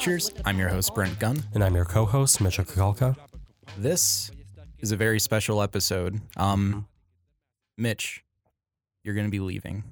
Pictures. 0.00 0.32
I'm 0.46 0.58
your 0.58 0.70
host, 0.70 0.94
Brent 0.94 1.18
Gunn. 1.18 1.42
And 1.52 1.62
I'm 1.62 1.74
your 1.74 1.84
co 1.84 2.06
host, 2.06 2.40
Mitchell 2.40 2.64
Kakalka. 2.64 3.18
This 3.76 4.30
is 4.78 4.92
a 4.92 4.96
very 4.96 5.20
special 5.20 5.60
episode. 5.60 6.22
Um, 6.38 6.88
Mitch, 7.76 8.24
you're 9.04 9.14
going 9.14 9.26
to 9.26 9.30
be 9.30 9.40
leaving. 9.40 9.84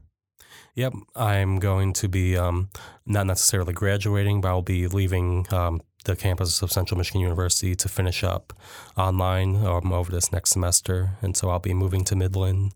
Yep, 0.76 0.94
I'm 1.14 1.58
going 1.58 1.93
to 1.93 2.08
be 2.08 2.39
um, 2.39 2.71
not 3.04 3.26
necessarily 3.26 3.75
graduating, 3.75 4.40
but 4.40 4.48
I'll 4.48 4.62
be 4.62 4.86
leaving 4.86 5.44
um, 5.52 5.82
the 6.07 6.16
campus 6.16 6.62
of 6.62 6.72
Central 6.72 6.96
Michigan 6.96 7.20
University 7.20 7.75
to 7.75 7.86
finish 7.86 8.25
up 8.25 8.54
online 8.96 9.56
um, 9.56 9.93
over 9.93 10.11
this 10.11 10.32
next 10.32 10.53
semester. 10.53 11.18
And 11.20 11.36
so 11.36 11.50
I'll 11.50 11.59
be 11.59 11.75
moving 11.75 12.03
to 12.04 12.17
Midland, 12.17 12.72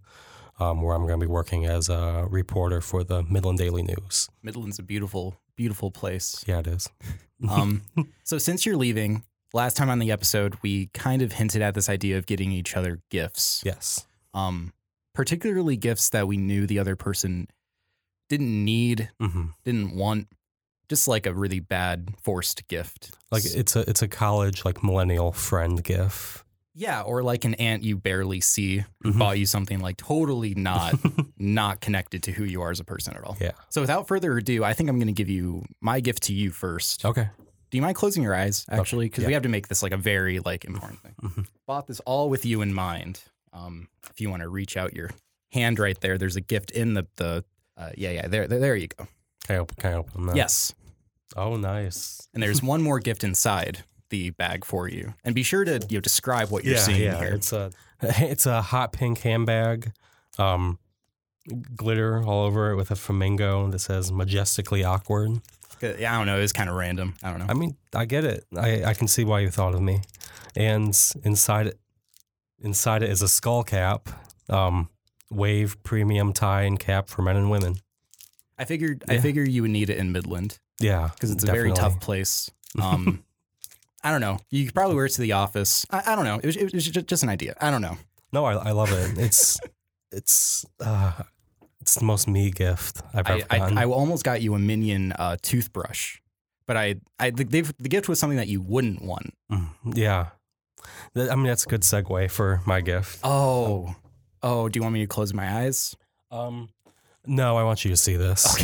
um, 0.60 0.82
where 0.82 0.94
I'm 0.94 1.06
going 1.06 1.18
to 1.18 1.26
be 1.26 1.32
working 1.32 1.64
as 1.64 1.88
a 1.88 2.26
reporter 2.28 2.82
for 2.82 3.02
the 3.02 3.22
Midland 3.22 3.56
Daily 3.58 3.82
News. 3.82 4.28
Midland's 4.42 4.78
a 4.78 4.82
beautiful, 4.82 5.38
beautiful 5.56 5.90
place. 5.90 6.44
Yeah, 6.46 6.60
it 6.60 6.66
is. 6.66 6.88
Um, 7.50 7.82
so 8.22 8.38
since 8.38 8.64
you're 8.64 8.76
leaving, 8.76 9.24
last 9.52 9.76
time 9.76 9.90
on 9.90 9.98
the 9.98 10.12
episode, 10.12 10.56
we 10.62 10.86
kind 10.94 11.22
of 11.22 11.32
hinted 11.32 11.60
at 11.60 11.74
this 11.74 11.88
idea 11.88 12.16
of 12.16 12.24
getting 12.26 12.52
each 12.52 12.76
other 12.76 13.00
gifts. 13.10 13.64
Yes. 13.64 14.06
Um, 14.32 14.72
particularly 15.12 15.76
gifts 15.76 16.10
that 16.10 16.28
we 16.28 16.36
knew 16.36 16.68
the 16.68 16.78
other 16.78 16.94
person 16.94 17.48
didn't 18.28 18.64
need, 18.64 19.10
hmm 19.20 19.46
didn't 19.64 19.96
want, 19.96 20.28
just 20.88 21.08
like 21.08 21.26
a 21.26 21.34
really 21.34 21.58
bad 21.58 22.14
forced 22.22 22.68
gift. 22.68 23.10
Like 23.32 23.44
it's 23.44 23.74
a 23.74 23.80
it's 23.90 24.02
a 24.02 24.08
college 24.08 24.64
like 24.64 24.84
millennial 24.84 25.32
friend 25.32 25.82
gift. 25.82 26.44
Yeah, 26.74 27.02
or 27.02 27.22
like 27.22 27.44
an 27.44 27.54
aunt 27.54 27.82
you 27.82 27.96
barely 27.96 28.40
see 28.40 28.84
who 29.02 29.12
Mhm. 29.12 29.18
bought 29.18 29.38
you 29.38 29.46
something 29.46 29.80
like 29.80 29.96
totally 29.98 30.54
not 30.56 30.94
not 31.38 31.80
connected 31.80 32.22
to 32.24 32.32
who 32.32 32.44
you 32.44 32.62
are 32.62 32.70
as 32.70 32.80
a 32.80 32.84
person 32.84 33.14
at 33.14 33.22
all. 33.24 33.36
Yeah. 33.40 33.52
So 33.68 33.80
without 33.80 34.08
further 34.08 34.36
ado, 34.36 34.64
I 34.64 34.72
think 34.72 34.88
I'm 34.88 34.96
going 34.98 35.06
to 35.08 35.12
give 35.12 35.28
you 35.28 35.64
my 35.80 36.00
gift 36.00 36.22
to 36.24 36.32
you 36.34 36.50
first. 36.50 37.04
Okay. 37.04 37.28
Do 37.70 37.78
you 37.78 37.82
mind 37.82 37.96
closing 37.96 38.22
your 38.22 38.34
eyes 38.34 38.64
actually 38.70 39.06
because 39.06 39.24
we 39.24 39.32
yeah. 39.32 39.36
have 39.36 39.42
to 39.44 39.48
make 39.48 39.68
this 39.68 39.82
like 39.82 39.92
a 39.92 39.96
very 39.96 40.38
like 40.40 40.64
important 40.64 41.00
thing. 41.02 41.14
Mhm. 41.22 41.46
Bought 41.66 41.86
this 41.86 42.00
all 42.00 42.28
with 42.30 42.44
you 42.46 42.62
in 42.62 42.72
mind. 42.72 43.20
Um 43.52 43.88
if 44.10 44.20
you 44.20 44.30
want 44.30 44.42
to 44.42 44.48
reach 44.48 44.76
out 44.76 44.94
your 44.94 45.10
hand 45.52 45.78
right 45.78 46.00
there, 46.00 46.16
there's 46.18 46.36
a 46.36 46.40
gift 46.40 46.70
in 46.70 46.94
the 46.94 47.06
the 47.16 47.44
uh, 47.76 47.90
yeah, 47.96 48.10
yeah, 48.10 48.28
there, 48.28 48.46
there 48.46 48.60
there 48.60 48.76
you 48.76 48.88
go. 48.88 49.06
Can 49.46 49.56
I 49.56 49.58
open, 49.58 49.76
can 49.80 49.92
I 49.92 49.96
open 49.96 50.26
that? 50.26 50.36
Yes. 50.36 50.74
Oh, 51.34 51.56
nice. 51.56 52.28
And 52.34 52.42
there's 52.42 52.62
one 52.62 52.82
more 52.82 53.00
gift 53.00 53.24
inside 53.24 53.82
the 54.12 54.30
bag 54.30 54.64
for 54.64 54.86
you. 54.88 55.14
And 55.24 55.34
be 55.34 55.42
sure 55.42 55.64
to 55.64 55.80
you 55.88 55.96
know 55.96 56.00
describe 56.00 56.50
what 56.50 56.64
you're 56.64 56.76
seeing 56.76 57.16
here. 57.16 57.32
It's 57.34 57.52
a 57.52 57.72
it's 58.02 58.46
a 58.46 58.62
hot 58.62 58.92
pink 58.92 59.18
handbag, 59.20 59.92
um, 60.38 60.78
glitter 61.74 62.22
all 62.22 62.44
over 62.44 62.70
it 62.70 62.76
with 62.76 62.90
a 62.90 62.96
flamingo 62.96 63.66
that 63.68 63.80
says 63.80 64.12
"majestically 64.12 64.84
awkward." 64.84 65.40
Yeah, 65.80 66.14
I 66.14 66.18
don't 66.18 66.26
know. 66.26 66.38
It 66.38 66.42
was 66.42 66.52
kind 66.52 66.70
of 66.70 66.76
random. 66.76 67.14
I 67.24 67.30
don't 67.30 67.40
know. 67.40 67.46
I 67.48 67.54
mean, 67.54 67.76
I 67.92 68.04
get 68.04 68.24
it. 68.24 68.44
I, 68.56 68.84
I 68.84 68.94
can 68.94 69.08
see 69.08 69.24
why 69.24 69.40
you 69.40 69.50
thought 69.50 69.74
of 69.74 69.80
me. 69.80 70.02
And 70.54 70.96
inside 71.24 71.66
it, 71.66 71.80
inside 72.60 73.02
it 73.02 73.10
is 73.10 73.20
a 73.20 73.26
skull 73.28 73.64
cap, 73.64 74.08
um, 74.48 74.88
wave 75.28 75.82
premium 75.82 76.32
tie 76.32 76.62
and 76.62 76.78
cap 76.78 77.08
for 77.08 77.22
men 77.22 77.34
and 77.36 77.50
women. 77.50 77.76
I 78.58 78.64
figured 78.64 79.02
I 79.08 79.14
Yeah. 79.14 79.20
figured 79.22 79.48
you 79.48 79.62
would 79.62 79.72
need 79.72 79.90
it 79.90 79.98
in 79.98 80.12
Midland 80.12 80.60
Yeah, 80.78 81.08
because 81.14 81.32
it's 81.32 81.42
a 81.42 81.46
very 81.48 81.72
tough 81.72 81.98
place. 81.98 82.48
Um, 82.80 83.24
I 84.04 84.10
don't 84.10 84.20
know. 84.20 84.38
You 84.50 84.64
could 84.64 84.74
probably 84.74 84.96
wear 84.96 85.06
it 85.06 85.10
to 85.10 85.20
the 85.20 85.32
office. 85.32 85.86
I, 85.90 86.02
I 86.12 86.16
don't 86.16 86.24
know. 86.24 86.38
It 86.42 86.46
was, 86.46 86.56
it 86.56 86.72
was 86.72 86.84
ju- 86.86 87.02
just 87.02 87.22
an 87.22 87.28
idea. 87.28 87.54
I 87.60 87.70
don't 87.70 87.82
know. 87.82 87.96
No, 88.32 88.44
I, 88.44 88.54
I 88.54 88.70
love 88.72 88.92
it. 88.92 89.18
It's 89.18 89.60
it's 90.12 90.64
uh, 90.80 91.12
it's 91.80 91.94
the 91.94 92.04
most 92.04 92.26
me 92.28 92.50
gift 92.50 93.02
I've 93.14 93.26
I, 93.28 93.32
ever 93.32 93.46
gotten. 93.48 93.78
I, 93.78 93.82
I 93.82 93.86
almost 93.86 94.24
got 94.24 94.42
you 94.42 94.54
a 94.54 94.58
minion 94.58 95.12
uh, 95.12 95.36
toothbrush, 95.42 96.18
but 96.66 96.76
I 96.76 96.96
I 97.18 97.30
the, 97.30 97.44
the 97.44 97.88
gift 97.88 98.08
was 98.08 98.18
something 98.18 98.38
that 98.38 98.48
you 98.48 98.60
wouldn't 98.60 99.02
want. 99.02 99.34
Mm, 99.50 99.68
yeah. 99.94 100.28
I 101.14 101.34
mean, 101.36 101.46
that's 101.46 101.64
a 101.64 101.68
good 101.68 101.82
segue 101.82 102.30
for 102.30 102.60
my 102.66 102.80
gift. 102.80 103.20
Oh, 103.22 103.94
oh. 104.42 104.68
Do 104.68 104.78
you 104.78 104.82
want 104.82 104.94
me 104.94 105.00
to 105.00 105.06
close 105.06 105.32
my 105.32 105.62
eyes? 105.62 105.96
Um, 106.30 106.70
no, 107.24 107.56
I 107.56 107.62
want 107.62 107.84
you 107.84 107.90
to 107.90 107.96
see 107.96 108.16
this. 108.16 108.56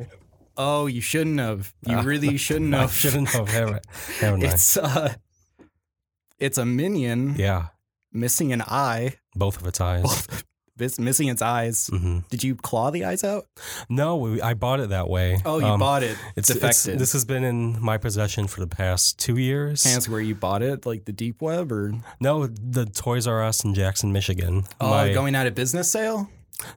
Oh, 0.56 0.86
you 0.86 1.00
shouldn't 1.00 1.38
have. 1.38 1.72
You 1.86 2.00
really 2.00 2.36
shouldn't 2.46 2.74
have. 2.74 2.92
shouldn't 2.92 3.28
have. 3.30 3.48
Haven't, 3.48 3.84
haven't 4.20 4.44
I? 4.44 4.48
It's 4.48 4.76
uh, 4.76 5.14
it's 6.38 6.58
a 6.58 6.64
minion 6.66 7.34
Yeah, 7.36 7.66
missing 8.12 8.52
an 8.52 8.62
eye. 8.62 9.14
both 9.34 9.60
of 9.60 9.66
its 9.66 9.80
eyes. 9.80 10.26
It's 10.78 10.98
missing 11.08 11.28
its 11.28 11.40
eyes. 11.42 11.88
hmm 11.90 12.18
Did 12.30 12.44
you 12.44 12.54
claw 12.54 12.90
the 12.90 13.04
eyes 13.06 13.24
out? 13.24 13.46
No, 13.88 14.16
we, 14.16 14.42
I 14.42 14.52
bought 14.54 14.80
it 14.80 14.90
that 14.90 15.08
way. 15.08 15.40
Oh, 15.46 15.58
you 15.58 15.64
Um, 15.66 15.80
bought 15.80 16.02
it. 16.02 16.18
It's, 16.36 16.50
it's 16.50 16.60
defected. 16.60 16.98
this 16.98 17.12
has 17.14 17.24
been 17.24 17.44
in 17.44 17.80
my 17.82 17.96
possession 17.96 18.46
for 18.46 18.60
the 18.60 18.66
past 18.66 19.18
two 19.18 19.38
years. 19.38 19.84
Hands 19.84 20.06
where 20.08 20.20
you 20.20 20.34
bought 20.34 20.62
it, 20.62 20.84
like 20.84 21.06
the 21.06 21.12
deep 21.12 21.40
web, 21.40 21.72
or 21.72 21.94
No, 22.20 22.46
the 22.46 22.84
Toys 22.84 23.26
R 23.26 23.42
Us 23.42 23.64
in 23.64 23.72
Jackson, 23.74 24.12
Michigan. 24.12 24.64
oh, 24.80 24.90
My- 24.90 25.12
going 25.14 25.34
out 25.34 25.46
of 25.46 25.54
business 25.54 25.90
sale, 25.90 26.28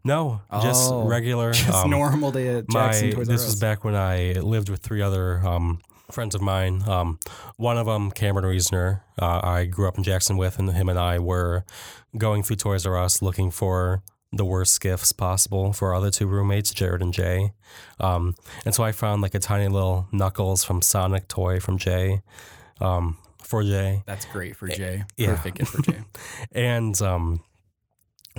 no, 0.04 0.42
just 0.62 0.92
Oh. 0.92 1.08
regular. 1.08 1.54
just 1.54 1.70
um, 1.70 1.90
normal 1.90 2.32
day 2.32 2.48
at 2.58 2.66
my 2.70 2.88
Jackson 2.88 3.12
Toys 3.12 3.30
R 3.30 3.34
this 3.36 3.46
was 3.46 3.56
back 3.60 3.84
when 3.84 3.96
I 3.96 4.34
lived 4.34 4.70
with 4.70 4.82
three 4.82 5.02
other 5.02 5.40
um, 5.46 5.80
friends 6.12 6.36
of 6.36 6.42
mine. 6.42 6.84
Um, 6.88 7.20
one 7.58 7.78
of 7.78 7.86
them, 7.86 8.12
Cameron 8.12 8.46
Reesner, 8.46 9.02
uh, 9.22 9.40
I 9.44 9.66
grew 9.66 9.88
up 9.88 9.98
in 9.98 10.04
Jackson 10.04 10.38
with, 10.38 10.60
and 10.60 10.70
him 10.72 10.90
and 10.90 10.98
I 11.00 11.20
were 11.20 11.64
going 12.18 12.44
through 12.44 12.56
Toys 12.58 12.86
R 12.86 12.98
Us 12.98 13.22
looking 13.22 13.52
for 13.52 14.02
the 14.32 14.46
worst 14.46 14.80
gifts 14.82 15.12
possible 15.12 15.74
for 15.74 15.90
our 15.90 15.96
other 15.96 16.12
two 16.12 16.28
roommates, 16.28 16.72
Jared 16.72 17.02
and 17.02 17.12
Jay. 17.14 17.52
Um, 18.00 18.36
and 18.66 18.76
so 18.76 18.84
I 18.84 18.92
found 18.92 19.22
like 19.24 19.34
a 19.34 19.40
tiny 19.40 19.68
little 19.68 20.08
Knuckles 20.12 20.64
from 20.64 20.82
Sonic 20.84 21.28
toy 21.28 21.60
from 21.60 21.78
Jay. 21.80 22.22
Um, 22.80 23.18
for 23.42 23.64
Jay, 23.64 24.04
That's 24.06 24.26
great 24.26 24.56
for 24.56 24.68
Jay. 24.68 25.04
yeah. 25.18 25.28
Perfect 25.36 25.58
gift 25.58 25.72
for 25.72 25.82
Jay. 25.82 26.02
and 26.52 27.02
um, 27.02 27.42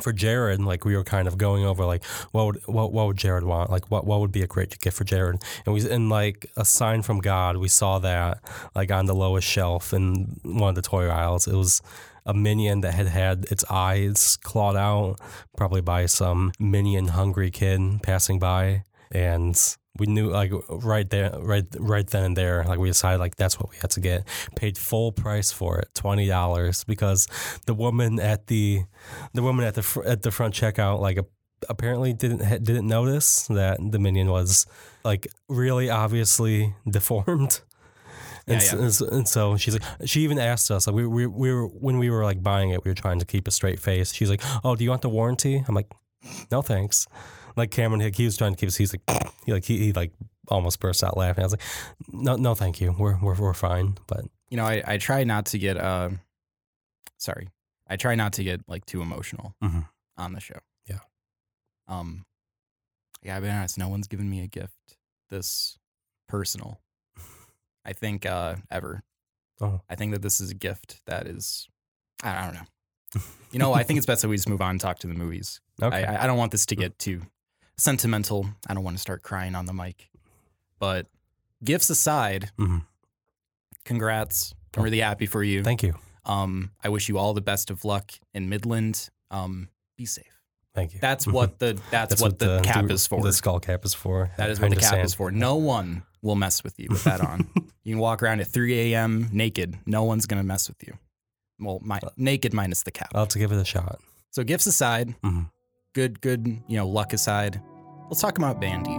for 0.03 0.13
Jared, 0.13 0.61
like 0.61 0.85
we 0.85 0.97
were 0.97 1.05
kind 1.05 1.29
of 1.29 1.39
going 1.39 1.65
over 1.65 1.85
like 1.85 2.05
what 2.33 2.47
would 2.47 2.67
what, 2.67 2.93
what 2.93 3.07
would 3.07 3.17
Jared 3.17 3.45
want? 3.45 3.71
Like 3.71 3.91
what 3.91 4.07
what 4.07 4.21
would 4.21 4.33
be 4.33 4.43
a 4.43 4.47
great 4.47 4.79
gift 4.81 4.97
for 4.97 5.05
Jared? 5.05 5.43
And 5.65 5.75
we 5.75 5.89
in 5.89 6.09
like 6.09 6.51
a 6.57 6.65
sign 6.65 7.03
from 7.03 7.21
God, 7.21 7.57
we 7.57 7.69
saw 7.69 7.99
that 8.01 8.41
like 8.75 8.91
on 8.91 9.07
the 9.07 9.15
lowest 9.15 9.47
shelf 9.47 9.93
in 9.93 10.41
one 10.43 10.71
of 10.71 10.75
the 10.75 10.83
toy 10.83 11.09
aisles. 11.09 11.47
It 11.47 11.55
was 11.55 11.83
a 12.27 12.35
minion 12.35 12.83
that 12.83 12.95
had 12.95 13.09
had 13.09 13.45
its 13.51 13.65
eyes 13.71 14.37
clawed 14.43 14.77
out, 14.77 15.19
probably 15.57 15.81
by 15.81 16.07
some 16.07 16.53
minion 16.59 17.09
hungry 17.09 17.51
kid 17.51 17.81
passing 18.03 18.39
by, 18.39 18.85
and 19.11 19.77
we 20.01 20.07
knew 20.07 20.31
like 20.31 20.51
right 20.69 21.09
there, 21.09 21.31
right 21.39 21.65
right 21.79 22.07
then 22.07 22.25
and 22.25 22.37
there, 22.37 22.65
like 22.65 22.79
we 22.79 22.89
decided 22.89 23.21
like 23.21 23.37
that's 23.37 23.61
what 23.61 23.71
we 23.71 23.77
had 23.77 23.91
to 23.91 24.01
get. 24.01 24.27
Paid 24.57 24.77
full 24.79 25.13
price 25.13 25.53
for 25.53 25.79
it, 25.79 25.89
twenty 25.95 26.27
dollars, 26.27 26.83
because 26.85 27.29
the 27.67 27.75
woman 27.75 28.19
at 28.19 28.49
the 28.49 28.83
the 29.35 29.43
woman 29.43 29.65
at 29.65 29.75
the 29.75 29.83
fr- 29.83 30.05
at 30.05 30.23
the 30.23 30.31
front 30.31 30.55
checkout 30.55 30.99
like 31.01 31.19
apparently 31.69 32.13
didn't 32.13 32.65
didn't 32.65 32.89
notice 32.89 33.47
that 33.49 33.79
the 33.81 33.99
minion 33.99 34.29
was 34.31 34.67
like 35.05 35.29
really 35.49 35.91
obviously 35.91 36.75
deformed. 36.91 37.61
And, 38.47 38.63
Yeah, 38.63 38.75
yeah. 38.77 38.85
and 38.87 39.13
and 39.13 39.29
so 39.29 39.57
she's 39.59 39.75
like, 39.75 39.85
she 40.07 40.23
even 40.23 40.39
asked 40.39 40.71
us, 40.71 40.87
like, 40.87 40.97
we, 40.97 41.07
we, 41.07 41.27
we 41.27 41.53
were, 41.53 41.67
when 41.67 41.99
we 41.99 42.09
were 42.11 42.25
like 42.25 42.43
buying 42.43 42.71
it, 42.71 42.83
we 42.85 42.91
were 42.91 42.95
trying 42.97 43.19
to 43.21 43.27
keep 43.27 43.47
a 43.47 43.51
straight 43.51 43.79
face. 43.79 44.13
She's 44.15 44.31
like, 44.31 44.43
oh, 44.65 44.75
do 44.75 44.83
you 44.83 44.91
want 44.91 45.03
the 45.03 45.11
warranty? 45.11 45.63
I'm 45.69 45.75
like, 45.75 45.89
no, 46.51 46.63
thanks. 46.63 47.07
Like 47.57 47.71
Cameron, 47.71 48.01
he, 48.01 48.11
he 48.11 48.25
was 48.25 48.37
trying 48.37 48.55
to 48.55 48.59
keep 48.61 48.69
us, 48.69 48.77
he's 48.77 48.93
like, 48.95 49.03
he 49.47 49.53
like, 49.53 49.65
he, 49.65 49.79
he 49.79 49.93
like 49.93 50.13
almost 50.49 50.81
burst 50.81 51.03
out 51.05 51.17
laughing. 51.17 51.43
I 51.43 51.47
was 51.47 51.53
like, 51.53 51.63
no, 52.13 52.37
no, 52.37 52.55
thank 52.55 52.81
you. 52.81 52.95
We're, 52.99 53.19
we're, 53.21 53.35
we're 53.35 53.55
fine. 53.55 53.97
But 54.07 54.25
You 54.51 54.57
know, 54.57 54.65
I, 54.65 54.83
I 54.87 54.99
try 54.99 55.25
not 55.25 55.47
to 55.47 55.59
get 55.59 55.77
uh, 55.77 56.11
sorry, 57.19 57.49
I 57.89 57.97
try 57.97 58.15
not 58.15 58.33
to 58.35 58.45
get 58.45 58.63
like 58.69 58.85
too 58.87 59.03
emotional 59.03 59.55
Mhm. 59.63 59.87
on 60.17 60.33
the 60.33 60.41
show. 60.41 60.59
Yeah. 60.87 60.99
Um, 61.89 62.25
yeah, 63.23 63.37
I'll 63.37 63.43
be 63.43 63.49
honest. 63.49 63.77
No 63.79 63.89
one's 63.89 64.07
given 64.09 64.29
me 64.31 64.43
a 64.43 64.47
gift 64.47 64.97
this 65.29 65.79
personal. 66.29 66.81
I 67.85 67.93
think 67.93 68.27
uh 68.27 68.57
ever. 68.71 69.03
Oh. 69.61 69.81
I 69.91 69.95
think 69.95 70.13
that 70.13 70.23
this 70.23 70.41
is 70.41 70.51
a 70.51 70.55
gift 70.55 71.01
that 71.07 71.27
is. 71.27 71.69
I, 72.23 72.39
I 72.39 72.45
don't 72.47 72.55
know. 72.55 72.67
You 73.53 73.59
know, 73.59 73.73
I 73.73 73.83
think 73.83 73.97
it's 73.97 74.07
best 74.07 74.23
that 74.23 74.29
we 74.29 74.37
just 74.37 74.49
move 74.49 74.61
on 74.63 74.71
and 74.71 74.81
talk 74.81 75.01
to 75.01 75.09
the 75.09 75.13
movies. 75.15 75.61
okay. 75.83 76.05
I, 76.05 76.23
I 76.23 76.27
don't 76.29 76.39
want 76.39 76.53
this 76.53 76.67
to 76.67 76.77
get 76.77 76.97
too 77.01 77.23
sentimental. 77.81 78.47
I 78.67 78.75
don't 78.75 78.85
want 78.85 78.97
to 78.97 79.01
start 79.01 79.23
crying 79.23 79.55
on 79.55 79.67
the 79.67 79.73
mic. 79.73 80.11
But 80.79 81.07
gifts 81.65 81.91
aside, 81.91 82.51
Mhm. 82.59 82.85
congrats. 83.85 84.55
I'm 84.77 84.83
really 84.83 85.01
happy 85.01 85.27
for 85.27 85.43
you. 85.43 85.63
Thank 85.65 85.83
you. 85.83 85.95
Um, 86.25 86.71
I 86.83 86.89
wish 86.91 87.09
you 87.09 87.19
all 87.19 87.35
the 87.35 87.41
best 87.41 87.71
of 87.71 87.85
luck 87.85 88.13
in 88.35 88.49
Midland. 88.49 89.09
Um, 89.31 89.69
be 89.97 90.07
safe. 90.07 90.25
Thank 90.75 90.95
you. 90.95 91.01
That's 91.01 91.27
what 91.27 91.59
the 91.59 91.81
that's, 91.91 92.21
what, 92.23 92.39
the, 92.39 92.61
cap 92.63 92.89
is 92.91 93.07
for. 93.07 93.21
The 93.23 93.33
skull 93.33 93.59
cap 93.59 93.85
is 93.85 93.93
for. 93.95 94.31
that 94.37 94.51
is 94.51 94.61
what 94.61 94.71
the 94.71 94.77
cap 94.77 95.05
is 95.05 95.15
for. 95.15 95.33
No 95.33 95.57
one 95.57 96.05
will 96.23 96.37
mess 96.37 96.63
with 96.63 96.79
you 96.79 96.87
with 96.91 97.03
that 97.05 97.21
on. 97.21 97.51
you 97.83 97.95
can 97.95 97.99
walk 97.99 98.23
around 98.23 98.41
at 98.41 98.47
3 98.47 98.93
a.m. 98.93 99.29
naked. 99.33 99.79
No 99.87 100.05
one's 100.05 100.27
gonna 100.27 100.45
mess 100.45 100.69
with 100.69 100.87
you. 100.87 100.97
Well, 101.59 101.81
my, 101.83 101.99
naked 102.17 102.55
minus 102.55 102.83
the 102.85 102.91
cap. 102.93 103.09
I'll 103.15 103.23
have 103.23 103.29
to 103.31 103.39
give 103.39 103.51
it 103.53 103.57
a 103.59 103.65
shot. 103.65 104.01
So 104.31 104.45
gifts 104.45 104.67
aside, 104.67 105.17
Mhm. 105.23 105.51
good 105.95 106.21
good 106.21 106.47
you 106.69 106.77
know 106.77 106.87
luck 106.89 107.13
aside, 107.13 107.61
let's 108.11 108.21
talk 108.21 108.37
about 108.39 108.61
Mandy. 108.61 108.99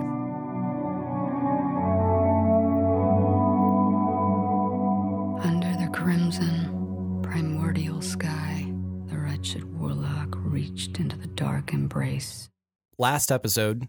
Under 5.44 5.72
the 5.84 5.90
crimson, 5.92 7.20
primordial 7.24 8.02
sky, 8.02 8.72
the 9.08 9.18
wretched 9.18 9.64
warlock 9.80 10.30
reached 10.36 11.00
into 11.00 11.18
the 11.18 11.28
dark 11.28 11.74
embrace. 11.74 12.50
Last 12.98 13.32
episode, 13.32 13.88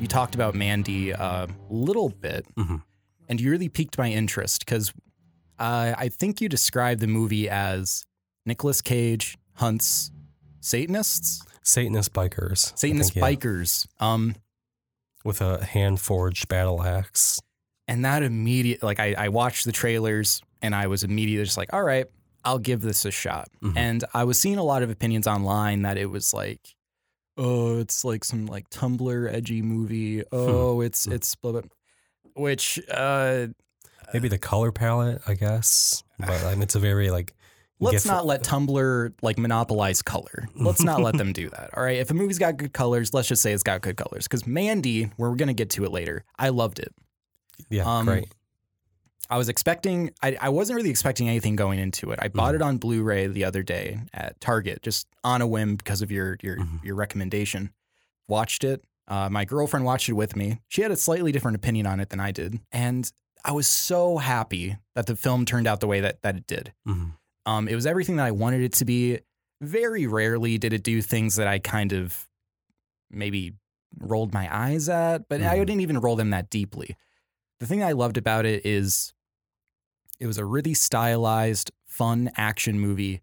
you 0.00 0.06
talked 0.06 0.34
about 0.34 0.54
Mandy 0.54 1.10
a 1.10 1.48
little 1.68 2.08
bit, 2.10 2.46
Mhm. 2.56 2.82
and 3.28 3.40
you 3.40 3.50
really 3.50 3.68
piqued 3.68 3.98
my 3.98 4.10
interest 4.10 4.64
because 4.64 4.92
uh, 5.58 5.94
I 5.96 6.08
think 6.08 6.40
you 6.40 6.48
described 6.48 7.00
the 7.00 7.06
movie 7.06 7.48
as 7.48 8.04
Nicolas 8.46 8.80
Cage 8.80 9.36
hunts 9.54 10.10
Satanists, 10.60 11.40
Satanist 11.62 12.12
bikers. 12.12 12.72
I 12.72 12.76
Satanist 12.76 13.12
think, 13.12 13.22
yeah, 13.22 13.30
bikers. 13.36 13.86
Um, 14.00 14.34
with 15.24 15.40
a 15.40 15.64
hand 15.64 16.00
forged 16.00 16.48
battle 16.48 16.82
axe. 16.82 17.40
and 17.88 18.04
that 18.04 18.22
immediate, 18.22 18.82
like 18.82 19.00
I, 19.00 19.14
I 19.18 19.28
watched 19.28 19.64
the 19.64 19.72
trailers 19.72 20.40
and 20.62 20.74
I 20.74 20.86
was 20.86 21.02
immediately 21.04 21.44
just 21.44 21.56
like, 21.56 21.72
all 21.72 21.82
right, 21.82 22.06
I'll 22.44 22.58
give 22.58 22.80
this 22.80 23.04
a 23.04 23.10
shot. 23.10 23.48
Mhm. 23.62 23.76
And 23.76 24.04
I 24.14 24.24
was 24.24 24.40
seeing 24.40 24.56
a 24.58 24.62
lot 24.64 24.82
of 24.82 24.90
opinions 24.90 25.26
online 25.26 25.82
that 25.82 25.96
it 25.98 26.06
was 26.06 26.32
like, 26.32 26.60
oh, 27.36 27.78
it's 27.80 28.04
like 28.04 28.24
some 28.24 28.46
like 28.46 28.68
Tumblr 28.70 29.32
edgy 29.32 29.62
movie. 29.62 30.22
Oh, 30.32 30.80
it's 30.80 31.04
Hmm. 31.06 31.12
it's 31.12 31.34
blah 31.36 31.52
blah. 31.52 31.62
Which 32.34 32.80
uh, 32.90 33.48
Maybe 34.14 34.28
the 34.28 34.38
color 34.38 34.72
palette, 34.72 35.22
I 35.26 35.34
guess. 35.34 36.02
But 36.18 36.44
I 36.44 36.52
mean, 36.54 36.62
it's 36.62 36.74
a 36.74 36.80
very 36.80 37.10
like. 37.10 37.34
Let's 37.82 38.06
not 38.06 38.24
let 38.26 38.42
Tumblr 38.42 39.12
like 39.22 39.38
monopolize 39.38 40.02
color. 40.02 40.48
Let's 40.54 40.82
not 40.82 41.00
let 41.00 41.16
them 41.16 41.32
do 41.32 41.50
that. 41.50 41.70
All 41.76 41.82
right. 41.82 41.98
If 41.98 42.10
a 42.10 42.14
movie's 42.14 42.38
got 42.38 42.56
good 42.56 42.72
colors, 42.72 43.12
let's 43.12 43.28
just 43.28 43.42
say 43.42 43.52
it's 43.52 43.62
got 43.62 43.80
good 43.82 43.96
colors. 43.96 44.24
Because 44.24 44.46
Mandy, 44.46 45.04
where 45.16 45.28
we're 45.30 45.36
gonna 45.36 45.52
get 45.54 45.70
to 45.70 45.84
it 45.84 45.90
later. 45.92 46.24
I 46.38 46.48
loved 46.50 46.78
it. 46.78 46.94
Yeah, 47.70 47.84
Um, 47.84 48.06
great. 48.06 48.28
I 49.30 49.38
was 49.38 49.48
expecting, 49.48 50.10
I, 50.22 50.36
I 50.40 50.48
wasn't 50.50 50.76
really 50.76 50.90
expecting 50.90 51.28
anything 51.28 51.56
going 51.56 51.78
into 51.78 52.10
it. 52.10 52.18
I 52.20 52.28
bought 52.28 52.52
Mhm. 52.52 52.56
it 52.56 52.62
on 52.62 52.76
Blu-ray 52.78 53.28
the 53.28 53.44
other 53.44 53.62
day 53.62 54.00
at 54.12 54.38
Target, 54.40 54.82
just 54.82 55.06
on 55.24 55.40
a 55.40 55.46
whim 55.46 55.76
because 55.76 56.02
of 56.02 56.10
your 56.10 56.36
your 56.42 56.56
Mhm. 56.58 56.84
your 56.84 56.94
recommendation. 56.94 57.72
Watched 58.28 58.62
it. 58.64 58.84
Uh, 59.08 59.28
my 59.30 59.44
girlfriend 59.44 59.84
watched 59.84 60.08
it 60.08 60.12
with 60.14 60.36
me. 60.36 60.60
She 60.68 60.82
had 60.82 60.90
a 60.90 60.96
slightly 60.96 61.32
different 61.32 61.56
opinion 61.56 61.86
on 61.86 61.98
it 62.00 62.10
than 62.10 62.20
I 62.20 62.30
did, 62.30 62.60
and 62.70 63.10
I 63.44 63.52
was 63.52 63.66
so 63.66 64.18
happy 64.18 64.76
that 64.94 65.06
the 65.06 65.16
film 65.16 65.44
turned 65.44 65.66
out 65.66 65.80
the 65.80 65.86
way 65.88 66.00
that 66.00 66.22
that 66.22 66.36
it 66.36 66.46
did. 66.46 66.72
Mhm. 66.86 67.12
Um, 67.46 67.68
it 67.68 67.74
was 67.74 67.86
everything 67.86 68.16
that 68.16 68.26
I 68.26 68.30
wanted 68.30 68.62
it 68.62 68.72
to 68.74 68.84
be. 68.84 69.18
Very 69.60 70.06
rarely 70.06 70.58
did 70.58 70.72
it 70.72 70.82
do 70.82 71.02
things 71.02 71.36
that 71.36 71.46
I 71.46 71.58
kind 71.58 71.92
of 71.92 72.28
maybe 73.10 73.54
rolled 73.98 74.32
my 74.32 74.48
eyes 74.54 74.88
at, 74.88 75.28
but 75.28 75.42
I 75.42 75.56
Mhm. 75.56 75.66
didn't 75.66 75.80
even 75.82 76.00
roll 76.00 76.16
them 76.16 76.30
that 76.30 76.50
deeply. 76.50 76.96
The 77.60 77.66
thing 77.66 77.82
I 77.82 77.92
loved 77.92 78.16
about 78.16 78.46
it 78.46 78.64
is 78.66 79.12
it 80.18 80.26
was 80.26 80.38
a 80.38 80.44
really 80.44 80.74
stylized, 80.74 81.70
fun 81.86 82.30
action 82.36 82.78
movie 82.80 83.22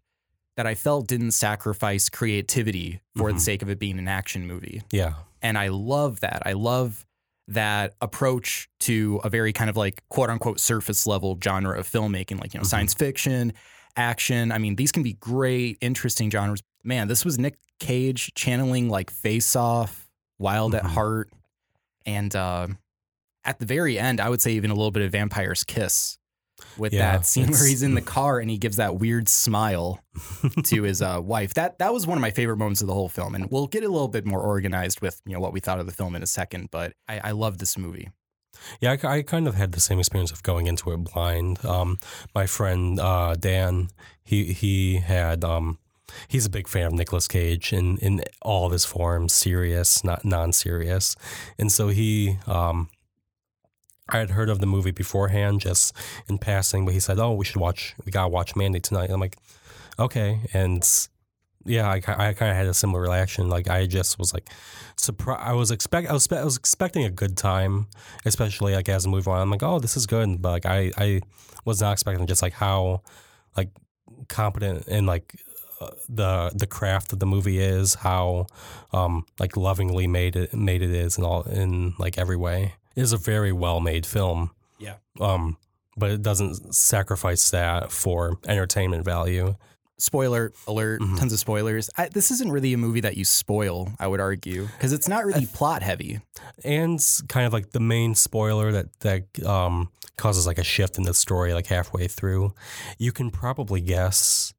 that 0.56 0.66
I 0.66 0.74
felt 0.74 1.06
didn't 1.08 1.30
sacrifice 1.32 2.08
creativity 2.08 3.00
for 3.16 3.32
the 3.32 3.38
Mhm. 3.38 3.42
sake 3.42 3.62
of 3.62 3.68
it 3.70 3.78
being 3.78 3.98
an 3.98 4.08
action 4.08 4.46
movie. 4.46 4.82
Yeah. 4.92 5.14
And 5.42 5.56
I 5.58 5.68
love 5.68 6.20
that. 6.20 6.42
I 6.44 6.52
love 6.52 7.06
that 7.48 7.94
approach 8.00 8.68
to 8.80 9.20
a 9.24 9.30
very 9.30 9.52
kind 9.52 9.68
of 9.70 9.76
like 9.76 10.02
quote 10.08 10.30
unquote 10.30 10.60
surface 10.60 11.06
level 11.06 11.38
genre 11.42 11.78
of 11.78 11.88
filmmaking, 11.88 12.38
like, 12.40 12.54
you 12.54 12.60
know, 12.60 12.64
Mhm. 12.64 12.68
science 12.68 12.94
fiction, 12.94 13.52
action. 13.96 14.52
I 14.52 14.58
mean, 14.58 14.76
these 14.76 14.92
can 14.92 15.02
be 15.02 15.14
great, 15.14 15.78
interesting 15.80 16.30
genres. 16.30 16.62
Man, 16.84 17.08
this 17.08 17.24
was 17.24 17.38
Nick 17.38 17.56
Cage 17.78 18.32
channeling 18.34 18.88
like 18.88 19.10
Face 19.10 19.54
Off, 19.56 20.08
Wild 20.38 20.74
at 20.74 20.82
Mhm. 20.84 20.88
Heart, 20.90 21.30
and 22.06 22.34
uh, 22.34 22.68
at 23.44 23.58
the 23.58 23.66
very 23.66 23.98
end, 23.98 24.20
I 24.20 24.28
would 24.28 24.40
say 24.40 24.52
even 24.52 24.70
a 24.70 24.74
little 24.74 24.90
bit 24.90 25.02
of 25.02 25.12
Vampire's 25.12 25.64
Kiss 25.64 26.18
with 26.76 26.92
Yeah, 26.92 27.12
that 27.18 27.26
scene 27.26 27.50
where 27.50 27.66
he's 27.66 27.82
in 27.82 27.94
the 27.94 28.00
car 28.16 28.38
and 28.38 28.50
he 28.50 28.58
gives 28.58 28.76
that 28.76 28.96
weird 28.96 29.28
smile 29.28 30.00
to 30.64 30.82
his 30.82 31.00
uh, 31.02 31.20
wife. 31.24 31.54
That 31.54 31.78
that 31.78 31.92
was 31.92 32.06
one 32.06 32.18
of 32.18 32.22
my 32.22 32.30
favorite 32.30 32.56
moments 32.58 32.80
of 32.82 32.86
the 32.86 32.94
whole 32.94 33.08
film, 33.08 33.34
and 33.34 33.50
we'll 33.50 33.66
get 33.66 33.82
a 33.84 33.88
little 33.88 34.08
bit 34.08 34.24
more 34.26 34.40
organized 34.40 35.00
with 35.00 35.20
you 35.26 35.32
know 35.34 35.40
what 35.40 35.52
we 35.52 35.60
thought 35.60 35.80
of 35.80 35.86
the 35.86 35.92
film 35.92 36.14
in 36.16 36.22
a 36.22 36.26
second. 36.26 36.70
But 36.70 36.92
I, 37.08 37.20
I 37.24 37.30
love 37.32 37.58
this 37.58 37.76
movie. 37.78 38.10
Yeah, 38.80 38.96
I, 39.02 39.06
I 39.06 39.22
kind 39.22 39.48
of 39.48 39.54
had 39.54 39.72
the 39.72 39.80
same 39.80 39.98
experience 39.98 40.32
of 40.32 40.42
going 40.42 40.66
into 40.66 40.92
it 40.92 40.98
blind. 40.98 41.64
Um, 41.64 41.98
my 42.34 42.46
friend 42.46 42.98
uh, 43.00 43.34
Dan, 43.38 43.88
he 44.22 44.52
he 44.52 44.96
had 44.96 45.44
um, 45.44 45.78
he's 46.28 46.46
a 46.46 46.50
big 46.50 46.68
fan 46.68 46.86
of 46.86 46.92
Nicolas 46.92 47.28
Cage 47.28 47.72
in 47.72 47.98
in 47.98 48.22
all 48.42 48.66
of 48.66 48.72
his 48.72 48.84
forms, 48.84 49.32
serious, 49.32 50.04
not 50.04 50.24
non-serious, 50.24 51.16
and 51.58 51.70
so 51.72 51.88
he 51.88 52.38
um, 52.46 52.88
I 54.08 54.18
had 54.18 54.30
heard 54.30 54.50
of 54.50 54.58
the 54.58 54.66
movie 54.66 54.90
beforehand, 54.90 55.60
just 55.60 55.94
in 56.28 56.38
passing, 56.38 56.84
but 56.84 56.94
he 56.94 57.00
said, 57.00 57.18
"Oh, 57.18 57.32
we 57.32 57.44
should 57.44 57.56
watch. 57.60 57.94
We 58.04 58.12
gotta 58.12 58.28
watch 58.28 58.56
Mandy 58.56 58.80
tonight." 58.80 59.04
And 59.04 59.14
I'm 59.14 59.20
like, 59.20 59.36
"Okay," 59.98 60.40
and 60.52 60.84
yeah, 61.64 61.88
I, 61.88 61.96
I 61.96 62.32
kind 62.32 62.50
of 62.50 62.56
had 62.56 62.66
a 62.66 62.74
similar 62.74 63.02
reaction. 63.02 63.48
Like 63.48 63.68
I 63.68 63.86
just 63.86 64.18
was 64.18 64.32
like 64.32 64.48
surprised. 64.96 65.42
I 65.42 65.52
was 65.52 65.70
expect 65.70 66.08
I 66.08 66.12
was 66.12 66.30
I 66.32 66.44
was 66.44 66.56
expecting 66.56 67.04
a 67.04 67.10
good 67.10 67.36
time, 67.36 67.86
especially 68.24 68.74
like 68.74 68.88
as 68.88 69.04
the 69.04 69.10
movie 69.10 69.30
on. 69.30 69.40
I'm 69.40 69.50
like, 69.50 69.62
oh, 69.62 69.78
this 69.78 69.96
is 69.96 70.06
good, 70.06 70.40
but 70.40 70.50
like 70.50 70.66
I 70.66 70.90
I 70.96 71.20
was 71.64 71.80
not 71.80 71.92
expecting 71.92 72.26
just 72.26 72.42
like 72.42 72.54
how 72.54 73.02
like 73.56 73.70
competent 74.28 74.86
and 74.86 75.06
like 75.06 75.34
uh, 75.80 75.90
the 76.08 76.50
the 76.54 76.66
craft 76.66 77.12
of 77.12 77.18
the 77.18 77.26
movie 77.26 77.58
is, 77.58 77.94
how 77.94 78.46
um 78.92 79.26
like 79.38 79.56
lovingly 79.56 80.06
made 80.06 80.36
it 80.36 80.54
made 80.54 80.82
it 80.82 80.90
is, 80.90 81.16
and 81.16 81.26
all 81.26 81.42
in 81.42 81.94
like 81.98 82.16
every 82.16 82.36
way. 82.36 82.74
It 82.96 83.02
is 83.02 83.12
a 83.12 83.18
very 83.18 83.52
well 83.52 83.80
made 83.80 84.06
film. 84.06 84.50
Yeah. 84.78 84.94
Um, 85.20 85.58
but 85.96 86.10
it 86.10 86.22
doesn't 86.22 86.74
sacrifice 86.74 87.50
that 87.50 87.92
for 87.92 88.38
entertainment 88.48 89.04
value. 89.04 89.56
Spoiler 90.00 90.52
alert! 90.66 91.00
Mhm. 91.00 91.18
Tons 91.18 91.32
of 91.32 91.38
spoilers. 91.38 91.90
I, 91.96 92.08
this 92.08 92.30
isn't 92.30 92.50
really 92.50 92.72
a 92.72 92.78
movie 92.78 93.00
that 93.00 93.16
you 93.16 93.24
spoil. 93.24 93.92
I 94.00 94.06
would 94.06 94.20
argue 94.20 94.66
because 94.66 94.92
it's 94.92 95.06
not 95.08 95.24
really 95.26 95.46
plot 95.46 95.82
heavy. 95.82 96.20
and 96.64 96.98
kind 97.28 97.46
of 97.46 97.52
like 97.52 97.70
the 97.72 97.80
main 97.80 98.14
spoiler 98.14 98.72
that 98.72 98.86
that 99.00 99.44
um, 99.46 99.90
causes 100.16 100.46
like 100.46 100.58
a 100.58 100.64
shift 100.64 100.98
in 100.98 101.04
the 101.04 101.14
story 101.14 101.52
like 101.54 101.66
halfway 101.66 102.08
through. 102.08 102.54
You 102.98 103.12
can 103.12 103.30
probably 103.30 103.80
guess 103.80 104.52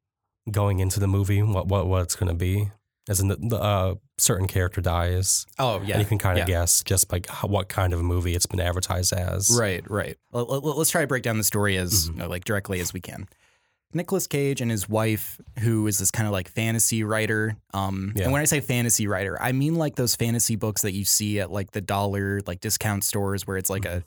going 0.50 0.80
into 0.80 0.98
the 1.00 1.06
movie 1.08 1.42
what 1.42 1.66
what, 1.68 1.86
what 1.86 2.02
it's 2.02 2.16
going 2.16 2.28
to 2.28 2.34
be. 2.38 2.70
As 3.08 3.18
in 3.18 3.26
the, 3.26 3.34
the 3.34 3.56
uh, 3.60 3.94
certain 4.16 4.46
character 4.46 4.80
dies, 4.80 5.44
Oh 5.58 5.82
yeah, 5.82 5.94
and 5.94 6.02
you 6.02 6.06
can 6.06 6.18
kind 6.18 6.38
of 6.38 6.48
yeah. 6.48 6.54
guess 6.60 6.84
just 6.84 7.10
like 7.10 7.28
how, 7.28 7.48
what 7.48 7.68
kind 7.68 7.92
of 7.92 7.98
a 7.98 8.02
movie 8.04 8.36
it's 8.36 8.46
been 8.46 8.60
advertised 8.60 9.12
as. 9.12 9.50
Right, 9.58 9.82
right. 9.90 10.16
Let, 10.30 10.62
us 10.64 10.88
try 10.88 11.00
to 11.00 11.08
break 11.08 11.24
down 11.24 11.36
the 11.36 11.42
story 11.42 11.76
as 11.78 12.10
Mhm. 12.10 12.20
uh, 12.22 12.28
like 12.28 12.44
directly 12.44 12.78
as 12.78 12.92
we 12.92 13.00
can. 13.00 13.26
Nicolas 13.94 14.26
Cage 14.26 14.60
and 14.60 14.70
his 14.70 14.88
wife, 14.88 15.40
who 15.60 15.86
is 15.86 15.98
this 15.98 16.10
kind 16.10 16.26
of 16.26 16.32
like 16.32 16.48
fantasy 16.48 17.04
writer. 17.04 17.56
Um, 17.74 18.12
Yeah. 18.16 18.24
And 18.24 18.32
when 18.32 18.40
I 18.40 18.44
say 18.44 18.60
fantasy 18.60 19.06
writer, 19.06 19.36
I 19.40 19.52
mean 19.52 19.74
like 19.74 19.96
those 19.96 20.14
fantasy 20.16 20.56
books 20.56 20.82
that 20.82 20.92
you 20.92 21.04
see 21.04 21.40
at 21.40 21.50
like 21.50 21.72
the 21.72 21.80
dollar 21.80 22.40
like 22.46 22.60
discount 22.60 23.04
stores 23.04 23.46
where 23.46 23.56
it's 23.56 23.70
like 23.70 23.84
a 23.84 24.04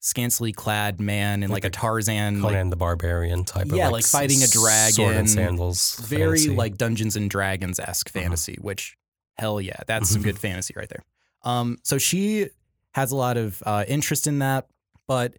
scantily 0.00 0.52
clad 0.52 1.00
man 1.00 1.42
in 1.42 1.46
Mm-hmm. 1.48 1.52
Like 1.52 1.64
like, 1.64 1.70
a 1.72 1.76
Tarzan, 1.76 2.42
like 2.42 2.68
the 2.70 2.76
Barbarian 2.76 3.44
type 3.44 3.66
of 3.66 3.76
Yeah, 3.76 3.84
like, 3.86 3.92
like 3.92 4.04
fighting 4.06 4.40
a 4.40 4.44
s- 4.44 4.52
sword 4.52 4.70
dragon, 4.94 5.18
and 5.20 5.30
sandals. 5.30 5.96
very 6.00 6.38
fantasy. 6.38 6.50
like 6.56 6.76
Dungeons 6.76 7.16
and 7.16 7.30
Dragons 7.30 7.78
esque 7.80 8.10
Uh-huh. 8.10 8.20
fantasy, 8.22 8.58
which 8.60 8.96
hell 9.38 9.60
yeah, 9.60 9.80
that's 9.86 10.10
some 10.10 10.22
good 10.28 10.38
fantasy 10.38 10.74
right 10.76 10.88
there. 10.88 11.02
Um, 11.42 11.78
so 11.82 11.96
she 11.98 12.48
has 12.92 13.12
a 13.12 13.16
lot 13.16 13.36
of 13.36 13.62
uh, 13.66 13.84
interest 13.88 14.26
in 14.26 14.38
that, 14.40 14.66
but 15.06 15.34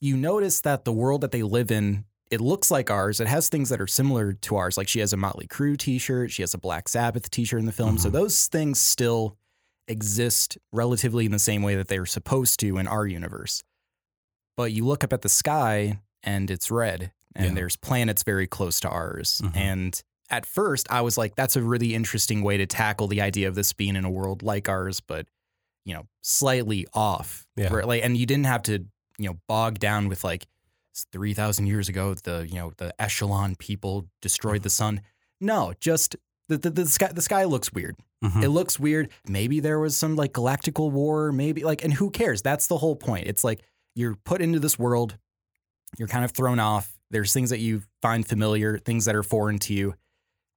you 0.00 0.16
notice 0.16 0.60
that 0.62 0.84
the 0.84 0.92
world 0.92 1.20
that 1.22 1.30
they 1.32 1.42
live 1.42 1.70
in, 1.70 2.04
it 2.30 2.40
looks 2.40 2.70
like 2.70 2.90
ours. 2.90 3.20
It 3.20 3.26
has 3.26 3.48
things 3.48 3.68
that 3.70 3.80
are 3.80 3.86
similar 3.86 4.32
to 4.32 4.56
ours. 4.56 4.76
Like 4.76 4.88
she 4.88 5.00
has 5.00 5.12
a 5.12 5.16
Motley 5.16 5.46
Crue 5.46 5.76
T-shirt, 5.78 6.30
she 6.30 6.42
has 6.42 6.54
a 6.54 6.58
Black 6.58 6.88
Sabbath 6.88 7.30
T-shirt 7.30 7.60
in 7.60 7.66
the 7.66 7.72
film. 7.72 7.98
So 7.98 8.08
Mhm. 8.08 8.12
those 8.12 8.46
things 8.48 8.78
still 8.80 9.36
exist 9.86 10.58
relatively 10.72 11.24
in 11.24 11.32
the 11.32 11.38
same 11.38 11.62
way 11.62 11.74
that 11.76 11.88
they 11.88 11.98
are 11.98 12.06
supposed 12.06 12.60
to 12.60 12.76
in 12.78 12.86
our 12.86 13.06
universe. 13.06 13.62
But 14.56 14.72
you 14.72 14.84
look 14.84 15.02
up 15.04 15.12
at 15.12 15.22
the 15.22 15.28
sky 15.28 16.00
and 16.22 16.50
it's 16.50 16.70
red, 16.70 17.12
and 17.34 17.46
Yeah. 17.46 17.54
there's 17.54 17.76
planets 17.76 18.22
very 18.22 18.46
close 18.46 18.80
to 18.80 18.88
ours. 18.88 19.40
Mhm. 19.44 19.56
And 19.56 20.02
at 20.28 20.44
first, 20.44 20.86
I 20.90 21.00
was 21.00 21.16
like, 21.16 21.36
that's 21.36 21.56
a 21.56 21.62
really 21.62 21.94
interesting 21.94 22.42
way 22.42 22.58
to 22.58 22.66
tackle 22.66 23.06
the 23.06 23.22
idea 23.22 23.48
of 23.48 23.54
this 23.54 23.72
being 23.72 23.96
in 23.96 24.04
a 24.04 24.10
world 24.10 24.42
like 24.42 24.68
ours, 24.68 25.00
but 25.00 25.26
you 25.84 25.94
know, 25.94 26.06
slightly 26.20 26.86
off. 26.92 27.46
Yeah. 27.56 27.72
Where, 27.72 27.86
like, 27.86 28.04
and 28.04 28.14
you 28.14 28.26
didn't 28.26 28.44
have 28.44 28.62
to, 28.64 28.84
you 29.16 29.28
know, 29.30 29.38
bog 29.48 29.78
down 29.78 30.08
with 30.08 30.22
like 30.22 30.46
three 31.12 31.34
thousand 31.34 31.66
years 31.66 31.88
ago, 31.88 32.14
the 32.14 32.46
you 32.48 32.54
know 32.56 32.72
the 32.76 32.94
echelon 33.00 33.56
people 33.56 34.06
destroyed 34.22 34.62
the 34.62 34.70
sun. 34.70 35.00
No, 35.40 35.72
just 35.80 36.16
the 36.48 36.58
the, 36.58 36.70
the 36.70 36.86
sky. 36.86 37.10
The 37.12 37.22
sky 37.22 37.44
looks 37.44 37.72
weird. 37.72 37.96
Mhm. 38.24 38.42
It 38.42 38.48
looks 38.48 38.80
weird. 38.80 39.10
Maybe 39.28 39.60
there 39.60 39.78
was 39.78 39.96
some 39.96 40.16
like 40.16 40.32
galactical 40.32 40.90
war. 40.90 41.30
Maybe 41.30 41.62
like, 41.62 41.84
and 41.84 41.92
who 41.92 42.10
cares? 42.10 42.42
That's 42.42 42.66
the 42.66 42.78
whole 42.78 42.96
point. 42.96 43.26
It's 43.28 43.44
like 43.44 43.60
you're 43.94 44.16
put 44.16 44.42
into 44.42 44.58
this 44.58 44.78
world. 44.78 45.16
You're 45.98 46.08
kind 46.08 46.24
of 46.24 46.32
thrown 46.32 46.58
off. 46.58 46.92
There's 47.10 47.32
things 47.32 47.50
that 47.50 47.60
you 47.60 47.82
find 48.02 48.26
familiar, 48.26 48.78
things 48.78 49.04
that 49.06 49.14
are 49.14 49.22
foreign 49.22 49.58
to 49.60 49.72
you. 49.74 49.94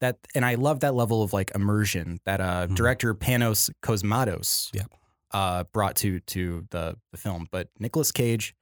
That 0.01 0.17
and 0.33 0.43
I 0.43 0.55
love 0.55 0.79
that 0.79 0.95
level 0.95 1.21
of 1.21 1.31
like 1.33 1.51
immersion 1.53 2.19
that 2.25 2.41
uh, 2.41 2.67
Mhm. 2.67 2.75
director 2.75 3.13
Panos 3.13 3.69
Cosmatos 3.83 4.73
Yep. 4.73 4.91
uh, 5.31 5.63
brought 5.65 5.95
to 5.97 6.19
to 6.21 6.65
the 6.71 6.97
the 7.11 7.17
film. 7.17 7.47
But 7.51 7.69
Nicolas 7.79 8.11
Cage 8.11 8.55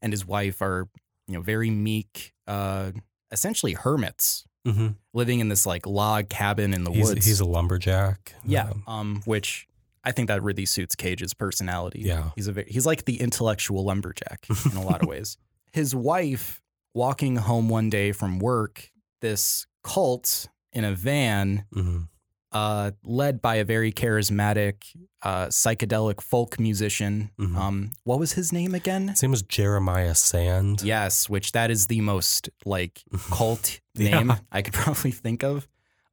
and 0.00 0.12
his 0.12 0.24
wife 0.24 0.62
are 0.62 0.88
you 1.26 1.34
know 1.34 1.40
very 1.40 1.70
meek, 1.70 2.32
uh, 2.46 2.92
essentially 3.30 3.72
hermits 3.72 4.44
hmm 4.64 4.88
living 5.12 5.38
in 5.40 5.48
this 5.48 5.64
like 5.64 5.86
log 5.86 6.28
cabin 6.28 6.74
in 6.74 6.82
the 6.84 6.90
He's 6.90 7.08
woods. 7.08 7.24
he's 7.24 7.40
a 7.40 7.44
lumberjack. 7.44 8.34
yeah, 8.44 8.70
Um, 8.70 8.82
um, 8.86 9.22
which 9.24 9.66
I 10.04 10.12
think 10.12 10.28
that 10.28 10.42
really 10.42 10.66
suits 10.66 10.94
Cage's 10.94 11.34
personality. 11.34 12.00
Yeah. 12.00 12.30
he's 12.36 12.48
a 12.48 12.64
he's 12.66 12.84
like 12.84 13.04
the 13.06 13.20
intellectual 13.20 13.84
lumberjack 13.84 14.46
in 14.70 14.76
a 14.76 14.82
lot 14.84 15.02
of 15.02 15.08
ways. 15.08 15.38
His 15.72 15.94
wife 15.94 16.60
walking 16.94 17.36
home 17.36 17.68
one 17.68 17.90
day 17.90 18.10
from 18.12 18.38
work, 18.40 18.90
this 19.20 19.66
cult 19.84 20.48
in 20.72 20.84
a 20.84 20.92
van, 20.94 21.64
mhm. 21.74 22.08
Uh, 22.52 22.92
led 23.04 23.42
by 23.42 23.56
a 23.56 23.64
very 23.64 23.92
charismatic 23.92 24.84
uh, 25.22 25.46
psychedelic 25.46 26.20
folk 26.20 26.58
musician. 26.60 27.30
Mhm. 27.38 27.56
Um, 27.56 27.90
what 28.04 28.18
was 28.18 28.32
his 28.32 28.52
name 28.52 28.74
again? 28.74 29.08
His 29.08 29.22
name 29.22 29.32
was 29.32 29.42
Jeremiah 29.42 30.14
Sand. 30.14 30.82
Yes, 30.82 31.28
which 31.28 31.52
that 31.52 31.70
is 31.70 31.86
the 31.88 32.00
most 32.00 32.48
like 32.64 33.02
cult 33.30 33.80
Yeah. 33.94 34.10
name 34.22 34.32
I 34.52 34.62
could 34.62 34.74
probably 34.84 35.10
think 35.10 35.42
of. 35.42 35.66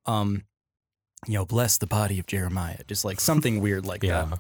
Um, 0.06 0.44
you 1.28 1.36
know, 1.36 1.46
bless 1.46 1.78
the 1.78 1.88
body 1.88 2.20
of 2.20 2.26
Jeremiah, 2.28 2.80
just 2.88 3.06
like 3.06 3.22
something 3.22 3.62
weird 3.62 3.86
like 3.86 4.04
Yeah. 4.04 4.26
that. 4.26 4.40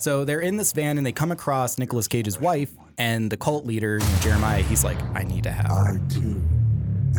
So 0.00 0.24
they're 0.24 0.40
in 0.40 0.58
this 0.58 0.72
van 0.72 0.96
and 0.98 1.06
they 1.06 1.12
come 1.12 1.32
across 1.32 1.78
Nicolas 1.78 2.06
Cage's 2.06 2.38
wife 2.38 2.70
and 2.98 3.30
the 3.32 3.36
cult 3.36 3.64
leader, 3.64 4.00
Jeremiah. 4.20 4.62
He's 4.62 4.84
like, 4.84 4.98
I 5.14 5.22
need 5.24 5.42
to 5.44 5.50
have. 5.50 5.66
her." 5.66 5.94
I 5.94 6.08
too 6.12 6.40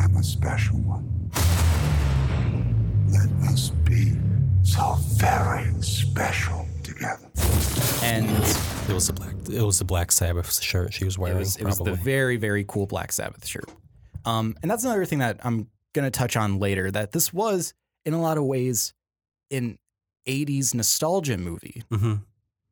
am 0.02 0.16
a 0.16 0.24
special 0.24 0.78
one. 0.78 1.06
Let 3.12 3.30
us 3.52 3.70
be 3.70 3.79
so 4.64 4.96
very 5.16 5.70
special 5.82 6.68
together. 6.84 7.30
And 8.04 8.30
It 8.90 8.94
was 8.94 9.10
a 9.10 9.14
black. 9.14 9.34
It 9.52 9.62
was 9.62 9.80
the 9.80 9.86
Black 9.86 10.12
Sabbath 10.12 10.62
shirt 10.62 10.94
she 10.94 11.06
was 11.06 11.16
it 11.16 11.20
wearing. 11.20 11.40
was, 11.40 11.58
it 11.58 11.64
was 11.64 11.78
probably. 11.78 11.94
the 11.96 12.02
very, 12.02 12.38
very 12.38 12.66
cool 12.68 12.86
Black 12.86 13.12
Sabbath 13.12 13.46
shirt. 13.46 13.70
Um, 14.26 14.56
and 14.62 14.70
that's 14.70 14.84
another 14.84 15.06
thing 15.06 15.20
that 15.20 15.40
I'm 15.44 15.68
going 15.94 16.06
to 16.06 16.12
touch 16.12 16.36
on 16.36 16.60
later 16.60 16.92
that 16.92 17.12
this 17.12 17.34
was, 17.34 17.74
in 18.06 18.14
a 18.14 18.22
lot 18.22 18.38
of 18.38 18.44
ways, 18.44 18.94
an 19.52 19.78
80s 20.28 20.74
nostalgia 20.74 21.38
movie. 21.38 21.84
hmm 21.92 22.16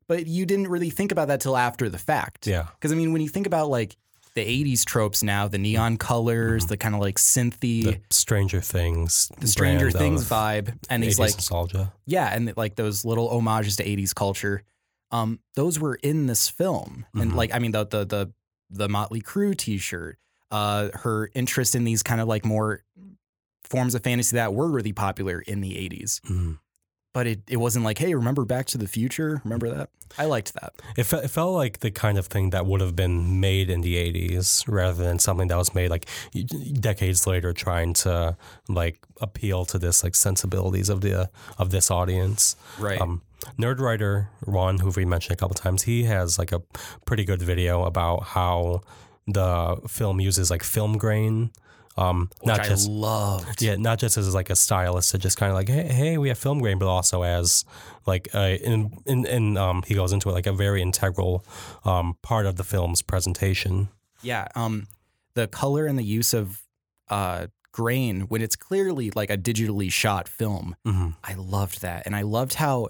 but 0.07 0.25
you 0.25 0.45
didn't 0.45 0.69
really 0.69 0.89
think 0.89 1.11
about 1.11 1.27
that 1.27 1.41
till 1.41 1.57
after 1.57 1.89
the 1.89 1.97
fact. 1.97 2.47
Yeah. 2.47 2.67
Because 2.75 2.91
I 2.91 2.95
mean, 2.95 3.11
when 3.11 3.21
you 3.21 3.27
think 3.27 3.45
about 3.45 3.69
like 3.69 3.97
the 4.37 4.45
'80s 4.63 4.85
tropes 4.85 5.23
now, 5.23 5.47
the 5.47 5.57
neon 5.57 5.97
colors, 5.97 6.67
the 6.67 6.77
kind 6.77 6.93
of 6.95 7.01
like 7.01 7.17
synthy, 7.17 7.83
The 7.83 7.99
Stranger 8.11 8.61
Things. 8.61 9.31
the 9.39 9.47
Stranger 9.47 9.91
Things 9.91 10.29
vibe, 10.29 10.77
and 10.89 11.03
these 11.03 11.19
like 11.19 11.33
nostalgia. 11.33 11.91
yeah, 12.05 12.33
and 12.33 12.53
like 12.55 12.75
those 12.75 13.03
little 13.03 13.27
homages 13.29 13.75
to 13.77 13.83
'80s 13.83 14.13
culture, 14.13 14.63
um, 15.11 15.39
those 15.55 15.79
were 15.79 15.95
in 15.95 16.27
this 16.27 16.47
film, 16.49 17.05
and 17.13 17.31
Mhm. 17.31 17.35
like 17.35 17.53
I 17.53 17.59
mean 17.59 17.71
the 17.71 17.85
the 17.85 18.05
the 18.05 18.33
the 18.69 18.87
Motley 18.89 19.21
Crue 19.21 19.55
T-shirt, 19.57 20.17
uh, 20.51 20.89
her 20.93 21.29
interest 21.33 21.73
in 21.75 21.83
these 21.83 22.03
kind 22.03 22.19
of 22.21 22.27
like 22.27 22.45
more 22.45 22.83
forms 23.63 23.95
of 23.95 24.03
fantasy 24.03 24.35
that 24.35 24.53
were 24.53 24.69
really 24.69 24.93
popular 24.93 25.39
in 25.41 25.61
the 25.61 25.77
'80s. 25.77 26.21
Mhm. 26.29 26.59
But 27.17 27.25
it, 27.25 27.39
it 27.49 27.57
wasn't 27.57 27.83
like, 27.83 27.97
hey, 27.97 28.13
remember 28.13 28.45
Back 28.45 28.67
to 28.67 28.77
the 28.77 28.87
Future? 28.87 29.41
Remember 29.43 29.67
that? 29.73 29.89
I 30.19 30.25
liked 30.25 30.53
that. 30.53 30.73
It, 30.95 31.05
fe- 31.05 31.23
it 31.23 31.31
felt 31.31 31.55
like 31.55 31.79
the 31.79 31.89
kind 31.89 32.19
of 32.19 32.27
thing 32.27 32.51
that 32.51 32.67
would 32.67 32.79
have 32.79 32.95
been 32.95 33.39
made 33.39 33.71
in 33.71 33.81
the 33.81 33.95
80s 33.95 34.65
rather 34.67 35.03
than 35.03 35.17
something 35.17 35.47
that 35.47 35.57
was 35.57 35.73
made 35.73 35.89
like 35.89 36.05
decades 36.79 37.25
later 37.25 37.53
trying 37.53 37.95
to 38.05 38.37
like 38.69 38.99
appeal 39.19 39.65
to 39.65 39.79
this 39.79 40.03
like 40.03 40.13
sensibilities 40.13 40.89
of 40.89 41.01
the 41.01 41.31
of 41.57 41.71
this 41.71 41.89
audience. 41.89 42.55
Right. 42.77 43.01
Um, 43.01 43.23
Nerd 43.57 43.79
Writer 43.79 44.29
Ron, 44.45 44.77
who 44.77 44.91
we 44.91 45.03
mentioned 45.03 45.33
a 45.33 45.37
couple 45.37 45.55
times, 45.55 45.81
he 45.81 46.03
has 46.03 46.37
like 46.37 46.51
a 46.51 46.61
pretty 47.05 47.25
good 47.25 47.41
video 47.41 47.83
about 47.85 48.25
how 48.25 48.81
the 49.25 49.81
film 49.87 50.21
uses 50.21 50.51
like 50.51 50.61
film 50.61 50.99
grain. 50.99 51.49
Um, 51.97 52.29
Which 52.41 52.47
not 52.47 52.59
I 52.59 52.67
just 52.69 52.87
loved. 52.89 53.61
yeah, 53.61 53.75
not 53.75 53.97
just 53.99 54.17
as 54.17 54.33
like 54.35 54.49
a 54.49 54.55
stylist 54.55 55.11
to 55.11 55.17
just 55.17 55.37
kind 55.37 55.49
of 55.51 55.55
like, 55.55 55.67
hey, 55.69 55.87
hey, 55.91 56.17
we 56.17 56.27
have 56.29 56.37
film 56.37 56.59
grain, 56.59 56.77
but 56.77 56.87
also 56.87 57.23
as 57.23 57.65
like 58.05 58.29
uh, 58.35 58.55
in 58.63 58.91
in, 59.05 59.25
in 59.25 59.57
um, 59.57 59.83
he 59.87 59.95
goes 59.95 60.11
into 60.13 60.29
it 60.29 60.33
like 60.33 60.45
a 60.47 60.53
very 60.53 60.81
integral 60.81 61.43
um, 61.85 62.15
part 62.21 62.45
of 62.45 62.55
the 62.55 62.63
film's 62.63 63.01
presentation. 63.01 63.89
Yeah. 64.21 64.47
Um, 64.55 64.87
the 65.33 65.47
color 65.47 65.85
and 65.85 65.97
the 65.97 66.03
use 66.03 66.33
of 66.33 66.61
uh, 67.09 67.47
grain 67.71 68.21
when 68.21 68.41
it's 68.41 68.55
clearly 68.55 69.11
like 69.15 69.29
a 69.29 69.37
digitally 69.37 69.91
shot 69.91 70.27
film. 70.27 70.75
Mhm. 70.85 71.15
I 71.23 71.33
loved 71.35 71.81
that, 71.81 72.03
and 72.05 72.15
I 72.15 72.23
loved 72.23 72.55
how, 72.55 72.87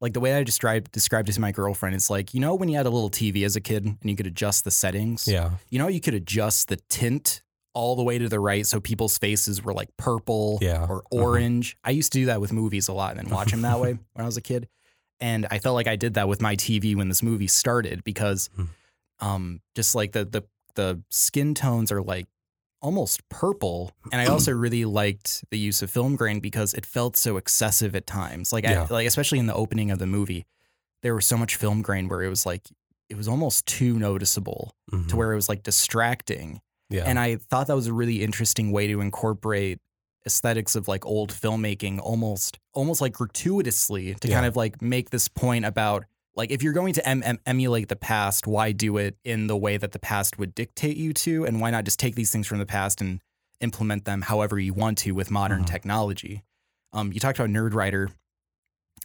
like 0.00 0.12
the 0.12 0.20
way 0.20 0.34
I 0.34 0.42
described 0.44 0.92
described 0.92 1.28
it 1.28 1.32
to 1.32 1.40
my 1.40 1.52
girlfriend. 1.52 1.94
It's 1.94 2.10
like 2.10 2.34
you 2.34 2.40
know 2.40 2.54
when 2.54 2.68
you 2.68 2.76
had 2.76 2.86
a 2.86 2.90
little 2.90 3.10
TV 3.10 3.44
as 3.44 3.56
a 3.56 3.60
kid 3.60 3.84
and 3.84 3.98
you 4.02 4.14
could 4.16 4.26
adjust 4.26 4.64
the 4.64 4.70
settings. 4.70 5.26
Yeah, 5.26 5.52
You 5.70 5.78
know 5.78 5.88
you 5.88 6.00
could 6.00 6.14
adjust 6.14 6.68
the 6.68 6.76
tint 6.88 7.42
all 7.76 7.94
the 7.94 8.02
way 8.02 8.16
to 8.18 8.26
the 8.28 8.40
right 8.40 8.66
so 8.66 8.80
people's 8.80 9.18
faces 9.18 9.62
were 9.62 9.74
like 9.74 9.90
purple 9.98 10.58
Yeah. 10.62 10.86
or 10.88 11.02
Mhm. 11.12 11.22
orange. 11.22 11.76
I 11.84 11.90
used 11.90 12.10
to 12.12 12.18
do 12.20 12.26
that 12.26 12.40
with 12.40 12.50
movies 12.52 12.88
a 12.88 12.94
lot 12.94 13.16
and 13.16 13.26
then 13.26 13.34
watch 13.34 13.50
them 13.50 13.60
that 13.62 13.78
way 13.78 13.92
when 14.14 14.22
I 14.22 14.24
was 14.24 14.38
a 14.38 14.40
kid. 14.40 14.66
And 15.20 15.46
I 15.50 15.58
felt 15.58 15.74
like 15.74 15.86
I 15.86 15.96
did 15.96 16.14
that 16.14 16.26
with 16.28 16.40
my 16.40 16.56
TV 16.56 16.94
when 16.96 17.08
this 17.10 17.22
movie 17.22 17.46
started 17.48 18.02
because 18.02 18.48
Mhm. 18.58 18.68
um 19.20 19.60
just 19.74 19.94
like 19.94 20.12
the 20.12 20.24
the 20.24 20.42
the 20.74 21.02
skin 21.10 21.54
tones 21.54 21.92
are 21.92 22.02
like 22.02 22.26
almost 22.82 23.26
purple 23.30 23.92
and 24.12 24.20
I 24.20 24.26
also 24.26 24.52
really 24.64 24.84
liked 24.84 25.44
the 25.50 25.58
use 25.58 25.82
of 25.82 25.90
film 25.90 26.16
grain 26.16 26.40
because 26.40 26.74
it 26.74 26.84
felt 26.86 27.16
so 27.16 27.36
excessive 27.36 27.94
at 27.96 28.06
times. 28.06 28.52
Like 28.52 28.64
Yeah. 28.64 28.86
I, 28.88 28.92
like 28.92 29.06
especially 29.06 29.38
in 29.38 29.46
the 29.46 29.54
opening 29.54 29.90
of 29.90 29.98
the 29.98 30.06
movie 30.06 30.46
there 31.02 31.14
was 31.14 31.26
so 31.26 31.36
much 31.36 31.56
film 31.56 31.82
grain 31.82 32.08
where 32.08 32.22
it 32.22 32.28
was 32.28 32.46
like 32.46 32.68
it 33.08 33.16
was 33.16 33.28
almost 33.28 33.64
too 33.66 33.98
noticeable 33.98 34.74
Mhm. 34.92 35.08
to 35.08 35.16
where 35.16 35.32
it 35.32 35.36
was 35.36 35.48
like 35.48 35.62
distracting. 35.62 36.60
Yeah, 36.90 37.04
And 37.06 37.18
I 37.18 37.36
thought 37.36 37.66
that 37.66 37.76
was 37.76 37.86
a 37.88 37.92
really 37.92 38.22
interesting 38.22 38.70
way 38.72 38.86
to 38.86 39.00
incorporate 39.00 39.80
aesthetics 40.26 40.74
of 40.74 40.88
like 40.88 41.06
old 41.06 41.32
filmmaking 41.32 42.00
almost 42.00 42.58
almost 42.74 43.00
like 43.00 43.12
gratuitously 43.12 44.14
to 44.14 44.28
kind 44.28 44.44
of 44.46 44.56
like 44.56 44.82
make 44.82 45.10
this 45.10 45.28
point 45.28 45.64
about 45.64 46.04
like 46.34 46.50
if 46.50 46.62
you're 46.62 46.72
going 46.72 46.92
to 46.94 47.08
em- 47.08 47.22
em- 47.24 47.38
emulate 47.46 47.88
the 47.88 47.96
past, 47.96 48.46
why 48.46 48.72
do 48.72 48.96
it 48.98 49.16
in 49.24 49.46
the 49.46 49.56
way 49.56 49.76
that 49.76 49.92
the 49.92 49.98
past 49.98 50.38
would 50.38 50.54
dictate 50.54 50.96
you 50.96 51.12
to 51.14 51.44
and 51.46 51.60
why 51.60 51.70
not 51.70 51.84
just 51.84 51.98
take 51.98 52.14
these 52.14 52.30
things 52.30 52.46
from 52.46 52.58
the 52.58 52.66
past 52.66 53.00
and 53.00 53.20
implement 53.60 54.04
them 54.04 54.20
however 54.22 54.58
you 54.58 54.74
want 54.74 54.98
to 54.98 55.12
with 55.12 55.30
modern 55.30 55.62
Mhm. 55.62 55.66
technology. 55.66 56.42
Um, 56.92 57.12
you 57.12 57.20
talked 57.20 57.38
about 57.38 57.50
Nerd 57.50 57.72
Writer, 57.72 58.10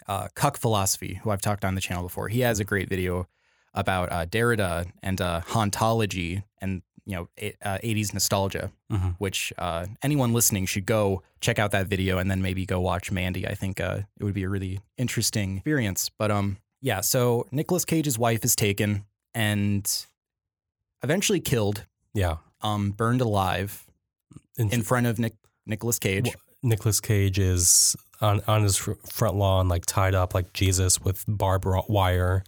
uh, 0.07 0.27
Cuck 0.35 0.57
Philosophy, 0.57 1.19
who 1.23 1.29
I've 1.29 1.41
talked 1.41 1.63
on 1.63 1.75
the 1.75 1.81
channel 1.81 2.03
before. 2.03 2.27
He 2.29 2.41
has 2.41 2.59
a 2.59 2.65
great 2.65 2.89
video 2.89 3.27
about 3.73 4.11
uh, 4.11 4.25
Derrida 4.25 4.91
and 5.01 5.21
uh, 5.21 5.41
hauntology 5.47 6.43
and 6.59 6.81
you 7.05 7.15
know 7.15 7.27
uh, 7.63 7.77
80s 7.84 8.13
nostalgia, 8.13 8.72
Mhm. 8.91 9.15
which 9.20 9.51
uh, 9.58 9.86
anyone 10.03 10.34
listening 10.34 10.65
should 10.65 10.86
go 10.86 11.24
check 11.39 11.58
out 11.60 11.72
that 11.72 11.88
video 11.88 12.17
and 12.20 12.29
then 12.29 12.41
maybe 12.41 12.65
go 12.65 12.79
watch 12.79 13.12
Mandy. 13.12 13.48
I 13.48 13.55
think 13.55 13.79
uh, 13.81 14.01
it 14.20 14.24
would 14.24 14.34
be 14.36 14.43
a 14.43 14.50
really 14.50 14.79
interesting 14.98 15.58
experience. 15.58 16.10
But 16.17 16.29
um, 16.31 16.58
yeah. 16.81 17.01
So 17.01 17.48
Nicolas 17.51 17.86
Cage's 17.86 18.17
wife 18.20 18.43
is 18.46 18.55
taken 18.55 19.05
and 19.34 19.88
eventually 21.03 21.39
killed, 21.39 21.86
yeah. 22.13 22.38
um, 22.62 22.91
burned 22.91 23.22
alive 23.22 23.86
And 24.58 24.72
in 24.74 24.84
front 24.84 25.08
of 25.08 25.17
Nick 25.20 25.34
Nicolas 25.65 26.00
Cage. 26.00 26.29
Nicholas 26.63 27.00
Cage 27.01 27.39
is 27.39 27.96
on 28.20 28.41
on 28.48 28.62
his 28.63 28.77
fr- 28.77 28.93
front 29.10 29.36
lawn, 29.36 29.67
like 29.67 29.86
tied 29.86 30.13
up 30.13 30.34
like 30.36 30.53
Jesus 30.53 31.01
with 31.01 31.24
barbed 31.27 31.65
wire, 31.89 32.43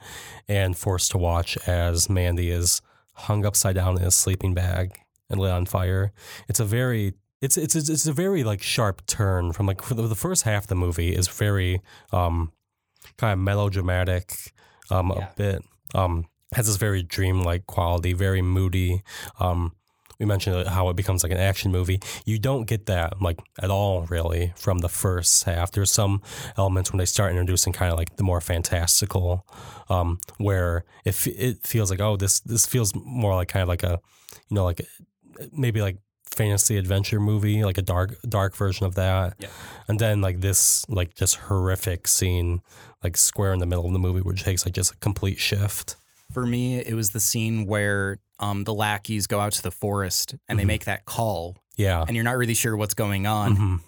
and 0.47 0.77
forced 0.77 1.11
to 1.11 1.17
watch 1.17 1.57
as 1.67 2.09
Mandy 2.09 2.51
is 2.51 2.81
hung 3.13 3.45
upside 3.45 3.75
down 3.75 3.97
in 3.97 4.03
a 4.03 4.11
sleeping 4.11 4.53
bag 4.53 4.97
and 5.29 5.39
lit 5.39 5.51
on 5.51 5.65
fire. 5.65 6.11
It's 6.47 6.59
a 6.59 6.65
very 6.65 7.13
it's 7.41 7.57
it's 7.57 7.75
it's 7.75 8.07
a 8.07 8.13
very 8.13 8.43
like 8.43 8.61
sharp 8.61 9.05
turn 9.05 9.51
from 9.53 9.65
like 9.65 9.81
for 9.81 9.93
the, 9.95 10.03
the 10.07 10.15
first 10.15 10.43
half 10.43 10.63
of 10.63 10.67
the 10.67 10.75
movie 10.75 11.13
is 11.15 11.27
very 11.27 11.81
um 12.11 12.51
kind 13.17 13.33
of 13.33 13.39
melodramatic 13.39 14.33
um 14.89 15.11
Yeah. 15.15 15.29
a 15.29 15.35
bit 15.35 15.63
um 15.93 16.25
has 16.53 16.67
this 16.67 16.75
very 16.77 17.01
dreamlike 17.03 17.65
quality, 17.65 18.13
very 18.13 18.41
moody. 18.43 19.01
Um, 19.39 19.73
we 20.19 20.25
mentioned 20.25 20.67
how 20.67 20.89
it 20.89 20.95
becomes 20.95 21.23
like 21.23 21.31
an 21.31 21.37
action 21.39 21.71
movie. 21.71 21.99
You 22.25 22.39
don't 22.39 22.65
get 22.65 22.85
that 22.87 23.21
like 23.21 23.39
at 23.61 23.69
all 23.69 24.03
really 24.03 24.53
from 24.55 24.79
the 24.79 24.89
first 24.89 25.43
half. 25.45 25.71
There's 25.71 25.91
some 25.91 26.21
elements 26.57 26.91
when 26.91 26.97
they 26.99 27.05
start 27.05 27.31
introducing 27.31 27.73
kind 27.73 27.91
of 27.91 27.97
like 27.97 28.15
the 28.17 28.23
more 28.23 28.41
fantastical, 28.41 29.45
um, 29.89 30.19
where 30.37 30.85
it 31.05 31.27
it 31.27 31.65
feels 31.65 31.89
like 31.91 31.99
oh 32.01 32.15
this 32.17 32.39
this 32.41 32.65
feels 32.65 32.93
more 32.95 33.35
like 33.35 33.47
kind 33.49 33.63
of 33.63 33.69
like 33.69 33.83
a 33.83 33.99
you 34.49 34.55
know 34.55 34.63
like 34.65 34.81
maybe 35.51 35.81
like 35.81 35.97
fantasy 36.29 36.77
adventure 36.77 37.19
movie 37.19 37.63
like 37.63 37.77
a 37.77 37.81
dark 37.83 38.15
dark 38.27 38.55
version 38.55 38.87
of 38.87 38.95
that 38.95 39.35
Yeah. 39.37 39.49
and 39.87 39.99
then 39.99 40.19
like 40.21 40.41
this 40.41 40.83
like 40.89 41.13
just 41.13 41.35
horrific 41.35 42.07
scene 42.07 42.61
like 43.03 43.17
square 43.17 43.53
in 43.53 43.59
the 43.59 43.67
middle 43.67 43.85
of 43.85 43.93
the 43.93 43.99
movie 43.99 44.21
which 44.21 44.43
takes 44.43 44.65
like 44.65 44.73
just 44.73 44.93
a 44.93 44.97
complete 44.97 45.37
shift 45.39 45.95
For 46.33 46.45
me, 46.45 46.79
it 46.79 46.93
was 46.93 47.11
the 47.11 47.19
scene 47.19 47.65
where 47.65 48.19
um, 48.39 48.63
the 48.63 48.73
lackeys 48.73 49.27
go 49.27 49.39
out 49.39 49.53
to 49.53 49.61
the 49.63 49.71
forest 49.71 50.35
and 50.49 50.57
they 50.59 50.63
Mhm. 50.63 50.67
make 50.67 50.85
that 50.85 51.05
call, 51.05 51.55
yeah 51.77 52.03
and 52.05 52.15
you're 52.15 52.23
not 52.25 52.35
really 52.37 52.53
sure 52.55 52.75
what's 52.75 52.93
going 52.95 53.25
on. 53.27 53.55
Mhm. 53.57 53.79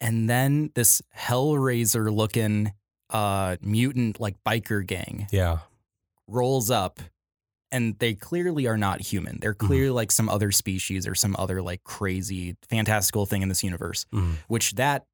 And 0.00 0.28
then 0.30 0.70
this 0.74 1.00
Hellraiser 1.16 2.14
looking 2.14 2.72
uh, 3.10 3.56
mutant 3.60 4.18
like 4.20 4.34
biker 4.44 4.84
gang 4.84 5.28
yeah 5.30 5.58
rolls 6.26 6.70
up 6.72 6.98
and 7.72 7.96
they 8.00 8.14
clearly 8.14 8.66
are 8.66 8.76
not 8.76 9.00
human. 9.00 9.38
They're 9.40 9.54
Mm-hmm. 9.54 9.66
clearly 9.66 9.90
like 9.90 10.10
some 10.12 10.28
other 10.28 10.50
species 10.52 11.06
or 11.06 11.14
some 11.14 11.34
other 11.38 11.62
like 11.62 11.82
crazy 11.84 12.56
fantastical 12.68 13.26
thing 13.26 13.42
in 13.42 13.48
this 13.48 13.62
universe. 13.64 14.06
Mhm. 14.12 14.36
Which 14.48 14.72
that 14.74 15.06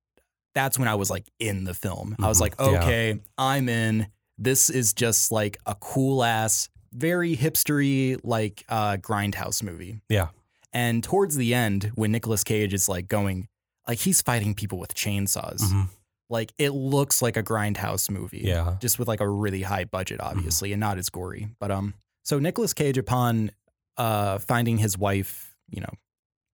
that's 0.54 0.78
when 0.78 0.86
I 0.88 0.94
was 0.96 1.08
like 1.10 1.26
in 1.38 1.64
the 1.64 1.72
film. 1.74 2.14
I 2.20 2.28
was 2.28 2.38
Mhm. 2.38 2.40
like, 2.42 2.54
Yeah. 2.58 2.66
okay, 2.66 3.20
I'm 3.38 3.68
in. 3.70 4.06
This 4.38 4.70
is 4.70 4.92
just 4.94 5.30
like 5.30 5.58
a 5.66 5.74
cool 5.74 6.24
ass, 6.24 6.68
very 6.92 7.36
hipstery 7.36 8.18
like 8.24 8.64
uh 8.68 8.96
grindhouse 8.98 9.62
movie. 9.62 10.00
Yeah. 10.08 10.28
And 10.72 11.04
towards 11.04 11.36
the 11.36 11.52
end, 11.54 11.92
when 11.94 12.12
Nicolas 12.12 12.44
Cage 12.44 12.72
is 12.72 12.88
like 12.88 13.06
going, 13.08 13.48
like 13.86 13.98
he's 13.98 14.22
fighting 14.22 14.54
people 14.54 14.78
with 14.78 14.94
chainsaws. 14.94 15.60
Mhm. 15.60 15.88
Like 16.30 16.52
it 16.58 16.70
looks 16.70 17.20
like 17.20 17.36
a 17.36 17.42
grindhouse 17.42 18.10
movie. 18.10 18.40
Yeah. 18.44 18.64
Mm-hmm. 18.64 18.78
Just 18.80 18.98
with 18.98 19.06
like 19.06 19.20
a 19.20 19.28
really 19.28 19.62
high 19.62 19.84
budget, 19.84 20.18
obviously, 20.20 20.72
and 20.72 20.80
not 20.80 20.96
as 20.98 21.10
gory. 21.10 21.48
But 21.60 21.70
um, 21.70 21.94
so 22.22 22.38
Nicolas 22.38 22.72
Cage, 22.72 22.96
upon 22.98 23.50
uh 23.98 24.38
finding 24.38 24.78
his 24.78 24.96
wife, 24.96 25.54
you 25.68 25.80
know, 25.82 25.92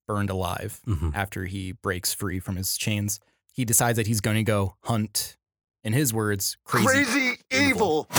burned 0.08 0.30
alive 0.30 0.80
Mhm. 0.87 1.14
after 1.14 1.44
he 1.44 1.73
breaks 1.73 2.12
free 2.12 2.40
from 2.40 2.56
his 2.56 2.76
chains, 2.76 3.20
he 3.52 3.64
decides 3.64 3.97
that 3.97 4.06
he's 4.08 4.20
going 4.20 4.37
to 4.37 4.42
go 4.42 4.75
hunt. 4.85 5.37
In 5.85 5.92
his 5.92 6.12
words, 6.12 6.56
crazy. 6.64 6.87
Crazy 6.88 7.38
evil. 7.50 8.07
Um, 8.11 8.19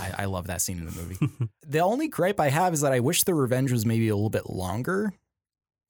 I, 0.00 0.12
I 0.18 0.24
love 0.26 0.46
that 0.48 0.60
scene 0.60 0.78
in 0.78 0.86
the 0.86 0.92
movie. 0.92 1.48
the 1.66 1.80
only 1.80 2.08
gripe 2.08 2.40
I 2.40 2.48
have 2.50 2.72
is 2.74 2.80
that 2.82 2.92
I 2.92 3.00
wish 3.00 3.24
the 3.24 3.34
revenge 3.34 3.72
was 3.72 3.84
maybe 3.86 4.08
a 4.08 4.14
little 4.14 4.30
bit 4.30 4.48
longer, 4.50 5.12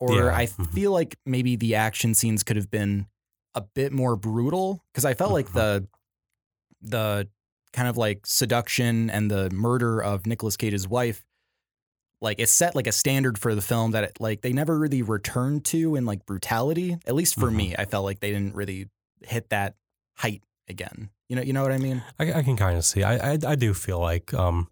or 0.00 0.14
Yeah. 0.14 0.35
I 0.37 0.47
Mhm. 0.47 0.73
feel 0.73 0.92
like 0.92 1.16
maybe 1.26 1.57
the 1.57 1.75
action 1.75 2.14
scenes 2.14 2.42
could 2.42 2.57
have 2.57 2.71
been 2.71 3.07
a 3.54 3.61
bit 3.62 3.92
more 3.92 4.14
brutal 4.16 4.85
because 4.92 5.04
I 5.04 5.14
felt 5.14 5.33
like 5.33 5.52
the 5.52 5.87
the 6.80 7.28
kind 7.73 7.88
of 7.88 7.97
like 7.97 8.25
seduction 8.25 9.11
and 9.11 9.30
the 9.30 9.50
murder 9.50 10.00
of 10.02 10.26
Nicolas 10.26 10.57
Cage's 10.57 10.87
wife 10.87 11.25
like 12.21 12.38
it 12.40 12.49
set 12.49 12.75
like 12.75 12.87
a 12.87 12.92
standard 12.92 13.37
for 13.38 13.54
the 13.54 13.61
film 13.61 13.90
that 13.92 14.04
it, 14.04 14.21
like 14.21 14.42
they 14.42 14.52
never 14.52 14.78
really 14.78 15.02
returned 15.02 15.64
to 15.66 15.97
in 15.97 16.04
like 16.07 16.25
brutality 16.25 16.97
at 17.07 17.14
least 17.14 17.35
for 17.35 17.50
Mhm. 17.50 17.54
me 17.57 17.75
I 17.76 17.85
felt 17.85 18.04
like 18.04 18.21
they 18.21 18.30
didn't 18.30 18.54
really 18.54 18.88
hit 19.23 19.49
that 19.50 19.75
height 20.16 20.42
again 20.68 21.11
you 21.28 21.37
know 21.37 21.42
you 21.42 21.52
know 21.52 21.62
what 21.62 21.73
I 21.73 21.78
mean 21.78 22.02
I, 22.18 22.32
I 22.35 22.42
can 22.42 22.56
kind 22.56 22.76
of 22.76 22.85
see. 22.85 23.02
I, 23.02 23.32
I 23.32 23.38
I 23.47 23.54
do 23.54 23.75
feel 23.75 24.00
like 24.00 24.32
um, 24.35 24.68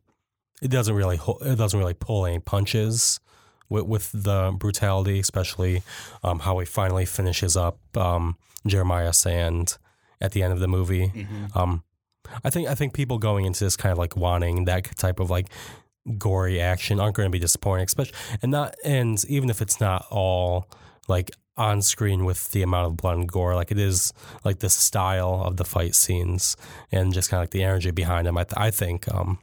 it 0.62 0.68
doesn't 0.70 0.94
really 0.94 1.18
it 1.42 1.56
doesn't 1.56 1.78
really 1.78 1.94
pull 1.94 2.26
any 2.26 2.38
punches 2.38 3.20
with 3.68 3.84
with 3.84 4.10
the 4.12 4.54
brutality, 4.58 5.18
especially 5.20 5.82
um, 6.22 6.40
how 6.40 6.58
he 6.58 6.66
finally 6.66 7.04
finishes 7.04 7.56
up 7.56 7.78
um, 7.96 8.36
Jeremiah 8.66 9.12
Sand 9.12 9.78
at 10.20 10.32
the 10.32 10.42
end 10.42 10.52
of 10.52 10.60
the 10.60 10.68
movie. 10.68 11.12
Um, 11.54 11.82
I 12.44 12.50
think 12.50 12.68
I 12.68 12.74
think 12.74 12.94
people 12.94 13.18
going 13.18 13.44
into 13.44 13.64
this 13.64 13.76
kind 13.76 13.92
of 13.92 13.98
like 13.98 14.16
wanting 14.16 14.64
that 14.64 14.96
type 14.96 15.20
of 15.20 15.30
like 15.30 15.48
gory 16.18 16.60
action 16.60 17.00
aren't 17.00 17.16
going 17.16 17.26
to 17.26 17.30
be 17.32 17.38
disappointed, 17.38 17.88
especially 17.88 18.16
and 18.42 18.50
not 18.52 18.74
and 18.84 19.22
even 19.28 19.50
if 19.50 19.60
it's 19.60 19.80
not 19.80 20.06
all 20.10 20.68
like 21.08 21.30
on 21.56 21.80
screen 21.82 22.24
with 22.24 22.50
the 22.50 22.62
amount 22.62 22.86
of 22.86 22.96
blood 22.96 23.16
and 23.18 23.28
gore, 23.28 23.54
like 23.54 23.70
it 23.70 23.78
is 23.78 24.12
like 24.44 24.58
the 24.58 24.68
style 24.68 25.42
of 25.44 25.56
the 25.56 25.64
fight 25.64 25.94
scenes 25.94 26.56
and 26.92 27.12
just 27.14 27.30
kind 27.30 27.40
of 27.40 27.42
like 27.44 27.50
the 27.50 27.62
energy 27.62 27.90
behind 27.90 28.26
them. 28.26 28.36
I, 28.36 28.44
th- 28.44 28.54
I 28.56 28.70
think 28.70 29.12
um, 29.12 29.38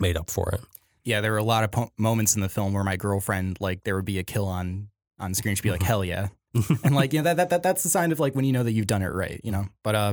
made 0.00 0.16
up 0.16 0.30
for 0.30 0.50
it. 0.50 0.60
yeah, 1.04 1.20
there 1.20 1.32
were 1.32 1.38
a 1.38 1.44
lot 1.44 1.64
of 1.64 1.70
po- 1.70 1.90
moments 1.96 2.34
in 2.34 2.40
the 2.40 2.48
film 2.48 2.72
where 2.72 2.84
my 2.84 2.96
girlfriend, 2.96 3.58
like, 3.60 3.84
there 3.84 3.94
would 3.96 4.04
be 4.04 4.18
a 4.18 4.24
kill 4.24 4.46
on 4.46 4.88
on 5.20 5.34
screen. 5.34 5.54
She'd 5.54 5.62
be 5.62 5.70
like, 5.70 5.82
"Hell 5.92 6.04
yeah!" 6.04 6.28
and 6.84 6.94
like, 6.94 7.12
you 7.12 7.20
know, 7.20 7.24
that, 7.24 7.36
that 7.36 7.50
that 7.50 7.62
that's 7.62 7.82
the 7.82 7.88
sign 7.88 8.10
of 8.12 8.18
like 8.20 8.34
when 8.34 8.44
you 8.44 8.52
know 8.52 8.62
that 8.62 8.72
you've 8.72 8.86
done 8.86 9.02
it 9.02 9.08
right, 9.12 9.40
you 9.44 9.52
know. 9.52 9.66
But 9.84 9.94
uh, 9.94 10.12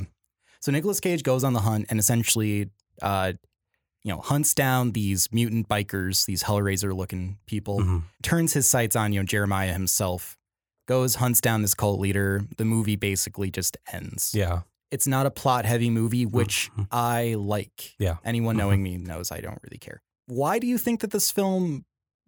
so 0.59 0.71
Nicolas 0.71 0.99
Cage 0.99 1.23
goes 1.23 1.43
on 1.43 1.53
the 1.53 1.61
hunt 1.61 1.85
and 1.89 1.99
essentially, 1.99 2.69
uh, 3.01 3.33
you 4.03 4.11
know, 4.13 4.19
hunts 4.21 4.53
down 4.53 4.91
these 4.91 5.27
mutant 5.31 5.67
bikers, 5.67 6.25
these 6.27 6.43
Hellraiser 6.43 6.95
looking 6.95 7.37
people. 7.47 7.79
Mhm. 7.79 8.03
Turns 8.21 8.53
his 8.53 8.67
sights 8.67 8.95
on 8.95 9.11
you 9.13 9.19
know 9.21 9.25
Jeremiah 9.25 9.73
himself. 9.73 10.37
Goes 10.87 11.15
hunts 11.15 11.41
down 11.41 11.61
this 11.63 11.73
cult 11.73 11.99
leader. 11.99 12.41
The 12.57 12.65
movie 12.65 12.95
basically 12.95 13.49
just 13.51 13.77
ends. 13.91 14.33
Yeah, 14.35 14.61
It's 14.91 15.07
not 15.07 15.25
a 15.25 15.31
plot 15.31 15.65
heavy 15.65 15.89
movie, 15.89 16.25
which 16.25 16.69
Mhm. 16.77 16.87
I 16.91 17.33
like. 17.37 17.95
Yeah. 17.99 18.17
Anyone 18.23 18.55
Mhm. 18.55 18.59
knowing 18.59 18.83
me 18.83 18.97
knows 18.97 19.31
I 19.31 19.41
don't 19.41 19.59
really 19.63 19.79
care. 19.79 20.01
Why 20.27 20.59
do 20.59 20.67
you 20.67 20.77
think 20.77 21.01
that 21.01 21.09
this 21.11 21.31
film 21.31 21.85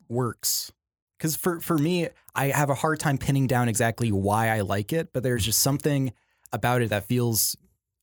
works? 0.10 0.72
Because 1.18 1.36
for, 1.36 1.60
for 1.62 1.78
me, 1.78 2.10
I 2.36 2.48
have 2.48 2.70
a 2.70 2.76
hard 2.76 3.00
time 3.00 3.18
pinning 3.20 3.48
down 3.48 3.70
exactly 3.70 4.12
why 4.12 4.50
I 4.50 4.62
like 4.62 4.92
it, 4.92 5.14
but 5.14 5.24
there's 5.24 5.46
just 5.46 5.60
something 5.60 6.12
about 6.52 6.82
it 6.82 6.90
that 6.90 7.06
feels, 7.08 7.56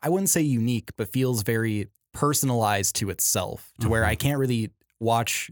I 0.03 0.09
wouldn't 0.09 0.31
say 0.31 0.41
unique, 0.43 0.91
but 0.97 1.13
feels 1.13 1.43
very 1.43 1.89
personalized 2.13 2.95
to 2.97 3.11
itself, 3.11 3.73
to 3.81 3.89
where 3.89 4.03
Mhm. 4.05 4.09
I 4.09 4.15
can't 4.15 4.39
really 4.39 4.71
watch 5.01 5.51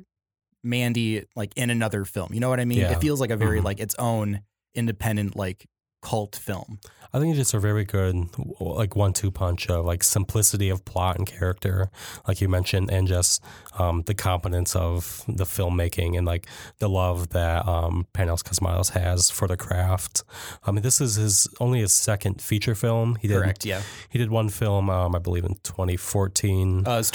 Mandy 0.63 1.25
like 1.35 1.53
in 1.57 1.71
another 1.71 2.05
film. 2.05 2.33
You 2.33 2.41
know 2.41 2.49
what 2.49 2.61
I 2.61 2.65
mean? 2.65 2.79
Yeah. 2.79 2.93
It 2.93 3.01
feels 3.01 3.21
like 3.21 3.31
a 3.31 3.37
very 3.37 3.61
like 3.61 3.81
its 3.81 3.95
own 3.99 4.43
independent 4.75 5.37
like 5.37 5.67
cult 6.03 6.35
film. 6.37 6.81
I 7.15 7.21
think 7.21 7.31
it's 7.31 7.39
just 7.39 7.55
a 7.55 7.61
very 7.61 7.85
good 7.85 8.27
like 8.59 8.97
one-two 8.97 9.31
punch 9.31 9.69
of 9.69 9.85
like 9.85 10.03
simplicity 10.03 10.71
of 10.71 10.85
plot 10.85 11.17
and 11.17 11.27
character, 11.27 11.91
like 12.27 12.41
you 12.41 12.49
mentioned, 12.49 12.91
and 12.91 13.07
just 13.07 13.43
um, 13.79 14.03
the 14.07 14.15
competence 14.15 14.75
of 14.75 15.23
the 15.29 15.45
filmmaking 15.45 16.17
and 16.17 16.27
like 16.27 16.47
the 16.79 16.89
love 16.89 17.29
that 17.31 17.67
um, 17.69 18.07
Panos 18.15 18.43
Cosmatos 18.43 18.91
has 18.93 19.31
for 19.31 19.47
the 19.47 19.57
craft. 19.57 20.25
I 20.65 20.73
mean, 20.73 20.83
this 20.83 21.01
is 21.01 21.17
his 21.17 21.47
only 21.61 21.81
his 21.81 21.93
second 21.93 22.41
feature 22.41 22.75
film. 22.75 23.17
He 23.21 23.29
did 23.29 23.41
Correct. 23.41 23.65
Yeah. 23.65 23.83
he 24.09 24.19
did 24.19 24.31
one 24.31 24.49
film, 24.49 24.89
um, 24.91 25.15
I 25.15 25.19
believe, 25.19 25.45
in 25.45 25.55
2014. 25.63 26.87
Uh, 26.87 26.99
it's 26.99 27.11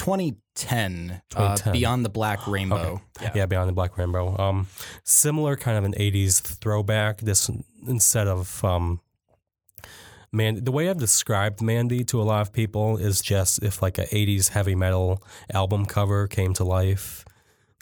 2010, 0.57 1.21
uh, 1.35 1.71
Beyond 1.71 2.05
the 2.05 2.09
Black 2.09 2.47
Rainbow. 2.47 3.01
Yeah. 3.21 3.31
Yeah, 3.35 3.45
Beyond 3.45 3.69
the 3.69 3.73
Black 3.73 3.97
Rainbow. 3.97 4.37
Um, 4.37 4.67
similar 5.03 5.55
kind 5.55 5.77
of 5.77 5.83
an 5.83 5.93
'80s 5.93 6.41
throwback. 6.41 7.19
This 7.19 7.49
instead 7.87 8.27
of 8.27 8.63
um, 8.63 8.99
man, 10.31 10.63
the 10.63 10.71
way 10.71 10.89
I've 10.89 10.97
described 10.97 11.61
Mandy 11.61 12.03
to 12.05 12.21
a 12.21 12.23
lot 12.23 12.41
of 12.41 12.53
people 12.53 12.97
is 12.97 13.21
just 13.21 13.63
if 13.63 13.81
like 13.81 13.97
an 13.97 14.05
'80s 14.05 14.49
heavy 14.49 14.75
metal 14.75 15.23
album 15.53 15.85
cover 15.85 16.27
came 16.27 16.53
to 16.55 16.63
life. 16.63 17.25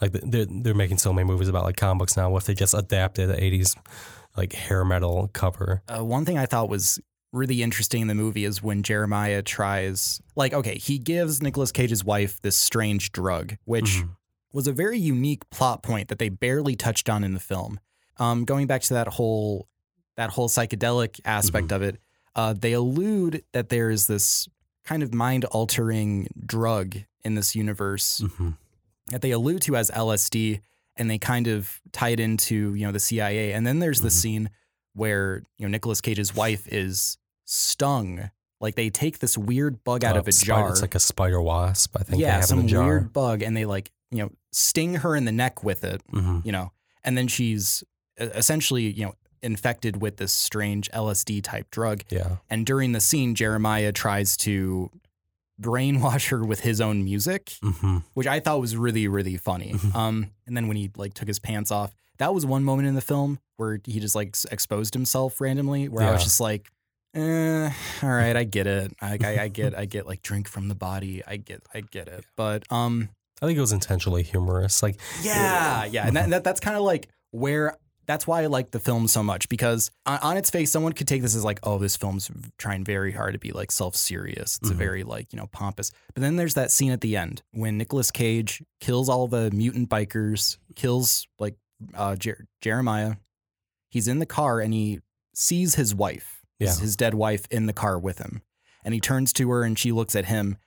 Like 0.01 0.11
they're 0.11 0.45
they're 0.49 0.73
making 0.73 0.97
so 0.97 1.13
many 1.13 1.27
movies 1.27 1.47
about 1.47 1.63
like 1.63 1.77
comic 1.77 1.99
books 1.99 2.17
now. 2.17 2.29
What 2.29 2.43
if 2.43 2.47
they 2.47 2.53
just 2.53 2.73
adapted 2.73 3.29
an 3.29 3.37
'80s 3.39 3.75
like 4.35 4.53
hair 4.53 4.83
metal 4.83 5.29
cover? 5.33 5.81
Uh, 5.87 6.03
one 6.03 6.25
thing 6.25 6.37
I 6.37 6.45
thought 6.45 6.69
was 6.69 6.99
really 7.35 7.61
interesting 7.61 8.01
in 8.01 8.07
the 8.07 8.15
movie 8.15 8.45
is 8.45 8.63
when 8.63 8.81
Jeremiah 8.83 9.41
tries, 9.41 10.21
like, 10.35 10.53
okay, 10.53 10.77
he 10.77 10.97
gives 10.97 11.41
Nicolas 11.43 11.71
Cage's 11.71 12.03
wife 12.03 12.41
this 12.41 12.57
strange 12.57 13.11
drug, 13.11 13.57
which 13.65 13.97
Mhm. 13.97 14.15
was 14.53 14.67
a 14.67 14.71
very 14.71 14.97
unique 14.97 15.49
plot 15.49 15.83
point 15.83 16.07
that 16.07 16.17
they 16.19 16.29
barely 16.29 16.75
touched 16.75 17.09
on 17.09 17.23
in 17.23 17.33
the 17.33 17.39
film. 17.39 17.79
Um, 18.17 18.45
going 18.45 18.67
back 18.67 18.81
to 18.83 18.93
that 18.93 19.07
whole 19.09 19.67
that 20.17 20.29
whole 20.29 20.47
psychedelic 20.47 21.19
aspect 21.25 21.73
of 21.73 21.81
it, 21.81 21.99
uh, 22.35 22.53
they 22.53 22.71
allude 22.71 23.43
that 23.51 23.67
there 23.67 23.89
is 23.89 24.07
this 24.07 24.47
kind 24.85 25.03
of 25.03 25.13
mind 25.13 25.43
altering 25.45 26.25
drug 26.45 26.95
in 27.25 27.35
this 27.35 27.53
universe 27.53 28.21
Mhm. 28.23 28.55
that 29.07 29.21
they 29.21 29.31
allude 29.31 29.61
to 29.63 29.75
as 29.75 29.91
LSD 29.91 30.61
and 30.95 31.09
they 31.09 31.17
kind 31.17 31.47
of 31.47 31.81
tie 31.91 32.09
it 32.11 32.19
into, 32.21 32.73
you 32.75 32.85
know, 32.85 32.93
the 32.93 32.99
CIA. 33.01 33.51
And 33.51 33.67
then 33.67 33.79
there's 33.79 33.99
the 33.99 34.07
Mhm. 34.07 34.11
scene 34.13 34.49
where, 34.93 35.43
you 35.57 35.65
know, 35.65 35.69
Nicolas 35.71 35.99
Cage's 35.99 36.33
wife 36.33 36.65
is 36.71 37.17
stung. 37.45 38.29
Like 38.61 38.75
they 38.75 38.89
take 38.89 39.19
this 39.19 39.37
weird 39.37 39.83
bug 39.83 40.03
out 40.03 40.15
Uh, 40.15 40.19
of 40.19 40.27
a 40.27 40.31
spider- 40.31 40.61
jar. 40.61 40.69
It's 40.71 40.81
like 40.81 40.95
a 40.95 40.99
spider 40.99 41.41
wasp. 41.41 41.95
I 41.99 42.03
think. 42.03 42.21
yeah, 42.21 42.41
some 42.41 42.65
weird 42.65 43.13
bug 43.13 43.41
and 43.41 43.55
they 43.55 43.65
like, 43.65 43.91
you 44.11 44.19
know, 44.19 44.31
sting 44.51 44.95
her 44.95 45.15
in 45.15 45.25
the 45.25 45.31
neck 45.31 45.63
with 45.63 45.83
it, 45.83 46.01
Mhm. 46.11 46.45
you 46.45 46.51
know. 46.51 46.71
And 47.03 47.17
then 47.17 47.27
she's 47.27 47.83
essentially, 48.19 48.91
you 48.91 49.05
know, 49.05 49.13
infected 49.43 50.01
with 50.01 50.17
this 50.17 50.31
strange 50.33 50.89
LSD 50.91 51.41
type 51.41 51.69
drug. 51.69 52.03
Yeah. 52.09 52.37
And 52.49 52.65
during 52.65 52.93
the 52.93 53.01
scene, 53.01 53.35
Jeremiah 53.35 53.91
tries 53.91 54.35
to 54.37 54.89
brainwash 55.61 56.29
her 56.29 56.43
with 56.43 56.61
his 56.61 56.81
own 56.81 57.01
music 57.05 57.53
hmm 57.63 57.99
which 58.13 58.27
I 58.27 58.41
thought 58.41 58.59
was 58.59 58.75
really 58.75 59.07
really 59.07 59.37
funny. 59.37 59.71
Mhm. 59.73 59.95
Um, 59.95 60.31
and 60.45 60.55
then 60.57 60.67
when 60.67 60.75
he 60.77 60.91
like 60.97 61.13
took 61.13 61.27
his 61.27 61.39
pants 61.39 61.71
off, 61.71 61.93
that 62.17 62.33
was 62.33 62.45
one 62.45 62.63
moment 62.63 62.87
in 62.87 62.95
the 62.95 63.01
film 63.01 63.39
where 63.57 63.79
he 63.85 63.99
just 63.99 64.15
like 64.15 64.35
exposed 64.51 64.93
himself 64.93 65.39
randomly. 65.39 65.87
Where 65.87 66.05
I 66.07 66.11
was 66.11 66.23
just 66.23 66.39
like, 66.41 66.69
eh, 67.15 67.71
all 68.03 68.09
right, 68.09 68.35
I 68.35 68.43
get 68.43 68.67
it. 68.67 68.93
I, 69.01 69.17
I, 69.23 69.37
I 69.43 69.47
get, 69.47 69.77
I 69.77 69.85
get 69.85 70.05
like 70.05 70.21
drink 70.21 70.47
from 70.47 70.67
the 70.67 70.75
body. 70.75 71.23
I 71.25 71.37
get, 71.37 71.63
I 71.73 71.81
get 71.81 72.07
it. 72.07 72.25
But 72.35 72.63
um, 72.71 73.09
I 73.41 73.45
think 73.47 73.57
it 73.57 73.61
was 73.61 73.71
intentionally 73.71 74.23
humorous. 74.23 74.83
Like 74.83 74.99
yeah, 75.21 75.85
yeah, 75.91 76.07
and 76.07 76.15
that, 76.15 76.29
that 76.29 76.43
that's 76.43 76.59
kind 76.59 76.77
of 76.77 76.83
like 76.83 77.07
where. 77.31 77.77
That's 78.07 78.27
why 78.27 78.43
I 78.43 78.45
like 78.45 78.69
the 78.69 78.79
film 78.79 79.07
so 79.07 79.23
much 79.23 79.49
because 79.49 79.89
on, 80.05 80.19
on 80.21 80.37
its 80.37 80.51
face, 80.51 80.71
someone 80.71 80.93
could 80.93 81.07
take 81.07 81.23
this 81.23 81.35
as 81.35 81.43
like, 81.43 81.57
oh, 81.63 81.79
this 81.79 81.97
film's 81.97 82.29
trying 82.59 82.83
very 82.83 83.11
hard 83.11 83.33
to 83.33 83.39
be 83.39 83.49
like 83.51 83.71
self 83.71 83.95
serious. 83.95 84.59
It's 84.61 84.69
a 84.69 84.75
Mhm. 84.75 84.77
very 84.77 85.03
like, 85.03 85.33
you 85.33 85.37
know, 85.39 85.47
pompous. 85.47 85.89
But 86.13 86.21
then 86.21 86.35
there's 86.35 86.53
that 86.53 86.69
scene 86.69 86.91
at 86.91 87.01
the 87.01 87.17
end 87.17 87.41
when 87.49 87.79
Nicolas 87.79 88.11
Cage 88.11 88.61
kills 88.79 89.09
all 89.09 89.27
the 89.27 89.49
mutant 89.49 89.89
bikers, 89.89 90.57
kills 90.75 91.25
like 91.39 91.55
uh, 91.95 92.15
Jer- 92.15 92.45
Jeremiah. 92.61 93.15
He's 93.89 94.07
in 94.07 94.19
the 94.19 94.27
car 94.27 94.59
and 94.59 94.71
he 94.71 94.99
sees 95.33 95.73
his 95.73 95.95
wife, 95.95 96.34
Yeah. 96.59 96.75
his 96.75 96.95
dead 96.95 97.13
wife, 97.13 97.45
in 97.51 97.65
the 97.65 97.73
car 97.73 97.99
with 97.99 98.19
him. 98.19 98.41
And 98.83 98.93
he 98.93 98.99
turns 98.99 99.33
to 99.33 99.49
her 99.49 99.63
and 99.63 99.77
she 99.77 99.91
looks 99.91 100.15
at 100.15 100.25
him. 100.25 100.57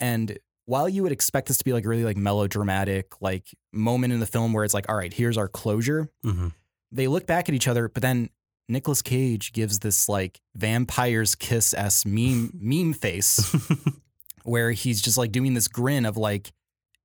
And 0.00 0.38
while 0.64 0.88
you 0.88 1.02
would 1.02 1.12
expect 1.12 1.48
this 1.48 1.58
to 1.58 1.64
be 1.64 1.72
like 1.72 1.84
really 1.86 2.04
like 2.04 2.16
melodramatic, 2.16 3.20
like 3.20 3.46
moment 3.72 4.12
in 4.12 4.20
the 4.20 4.26
film 4.26 4.52
where 4.52 4.64
it's 4.64 4.74
like, 4.74 4.88
all 4.88 4.96
right, 4.96 5.12
here's 5.12 5.36
our 5.38 5.48
closure. 5.48 6.08
hmm 6.22 6.48
They 6.92 7.06
look 7.08 7.26
back 7.26 7.48
at 7.48 7.54
each 7.54 7.68
other, 7.68 7.88
but 7.88 8.02
then 8.02 8.30
Nicolas 8.68 9.00
Cage 9.02 9.52
gives 9.52 9.78
this 9.78 10.08
like 10.08 10.40
vampire's 10.54 11.34
kiss 11.34 11.72
s 11.74 12.04
meme 12.04 12.50
meme 12.60 12.92
face 12.92 13.54
where 14.44 14.72
he's 14.72 15.00
just 15.00 15.18
like 15.18 15.32
doing 15.32 15.54
this 15.54 15.68
grin 15.68 16.04
of 16.06 16.16
like, 16.16 16.52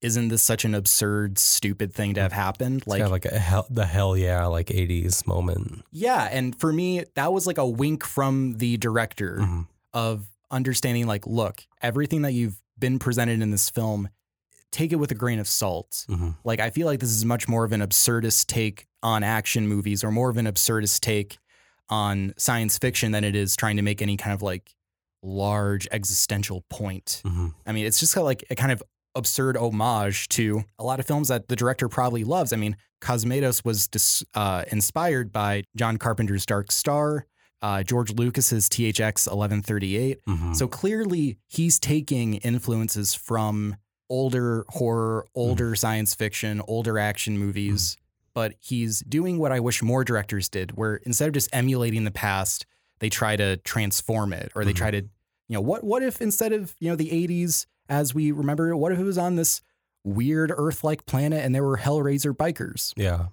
isn't 0.03 0.27
this 0.27 0.43
such 0.43 0.65
an 0.65 0.75
absurd, 0.75 1.39
stupid 1.39 1.93
thing 1.93 2.13
to 2.15 2.21
have 2.21 2.33
happened? 2.33 2.77
It's 2.83 2.85
kind 2.91 3.01
of 3.03 3.11
like 3.11 3.25
a 3.25 3.39
hell, 3.39 3.65
the 3.69 3.85
hell 3.85 4.15
yeah, 4.17 4.45
like 4.45 4.67
80s 4.67 5.25
moment. 5.25 5.83
Yeah, 5.91 6.27
and 6.31 6.59
for 6.59 6.71
me, 6.73 7.03
that 7.15 7.31
was 7.33 7.47
like 7.47 7.57
a 7.57 7.67
wink 7.67 8.03
from 8.05 8.57
the 8.57 8.77
director 8.77 9.37
Mhm. 9.39 9.67
of 9.93 10.27
understanding 10.51 11.07
like, 11.07 11.25
look, 11.25 11.63
everything 11.81 12.21
that 12.23 12.33
you've 12.33 12.61
been 12.77 12.99
presented 12.99 13.41
in 13.41 13.51
this 13.51 13.69
film, 13.69 14.09
take 14.71 14.91
it 14.91 14.97
with 14.97 15.11
a 15.11 15.15
grain 15.15 15.39
of 15.39 15.47
salt. 15.47 16.05
Mhm. 16.09 16.35
Like 16.43 16.59
I 16.59 16.69
feel 16.69 16.85
like 16.87 16.99
this 16.99 17.11
is 17.11 17.23
much 17.23 17.47
more 17.47 17.63
of 17.63 17.71
an 17.71 17.81
absurdist 17.81 18.47
take 18.47 18.87
on 19.01 19.23
action 19.23 19.67
movies 19.67 20.03
or 20.03 20.11
more 20.11 20.29
of 20.29 20.37
an 20.37 20.45
absurdist 20.47 20.99
take 20.99 21.37
on 21.89 22.33
science 22.37 22.77
fiction 22.77 23.11
than 23.11 23.23
it 23.23 23.35
is 23.35 23.55
trying 23.55 23.75
to 23.77 23.81
make 23.83 24.01
any 24.01 24.17
kind 24.17 24.33
of 24.33 24.41
like 24.41 24.73
large 25.21 25.87
existential 25.91 26.61
point. 26.69 27.21
Mhm. 27.25 27.53
I 27.65 27.71
mean, 27.71 27.85
it's 27.85 27.99
just 27.99 28.13
kind 28.13 28.23
of 28.23 28.25
like 28.25 28.43
a 28.49 28.55
kind 28.55 28.71
of 28.71 28.81
absurd 29.15 29.57
homage 29.57 30.27
to 30.29 30.63
a 30.79 30.83
lot 30.83 30.99
of 30.99 31.05
films 31.05 31.27
that 31.27 31.47
the 31.47 31.55
director 31.55 31.87
probably 31.87 32.23
loves. 32.23 32.51
I 32.53 32.55
mean, 32.57 32.75
Cosmatos 33.01 33.63
was 33.65 33.87
dis, 33.87 34.23
uh, 34.33 34.63
inspired 34.71 35.31
by 35.31 35.63
John 35.75 35.97
Carpenter's 35.97 36.45
Dark 36.45 36.71
Star, 36.71 37.25
uh, 37.61 37.83
George 37.83 38.11
Lucas's 38.11 38.67
THX 38.69 39.27
1138. 39.27 40.19
Mhm. 40.27 40.55
So 40.55 40.67
clearly, 40.67 41.37
he's 41.47 41.79
taking 41.79 42.35
influences 42.35 43.13
from 43.13 43.77
older 44.09 44.65
horror, 44.69 45.25
older 45.33 45.75
science 45.75 46.13
fiction, 46.13 46.61
older 46.67 46.99
action 46.99 47.37
movies, 47.37 47.97
but 48.33 48.53
he's 48.59 48.99
doing 49.01 49.37
what 49.37 49.51
I 49.51 49.59
wish 49.59 49.81
more 49.81 50.03
directors 50.03 50.49
did, 50.49 50.77
where 50.77 50.95
instead 50.97 51.27
of 51.27 51.33
just 51.33 51.49
emulating 51.53 52.03
the 52.03 52.11
past, 52.11 52.65
they 52.99 53.09
try 53.09 53.35
to 53.35 53.57
transform 53.57 54.33
it 54.33 54.51
or 54.55 54.65
they 54.65 54.73
try 54.73 54.91
to, 54.91 54.97
you 54.97 55.09
know, 55.49 55.61
what 55.61 55.83
what 55.83 56.03
if 56.03 56.21
instead 56.21 56.51
of, 56.53 56.75
you 56.79 56.89
know, 56.89 56.95
the 56.95 57.11
80s 57.11 57.65
as 57.89 58.13
we 58.13 58.31
remember 58.31 58.75
what 58.75 58.91
if 58.91 58.99
it 58.99 59.03
was 59.03 59.17
on 59.17 59.35
this 59.35 59.61
weird 60.03 60.51
Earth-like 60.55 61.05
planet 61.05 61.43
and 61.43 61.53
there 61.55 61.63
were 61.63 61.77
Hellraiser 61.77 62.35
bikers? 62.35 62.93
yeah. 62.95 63.27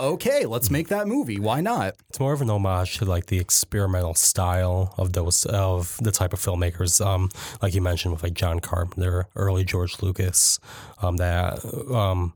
Okay, 0.00 0.44
let's 0.46 0.70
make 0.70 0.88
that 0.88 1.06
movie. 1.06 1.38
Why 1.38 1.60
not? 1.60 1.94
It's 2.08 2.20
more 2.20 2.32
of 2.32 2.40
an 2.40 2.50
homage 2.50 2.98
to 2.98 3.04
like 3.04 3.26
the 3.26 3.38
experimental 3.38 4.14
style 4.14 4.94
of 4.98 5.12
those 5.12 5.44
of 5.46 5.98
the 6.02 6.10
type 6.10 6.32
of 6.32 6.40
filmmakers, 6.40 7.04
um, 7.04 7.30
like 7.62 7.74
you 7.74 7.80
mentioned 7.80 8.12
with 8.12 8.22
like 8.22 8.34
John 8.34 8.60
Carpenter, 8.60 9.26
early 9.36 9.64
George 9.64 10.02
Lucas, 10.02 10.58
um, 11.02 11.16
that 11.18 11.64
um, 11.94 12.34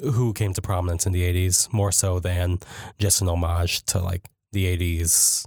who 0.00 0.32
came 0.32 0.52
to 0.52 0.62
prominence 0.62 1.06
in 1.06 1.12
the 1.12 1.22
'80s 1.22 1.72
more 1.72 1.92
so 1.92 2.18
than 2.20 2.58
just 2.98 3.20
an 3.22 3.28
homage 3.28 3.84
to 3.86 3.98
like 4.00 4.28
the 4.52 4.64
'80s. 4.76 5.46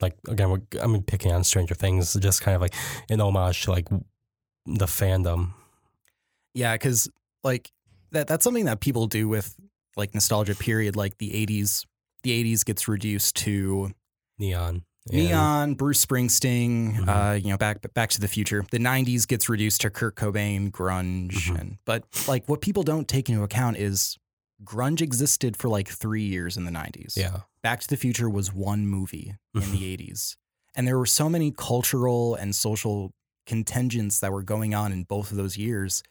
Like 0.00 0.16
again, 0.28 0.50
we're, 0.50 0.62
I 0.82 0.86
mean, 0.86 1.02
picking 1.02 1.32
on 1.32 1.42
Stranger 1.44 1.74
Things, 1.74 2.14
just 2.14 2.40
kind 2.40 2.54
of 2.54 2.60
like 2.60 2.74
an 3.10 3.20
homage 3.20 3.62
to 3.62 3.72
like 3.72 3.88
the 4.76 4.86
fandom. 4.86 5.52
Yeah, 6.54 6.74
because 6.74 7.08
like 7.44 7.70
that 8.12 8.26
that's 8.26 8.44
something 8.44 8.64
that 8.66 8.80
people 8.80 9.06
do 9.06 9.28
with 9.28 9.54
like 9.96 10.14
nostalgia 10.14 10.54
period, 10.54 10.96
like 10.96 11.18
the 11.18 11.30
80s. 11.30 11.84
The 12.24 12.30
80s 12.44 12.64
gets 12.64 12.88
reduced 12.88 13.36
to 13.36 13.92
Neon. 14.38 14.82
Neon, 15.10 15.74
Bruce 15.74 16.04
Springsteen, 16.04 16.96
Mhm. 16.98 17.08
uh, 17.08 17.34
you 17.34 17.48
know, 17.48 17.56
back 17.56 17.78
Back 17.94 18.10
to 18.10 18.20
the 18.20 18.28
Future. 18.28 18.66
The 18.70 18.78
'90s 18.78 19.26
gets 19.26 19.48
reduced 19.48 19.80
to 19.82 19.90
Kurt 19.90 20.16
Cobain, 20.16 20.70
grunge, 20.70 21.30
Mhm. 21.48 21.58
and 21.60 21.78
but 21.86 22.04
like 22.28 22.46
what 22.48 22.60
people 22.60 22.82
don't 22.82 23.08
take 23.08 23.30
into 23.30 23.42
account 23.42 23.78
is 23.78 24.18
grunge 24.62 25.00
existed 25.00 25.56
for 25.56 25.68
like 25.70 25.88
three 25.88 26.24
years 26.24 26.56
in 26.58 26.64
the 26.64 26.70
'90s. 26.70 27.16
Yeah. 27.16 27.42
Back 27.62 27.80
to 27.80 27.88
the 27.88 27.96
Future 27.96 28.28
was 28.28 28.52
one 28.52 28.86
movie 28.86 29.34
in 29.54 29.60
the 29.72 29.84
'80s, 29.96 30.36
and 30.74 30.86
there 30.86 30.98
were 30.98 31.06
so 31.06 31.30
many 31.30 31.52
cultural 31.52 32.34
and 32.34 32.54
social 32.54 33.14
contingents 33.48 34.20
that 34.20 34.30
were 34.30 34.42
going 34.44 34.74
on 34.74 34.92
in 34.92 35.02
both 35.02 35.32
of 35.32 35.36
those 35.36 35.56
years 35.56 36.02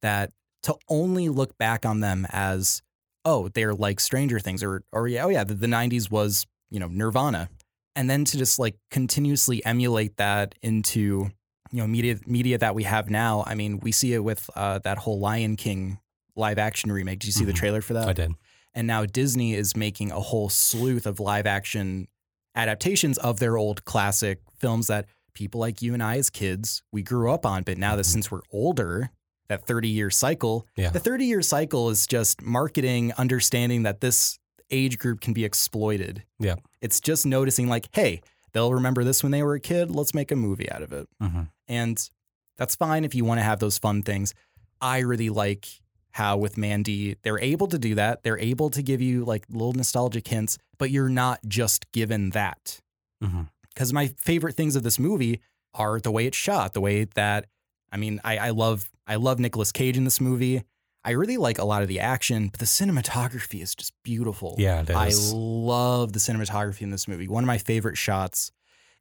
that 0.00 0.30
to 0.62 0.74
only 0.88 1.28
look 1.28 1.58
back 1.58 1.84
on 1.84 2.00
them 2.00 2.26
as 2.30 2.80
oh 3.26 3.48
they're 3.48 3.74
like 3.74 4.00
Stranger 4.00 4.38
Things 4.40 4.62
or 4.62 4.82
or 4.92 5.06
yeah 5.08 5.24
oh 5.24 5.28
yeah 5.28 5.44
the, 5.44 5.54
the 5.54 5.66
'90s 5.66 6.10
was 6.10 6.46
you 6.70 6.80
know 6.80 6.88
Nirvana 6.88 7.50
and 7.96 8.08
then 8.08 8.24
to 8.24 8.38
just 8.38 8.58
like 8.58 8.76
continuously 8.90 9.64
emulate 9.66 10.16
that 10.16 10.54
into 10.62 11.30
you 11.72 11.80
know 11.80 11.86
media 11.86 12.18
media 12.26 12.56
that 12.58 12.74
we 12.74 12.84
have 12.84 13.10
now. 13.10 13.42
I 13.46 13.54
mean, 13.54 13.80
we 13.80 13.92
see 13.92 14.14
it 14.14 14.20
with 14.20 14.48
uh, 14.56 14.78
that 14.80 14.98
whole 14.98 15.18
Lion 15.18 15.56
King 15.56 15.98
live 16.36 16.58
action 16.58 16.90
remake. 16.92 17.18
Did 17.20 17.26
you 17.28 17.32
see 17.32 17.44
the 17.44 17.52
Mhm. 17.52 17.56
trailer 17.56 17.80
for 17.82 17.94
that? 17.94 18.08
I 18.08 18.12
did. 18.12 18.32
And 18.76 18.86
now 18.86 19.04
Disney 19.06 19.54
is 19.54 19.76
making 19.76 20.10
a 20.12 20.20
whole 20.20 20.48
slew 20.48 21.00
of 21.04 21.20
live 21.20 21.46
action 21.46 22.08
adaptations 22.56 23.18
of 23.18 23.38
their 23.38 23.56
old 23.56 23.84
classic 23.84 24.40
films 24.58 24.86
that 24.88 25.06
people 25.34 25.60
like 25.60 25.82
you 25.82 25.92
and 25.94 26.02
I 26.02 26.18
as 26.18 26.30
kids 26.30 26.82
we 26.92 27.02
grew 27.02 27.30
up 27.30 27.44
on. 27.44 27.62
But 27.62 27.78
now 27.78 27.96
that 27.96 28.02
Mhm. 28.06 28.12
since 28.12 28.30
we're 28.30 28.42
older, 28.50 29.10
that 29.48 29.66
30 29.66 29.88
year 29.88 30.10
cycle, 30.10 30.66
Yeah. 30.76 30.90
the 30.90 31.00
30 31.00 31.26
year 31.26 31.42
cycle 31.42 31.90
is 31.90 32.06
just 32.06 32.40
marketing, 32.42 33.12
understanding 33.14 33.82
that 33.82 34.00
this 34.00 34.38
age 34.70 34.98
group 34.98 35.20
can 35.20 35.34
be 35.34 35.44
exploited. 35.44 36.24
Yeah. 36.38 36.56
It's 36.80 37.00
just 37.00 37.26
noticing 37.26 37.68
like, 37.68 37.88
hey, 37.92 38.22
they'll 38.52 38.72
remember 38.72 39.04
this 39.04 39.22
when 39.22 39.32
they 39.32 39.42
were 39.42 39.54
a 39.54 39.60
kid. 39.60 39.90
Let's 39.90 40.14
make 40.14 40.30
a 40.32 40.36
movie 40.36 40.70
out 40.70 40.82
of 40.82 40.92
it. 40.92 41.06
Mhm. 41.22 41.50
And 41.68 42.10
that's 42.56 42.74
fine 42.74 43.04
if 43.04 43.14
you 43.14 43.24
want 43.24 43.38
to 43.38 43.42
have 43.44 43.58
those 43.58 43.78
fun 43.78 44.02
things. 44.02 44.32
I 44.80 44.98
really 45.00 45.28
like 45.28 45.66
how 46.12 46.36
with 46.38 46.56
Mandy, 46.56 47.16
they're 47.22 47.40
able 47.40 47.66
to 47.66 47.78
do 47.78 47.94
that. 47.96 48.22
They're 48.22 48.38
able 48.38 48.70
to 48.70 48.82
give 48.82 49.00
you 49.02 49.24
like 49.24 49.44
little 49.50 49.72
nostalgic 49.72 50.28
hints, 50.28 50.56
but 50.78 50.90
you're 50.90 51.08
not 51.08 51.40
just 51.48 51.90
given 51.92 52.30
that. 52.30 52.80
Mhm. 53.22 53.48
Because 53.74 53.92
my 53.92 54.08
favorite 54.18 54.54
things 54.54 54.76
of 54.76 54.82
this 54.82 54.98
movie 54.98 55.40
are 55.74 55.98
the 56.00 56.10
way 56.10 56.26
it's 56.26 56.36
shot, 56.36 56.72
the 56.74 56.80
way 56.80 57.04
that 57.14 57.46
I 57.90 57.96
mean, 57.96 58.20
I, 58.24 58.38
I 58.38 58.50
love 58.50 58.90
I 59.06 59.16
love 59.16 59.38
Nicolas 59.38 59.72
Cage 59.72 59.96
in 59.96 60.04
this 60.04 60.20
movie. 60.20 60.62
I 61.06 61.10
really 61.10 61.36
like 61.36 61.58
a 61.58 61.64
lot 61.64 61.82
of 61.82 61.88
the 61.88 62.00
action, 62.00 62.48
but 62.48 62.60
the 62.60 62.66
cinematography 62.66 63.60
is 63.60 63.74
just 63.74 63.92
beautiful. 64.02 64.54
Yeah, 64.58 64.80
it 64.80 64.90
I 64.90 65.10
love 65.32 66.12
the 66.14 66.18
cinematography 66.18 66.80
in 66.82 66.90
this 66.90 67.06
movie. 67.06 67.28
One 67.28 67.44
of 67.44 67.46
my 67.46 67.58
favorite 67.58 67.98
shots 67.98 68.50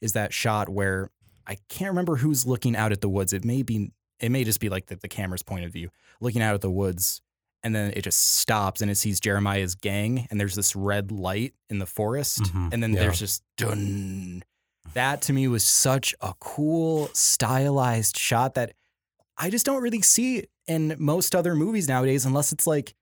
is 0.01 0.13
that 0.13 0.33
shot 0.33 0.67
where 0.67 1.12
I 1.47 1.57
can't 1.69 1.89
remember 1.91 2.17
who's 2.17 2.45
looking 2.45 2.75
out 2.75 2.91
at 2.91 2.99
the 3.01 3.07
woods. 3.09 3.31
It 3.33 3.45
may 3.45 3.62
be 3.63 3.91
it 4.19 4.29
may 4.29 4.43
just 4.43 4.59
be 4.59 4.69
like 4.69 4.88
the, 4.88 4.95
the 4.95 5.07
camera's 5.07 5.43
point 5.43 5.65
of 5.65 5.71
view, 5.71 5.89
looking 6.21 6.41
out 6.41 6.53
at 6.55 6.62
the 6.62 6.71
woods, 6.71 7.21
and 7.63 7.73
then 7.75 7.93
it 7.95 8.01
just 8.03 8.38
stops 8.38 8.81
and 8.81 8.89
it 8.91 8.95
sees 8.95 9.19
Jeremiah's 9.19 9.75
gang, 9.75 10.27
and 10.29 10.39
there's 10.39 10.55
this 10.55 10.75
red 10.75 11.12
light 11.12 11.53
in 11.69 11.79
the 11.79 11.86
forest, 11.86 12.43
Mhm, 12.43 12.73
and 12.73 12.83
then 12.83 12.93
yeah. 12.93 12.99
there's 13.01 13.19
just 13.19 13.43
dun. 13.57 14.43
That 14.93 15.22
to 15.24 15.34
me 15.34 15.48
was 15.48 15.63
such 15.63 16.13
a 16.22 16.34
cool, 16.39 17.10
stylized 17.13 18.17
shot 18.17 18.54
that 18.56 18.74
I 19.38 19.50
just 19.50 19.65
don't 19.65 19.82
really 19.82 20.02
see 20.02 20.46
in 20.67 20.96
most 21.00 21.36
other 21.36 21.56
movies 21.56 21.88
nowadays, 21.88 22.26
unless 22.26 22.52
it's 22.52 22.67
like, 22.67 22.93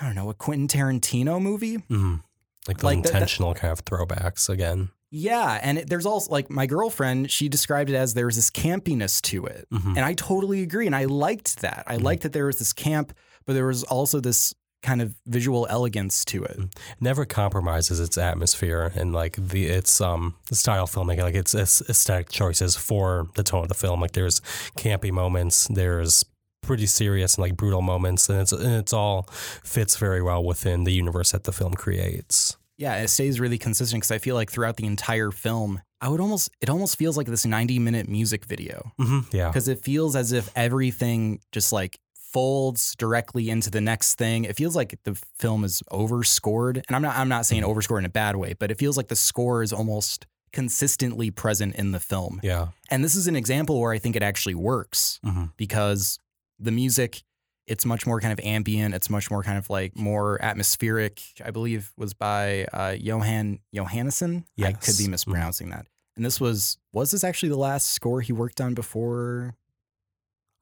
I 0.00 0.06
don't 0.06 0.14
know, 0.16 0.28
a 0.30 0.34
Quentin 0.34 0.66
Tarantino 0.66 1.40
movie. 1.40 1.78
Mhm. 1.78 2.22
Like 2.66 2.78
the 2.78 2.86
Like 2.86 3.02
the- 3.02 3.08
the- 3.10 3.14
intentional 3.14 3.54
kind 3.54 3.70
of 3.72 3.84
throwbacks 3.84 4.48
again. 4.48 4.90
Yeah, 5.10 5.60
and 5.62 5.78
it, 5.78 5.88
there's 5.88 6.06
also 6.06 6.32
like 6.32 6.50
my 6.50 6.66
girlfriend. 6.66 7.30
She 7.30 7.48
described 7.48 7.88
it 7.90 7.94
as 7.94 8.14
there's 8.14 8.34
this 8.34 8.50
campiness 8.50 9.22
to 9.22 9.46
it, 9.46 9.68
Mhm. 9.72 9.90
and 9.96 10.00
I 10.00 10.14
totally 10.14 10.62
agree. 10.62 10.86
And 10.86 10.96
I 10.96 11.04
liked 11.04 11.60
that. 11.60 11.84
I 11.86 11.98
Mhm. 11.98 12.02
liked 12.02 12.22
that 12.24 12.32
there 12.32 12.46
was 12.46 12.58
this 12.58 12.72
camp, 12.72 13.12
but 13.46 13.52
there 13.52 13.66
was 13.66 13.84
also 13.84 14.18
this 14.18 14.52
kind 14.84 15.00
of 15.02 15.14
visual 15.26 15.66
elegance 15.70 16.24
to 16.26 16.44
it. 16.44 16.60
never 17.00 17.24
compromises 17.24 17.98
its 17.98 18.18
atmosphere 18.18 18.92
and 18.94 19.12
like 19.12 19.34
the 19.36 19.66
its 19.66 20.00
um 20.00 20.34
style 20.52 20.86
filmmaking. 20.86 21.22
Like 21.22 21.34
its, 21.34 21.54
its 21.54 21.80
aesthetic 21.88 22.28
choices 22.28 22.76
for 22.76 23.28
the 23.34 23.42
tone 23.42 23.62
of 23.62 23.68
the 23.68 23.74
film. 23.74 24.00
Like 24.00 24.12
there's 24.12 24.40
campy 24.76 25.10
moments 25.10 25.66
there's 25.68 26.24
pretty 26.62 26.86
serious 26.86 27.34
and 27.34 27.42
like 27.42 27.56
brutal 27.56 27.82
moments 27.82 28.28
and 28.28 28.40
it's 28.40 28.52
and 28.52 28.74
it's 28.74 28.92
all 28.92 29.22
fits 29.64 29.96
very 29.96 30.22
well 30.22 30.42
within 30.44 30.84
the 30.84 30.92
universe 30.92 31.32
that 31.32 31.44
the 31.44 31.52
film 31.52 31.74
creates. 31.74 32.56
Yeah, 32.76 32.96
it 32.96 33.08
stays 33.08 33.40
really 33.40 33.58
consistent 33.58 34.02
because 34.02 34.10
I 34.10 34.18
feel 34.18 34.34
like 34.34 34.50
throughout 34.50 34.76
the 34.76 34.86
entire 34.86 35.30
film, 35.30 35.80
I 36.00 36.08
would 36.08 36.20
almost 36.20 36.50
it 36.60 36.68
almost 36.68 36.98
feels 36.98 37.16
like 37.16 37.26
this 37.26 37.46
90 37.46 37.78
minute 37.78 38.08
music 38.08 38.44
video. 38.44 38.92
Hmm 38.98 39.20
yeah. 39.32 39.48
Because 39.48 39.68
it 39.68 39.82
feels 39.82 40.14
as 40.16 40.32
if 40.32 40.50
everything 40.54 41.40
just 41.52 41.72
like 41.72 41.98
folds 42.34 42.94
directly 42.96 43.48
into 43.48 43.70
the 43.70 43.80
next 43.80 44.16
thing. 44.16 44.44
It 44.44 44.56
feels 44.56 44.74
like 44.76 44.98
the 45.04 45.14
film 45.38 45.64
is 45.64 45.82
overscored, 45.90 46.76
and 46.86 46.94
I'm 46.96 47.00
not 47.02 47.16
I'm 47.16 47.28
not 47.28 47.46
saying 47.46 47.64
overscored 47.64 48.00
in 48.02 48.06
a 48.06 48.16
bad 48.24 48.34
way, 48.36 48.54
but 48.58 48.70
it 48.70 48.78
feels 48.78 48.96
like 48.98 49.08
the 49.08 49.16
score 49.16 49.62
is 49.62 49.72
almost 49.72 50.26
consistently 50.52 51.30
present 51.30 51.74
in 51.76 51.92
the 51.92 51.98
film. 52.00 52.40
yeah 52.42 52.68
And 52.90 53.02
this 53.04 53.16
is 53.16 53.26
an 53.26 53.34
example 53.36 53.80
where 53.80 53.92
I 53.92 53.98
think 53.98 54.14
it 54.16 54.22
actually 54.22 54.54
works 54.54 55.18
hmm 55.24 55.46
because 55.56 56.18
the 56.60 56.70
music 56.70 57.22
it's 57.66 57.84
much 57.86 58.06
more 58.06 58.20
kind 58.20 58.32
of 58.32 58.38
ambient 58.44 58.94
it's 58.94 59.08
much 59.10 59.30
more 59.32 59.42
kind 59.42 59.58
of 59.58 59.68
like 59.70 59.96
more 59.96 60.40
atmospheric 60.44 61.20
i 61.44 61.50
believe 61.50 61.92
was 61.96 62.12
by 62.14 62.64
uh, 62.72 62.92
Jóhann 63.08 63.58
Jóhannsson 63.74 64.44
i 64.62 64.72
could 64.72 64.88
Yes. 64.88 64.98
be 64.98 65.06
Mhm. 65.06 65.10
mispronouncing 65.16 65.70
that 65.70 65.86
and 66.16 66.24
this 66.24 66.38
was 66.40 66.78
was 66.92 67.10
this 67.10 67.24
actually 67.24 67.48
the 67.48 67.64
last 67.70 67.86
score 67.98 68.20
he 68.20 68.32
worked 68.32 68.60
on 68.60 68.74
before 68.74 69.56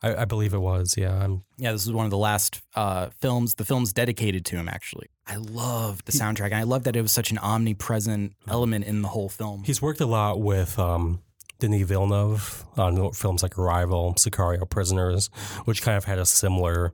I, 0.03 0.23
I 0.23 0.25
believe 0.25 0.55
it 0.55 0.59
was. 0.59 0.95
Yeah, 0.97 1.15
I'm, 1.15 1.45
Yeah, 1.57 1.73
this 1.73 1.87
is 1.87 1.93
one 1.93 2.05
of 2.05 2.11
the 2.11 2.19
last 2.19 2.63
uh, 2.75 3.11
films, 3.21 3.55
the 3.55 3.65
films 3.65 3.93
dedicated 3.93 4.45
to 4.47 4.57
him, 4.57 4.69
actually. 4.69 5.09
I 5.27 5.37
love 5.37 6.05
the 6.05 6.13
soundtrack. 6.13 6.47
And 6.47 6.57
I 6.57 6.65
love 6.65 6.85
that 6.85 6.97
it 6.97 7.03
was 7.03 7.13
such 7.13 7.31
an 7.31 7.39
omnipresent 7.39 8.35
element 8.49 8.85
in 8.85 9.03
the 9.03 9.09
whole 9.09 9.29
film. 9.29 9.63
he's 9.65 9.81
worked 9.81 10.01
a 10.01 10.07
lot 10.07 10.41
with 10.41 10.79
um, 10.79 11.23
Denis 11.61 11.87
Villeneuve 11.87 12.65
on 12.77 13.13
films 13.13 13.43
like 13.43 13.57
Arrival, 13.57 14.15
Sicario, 14.15 14.69
Prisoners, 14.69 15.31
which 15.65 15.83
kind 15.83 15.97
of 15.97 16.05
had 16.05 16.19
a 16.19 16.27
similar 16.27 16.93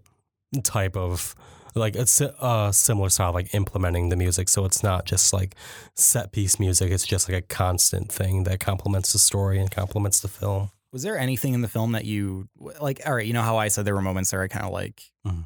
type 0.62 0.96
of 0.96 1.34
like 1.74 1.96
a 1.96 2.06
uh, 2.42 2.72
similar 2.72 3.08
style, 3.08 3.32
like 3.32 3.54
implementing 3.54 4.08
the 4.08 4.16
music. 4.16 4.48
So 4.48 4.64
it's 4.64 4.82
not 4.82 5.04
just 5.04 5.32
like 5.32 5.54
set 5.94 6.32
piece 6.32 6.58
music; 6.58 6.90
it's 6.90 7.06
just 7.06 7.28
like 7.28 7.38
a 7.38 7.46
constant 7.46 8.10
thing 8.10 8.44
that 8.44 8.60
complements 8.60 9.12
the 9.12 9.18
story 9.18 9.58
and 9.58 9.70
complements 9.70 10.20
the 10.20 10.28
film. 10.28 10.70
Was 10.92 11.02
there 11.02 11.18
anything 11.18 11.52
in 11.54 11.60
the 11.60 11.68
film 11.68 11.92
that 11.92 12.04
you, 12.06 12.48
like, 12.80 13.00
all 13.06 13.14
right, 13.14 13.26
you 13.26 13.32
know 13.34 13.42
how 13.42 13.58
I 13.58 13.68
said 13.68 13.84
there 13.84 13.94
were 13.94 14.02
moments 14.02 14.32
where 14.32 14.42
I 14.42 14.48
kind 14.48 14.64
of 14.64 14.72
like 14.72 15.02
Mhm. 15.26 15.44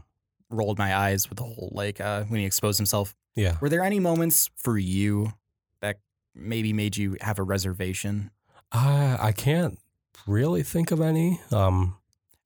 rolled 0.50 0.78
my 0.78 0.94
eyes 0.96 1.28
with 1.28 1.38
the 1.38 1.44
whole, 1.44 1.70
like, 1.72 2.00
uh, 2.00 2.24
when 2.24 2.40
he 2.40 2.46
exposed 2.46 2.78
himself. 2.78 3.14
Yeah. 3.35 3.57
Were 3.61 3.68
there 3.68 3.83
any 3.83 3.98
moments 3.98 4.50
for 4.55 4.78
you 4.78 5.33
that 5.81 5.98
maybe 6.35 6.72
made 6.72 6.96
you 6.96 7.16
have 7.20 7.38
a 7.38 7.42
reservation? 7.42 8.31
I 8.70 9.16
I 9.20 9.33
can't 9.33 9.78
really 10.26 10.62
think 10.62 10.90
of 10.92 11.00
any. 11.00 11.40
Um, 11.50 11.96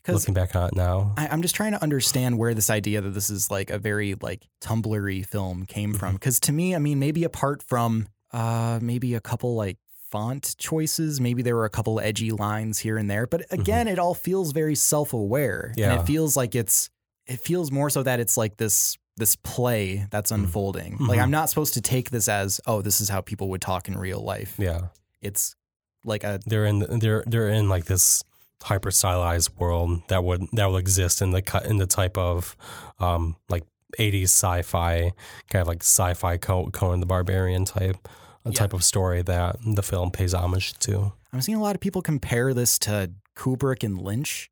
looking 0.09 0.35
back 0.35 0.55
on 0.57 0.69
it 0.69 0.75
now, 0.77 1.13
I, 1.17 1.27
I'm 1.29 1.43
just 1.43 1.55
trying 1.57 1.73
to 1.73 1.83
understand 1.83 2.39
where 2.39 2.55
this 2.55 2.71
idea 2.71 3.01
that 3.01 3.11
this 3.11 3.29
is 3.29 3.51
like 3.51 3.71
a 3.71 3.79
very 3.79 4.15
like 4.15 4.47
Tumblr 4.61 5.27
film 5.27 5.67
came 5.67 5.93
from. 5.95 6.15
Because 6.15 6.39
to 6.41 6.53
me, 6.53 6.75
I 6.75 6.79
mean, 6.79 6.99
maybe 6.99 7.25
apart 7.25 7.63
from 7.63 8.07
uh 8.33 8.79
maybe 8.83 9.15
a 9.15 9.21
couple 9.21 9.55
like 9.55 9.79
font 10.11 10.55
choices, 10.59 11.21
maybe 11.21 11.43
there 11.43 11.57
were 11.57 11.65
a 11.65 11.71
couple 11.71 11.99
edgy 12.01 12.31
lines 12.31 12.79
here 12.79 12.97
and 12.99 13.11
there, 13.11 13.27
but 13.27 13.45
again, 13.51 13.89
it 13.89 13.99
all 13.99 14.15
feels 14.15 14.53
very 14.53 14.75
self-aware, 14.75 15.69
and 15.71 15.79
Yeah. 15.79 16.01
it 16.01 16.07
feels 16.07 16.37
like 16.37 16.55
it's 16.55 16.91
it 17.27 17.41
feels 17.41 17.73
more 17.73 17.91
so 17.91 18.03
that 18.05 18.21
it's 18.21 18.37
like 18.37 18.57
this 18.57 18.97
this 19.17 19.35
play 19.37 20.07
that's 20.11 20.31
unfolding. 20.31 20.97
Like 20.99 21.19
Mhm. 21.19 21.23
I'm 21.23 21.31
not 21.31 21.49
supposed 21.49 21.75
to 21.75 21.81
take 21.81 22.11
this 22.11 22.29
as 22.29 22.61
oh, 22.67 22.83
this 22.83 23.01
is 23.01 23.09
how 23.09 23.21
people 23.23 23.49
would 23.49 23.63
talk 23.63 23.89
in 23.89 23.97
real 23.99 24.21
life. 24.21 24.55
yeah, 24.59 24.89
It's 25.23 25.57
like 26.05 26.23
a 26.23 26.39
they're 26.47 26.67
in 26.67 26.81
they're 27.01 27.25
they're 27.27 27.49
in 27.49 27.69
like 27.69 27.87
this 27.87 28.23
hyper 28.63 28.91
stylized 28.91 29.51
world 29.59 30.03
that 30.09 30.23
would 30.23 30.47
that 30.53 30.67
will 30.67 30.77
exist 30.77 31.21
in 31.23 31.31
the 31.33 31.43
cut 31.43 31.67
in 31.67 31.79
the 31.79 31.87
type 31.87 32.17
of 32.17 32.57
um 33.01 33.37
like 33.49 33.65
80s 33.99 34.25
sci-fi 34.31 35.13
kind 35.51 35.63
of 35.63 35.67
like 35.69 35.83
sci-fi 35.83 36.37
Co- 36.37 36.71
Conan 36.71 37.01
the 37.01 37.07
Barbarian 37.07 37.65
type 37.65 37.97
a 38.47 38.51
Yeah. 38.51 38.55
type 38.55 38.73
of 38.73 38.83
story 38.85 39.23
that 39.23 39.57
the 39.65 39.83
film 39.83 40.11
pays 40.11 40.33
homage 40.35 40.79
to. 40.81 41.13
I'm 41.33 41.41
seeing 41.43 41.59
a 41.59 41.63
lot 41.63 41.75
of 41.75 41.81
people 41.81 42.01
compare 42.03 42.55
this 42.55 42.79
to 42.81 43.11
Kubrick 43.37 43.83
and 43.85 44.01
Lynch. 44.01 44.51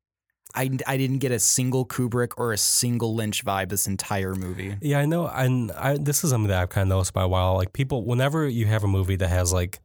I, 0.53 0.69
I 0.87 0.95
didn't 0.97 1.17
get 1.19 1.31
a 1.31 1.39
single 1.39 1.85
Kubrick 1.85 2.33
or 2.37 2.53
a 2.53 2.57
single 2.57 3.13
Lynch 3.15 3.43
vibe 3.43 3.69
this 3.69 3.87
entire 3.87 4.35
movie. 4.35 4.75
Yeah, 4.81 4.99
I 4.99 5.05
know, 5.05 5.27
and 5.27 5.71
I, 5.73 5.97
this 5.97 6.23
is 6.23 6.29
something 6.29 6.47
that 6.49 6.61
I've 6.61 6.69
kind 6.69 6.83
of 6.83 6.95
noticed 6.95 7.13
by 7.13 7.23
a 7.23 7.27
while. 7.27 7.55
Like 7.55 7.73
people, 7.73 8.05
whenever 8.05 8.47
you 8.47 8.65
have 8.67 8.83
a 8.83 8.87
movie 8.87 9.15
that 9.17 9.27
has 9.29 9.51
like 9.51 9.79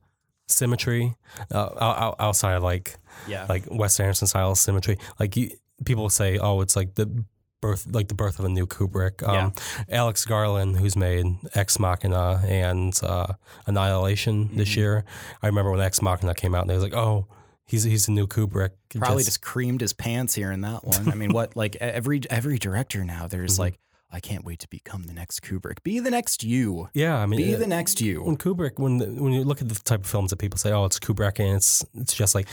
symmetry 0.49 1.17
uh, 1.53 1.71
out- 1.81 1.99
out- 1.99 2.17
outside 2.21 2.55
of 2.55 2.63
like 2.63 2.97
Yeah. 3.27 3.47
like 3.49 3.65
Wes 3.71 3.99
Anderson 4.01 4.27
style 4.29 4.55
symmetry. 4.55 4.99
Like 5.19 5.37
you, 5.37 5.51
people 5.85 6.09
say, 6.11 6.39
oh, 6.39 6.61
it's 6.61 6.77
like 6.77 6.95
the 6.95 7.25
birth, 7.61 7.87
like 7.91 8.09
the 8.09 8.15
birth 8.15 8.39
of 8.39 8.45
a 8.45 8.49
new 8.49 8.67
Kubrick. 8.67 9.27
Um, 9.27 9.53
Alex 9.89 10.25
Garland, 10.25 10.79
who's 10.79 10.97
made 10.97 11.27
Ex 11.55 11.79
Machina 11.79 12.43
and 12.47 12.99
uh, 13.03 13.35
Annihilation 13.67 14.51
this 14.57 14.71
Mm-hmm. 14.71 14.81
year. 14.81 15.05
I 15.43 15.47
remember 15.47 15.71
when 15.71 15.81
Ex 15.81 16.03
Machina 16.03 16.35
came 16.35 16.55
out, 16.55 16.63
and 16.63 16.71
they 16.71 16.75
was 16.75 16.83
like, 16.83 16.95
oh, 16.95 17.27
he's 17.67 17.85
he's 17.85 18.07
the 18.07 18.13
new 18.13 18.27
Kubrick. 18.27 18.71
Probably 18.99 19.25
just 19.25 19.43
creamed 19.43 19.81
his 19.81 19.93
pants 19.93 20.35
here 20.35 20.51
in 20.53 20.61
that 20.63 20.85
one. 20.85 21.09
I 21.11 21.15
mean, 21.15 21.33
what 21.33 21.57
like 21.57 21.77
every 21.77 22.21
every 22.31 22.59
director 22.59 23.05
now, 23.05 23.27
there's 23.27 23.53
Mm-hmm. 23.55 23.63
like, 23.63 23.79
I 24.13 24.19
can't 24.21 24.45
wait 24.45 24.59
to 24.61 24.69
become 24.69 25.05
the 25.05 25.13
next 25.13 25.41
Kubrick. 25.41 25.83
Be 25.85 26.01
the 26.01 26.11
next 26.11 26.43
you. 26.43 26.89
yeah. 26.95 27.17
I 27.17 27.27
mean, 27.27 27.39
Be 27.41 27.55
uh, 27.55 27.59
the 27.59 27.67
next 27.69 28.01
you. 28.01 28.23
when 28.25 28.37
Kubrick, 28.37 28.79
when 28.79 28.99
when 29.23 29.33
you 29.33 29.45
look 29.45 29.61
at 29.63 29.69
the 29.69 29.77
type 29.77 30.01
of 30.01 30.07
films 30.07 30.31
that 30.31 30.39
people 30.39 30.59
say, 30.59 30.73
oh, 30.73 30.85
it's 30.87 30.99
Kubrick, 30.99 31.39
and 31.39 31.57
it's 31.57 31.85
it's 31.95 32.15
just 32.15 32.35
like 32.35 32.49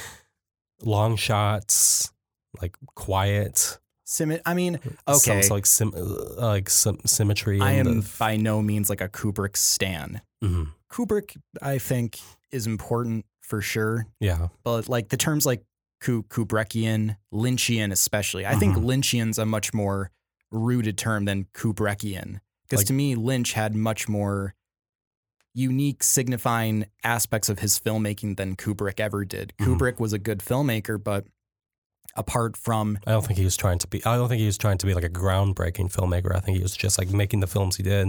long 0.82 1.16
shots, 1.16 2.12
like 2.62 2.76
quiet. 2.96 3.80
Sim- 4.10 4.40
I 4.46 4.54
mean, 4.54 4.80
okay. 5.06 5.42
some, 5.42 5.56
like 5.56 5.66
sim, 5.66 5.94
uh, 5.94 6.46
like 6.46 6.70
some 6.70 6.98
symmetry. 7.06 7.60
I 7.60 7.74
am 7.74 8.00
the- 8.02 8.10
by 8.18 8.38
no 8.38 8.62
means 8.62 8.90
like 8.90 9.02
a 9.02 9.10
Kubrick 9.10 9.58
stan. 9.58 10.22
Mhm. 10.42 10.72
Kubrick, 10.90 11.36
I 11.62 11.78
think, 11.78 12.18
is 12.50 12.66
important 12.68 13.26
for 13.42 13.62
sure. 13.62 14.08
yeah, 14.22 14.48
but 14.64 14.88
like 14.88 15.10
the 15.10 15.18
terms 15.18 15.46
like 15.46 15.64
Ku- 16.00 16.24
Kubrickian, 16.24 17.18
Lynchian, 17.34 17.92
especially, 17.92 18.46
I 18.46 18.56
think 18.56 18.78
Mhm. 18.78 18.86
Lynchian's 18.86 19.38
a 19.38 19.46
much 19.46 19.74
more 19.74 20.12
rooted 20.52 20.98
term 20.98 21.26
than 21.26 21.46
Kubrickian. 21.54 22.40
Because 22.64 22.82
Like- 22.82 22.88
to 22.88 22.94
me, 22.94 23.16
Lynch 23.16 23.54
had 23.54 23.76
much 23.76 24.08
more 24.08 24.54
unique, 25.54 26.04
signifying 26.04 26.86
aspects 27.04 27.50
of 27.50 27.60
his 27.60 27.80
filmmaking 27.80 28.38
than 28.38 28.56
Kubrick 28.56 29.00
ever 29.00 29.26
did. 29.26 29.54
Mhm. 29.60 29.66
Kubrick 29.78 30.00
was 30.00 30.14
a 30.14 30.20
good 30.20 30.40
filmmaker, 30.40 31.04
but 31.04 31.26
apart 32.18 32.58
from 32.58 32.98
I 33.08 33.12
don't 33.12 33.26
think 33.26 33.38
he 33.40 33.46
was 33.46 33.56
trying 33.58 33.80
to 33.80 33.88
be. 33.88 34.04
I 34.06 34.16
don't 34.18 34.28
think 34.30 34.40
he 34.40 34.46
was 34.46 34.58
trying 34.58 34.78
to 34.80 34.86
be 34.86 34.94
like 34.94 35.04
a 35.04 35.10
groundbreaking 35.10 35.94
filmmaker. 35.94 36.36
I 36.36 36.40
think 36.40 36.58
he 36.58 36.64
was 36.64 36.76
just 36.76 36.98
like 36.98 37.10
making 37.12 37.40
the 37.42 37.48
films 37.48 37.76
he 37.78 37.84
did, 37.84 38.08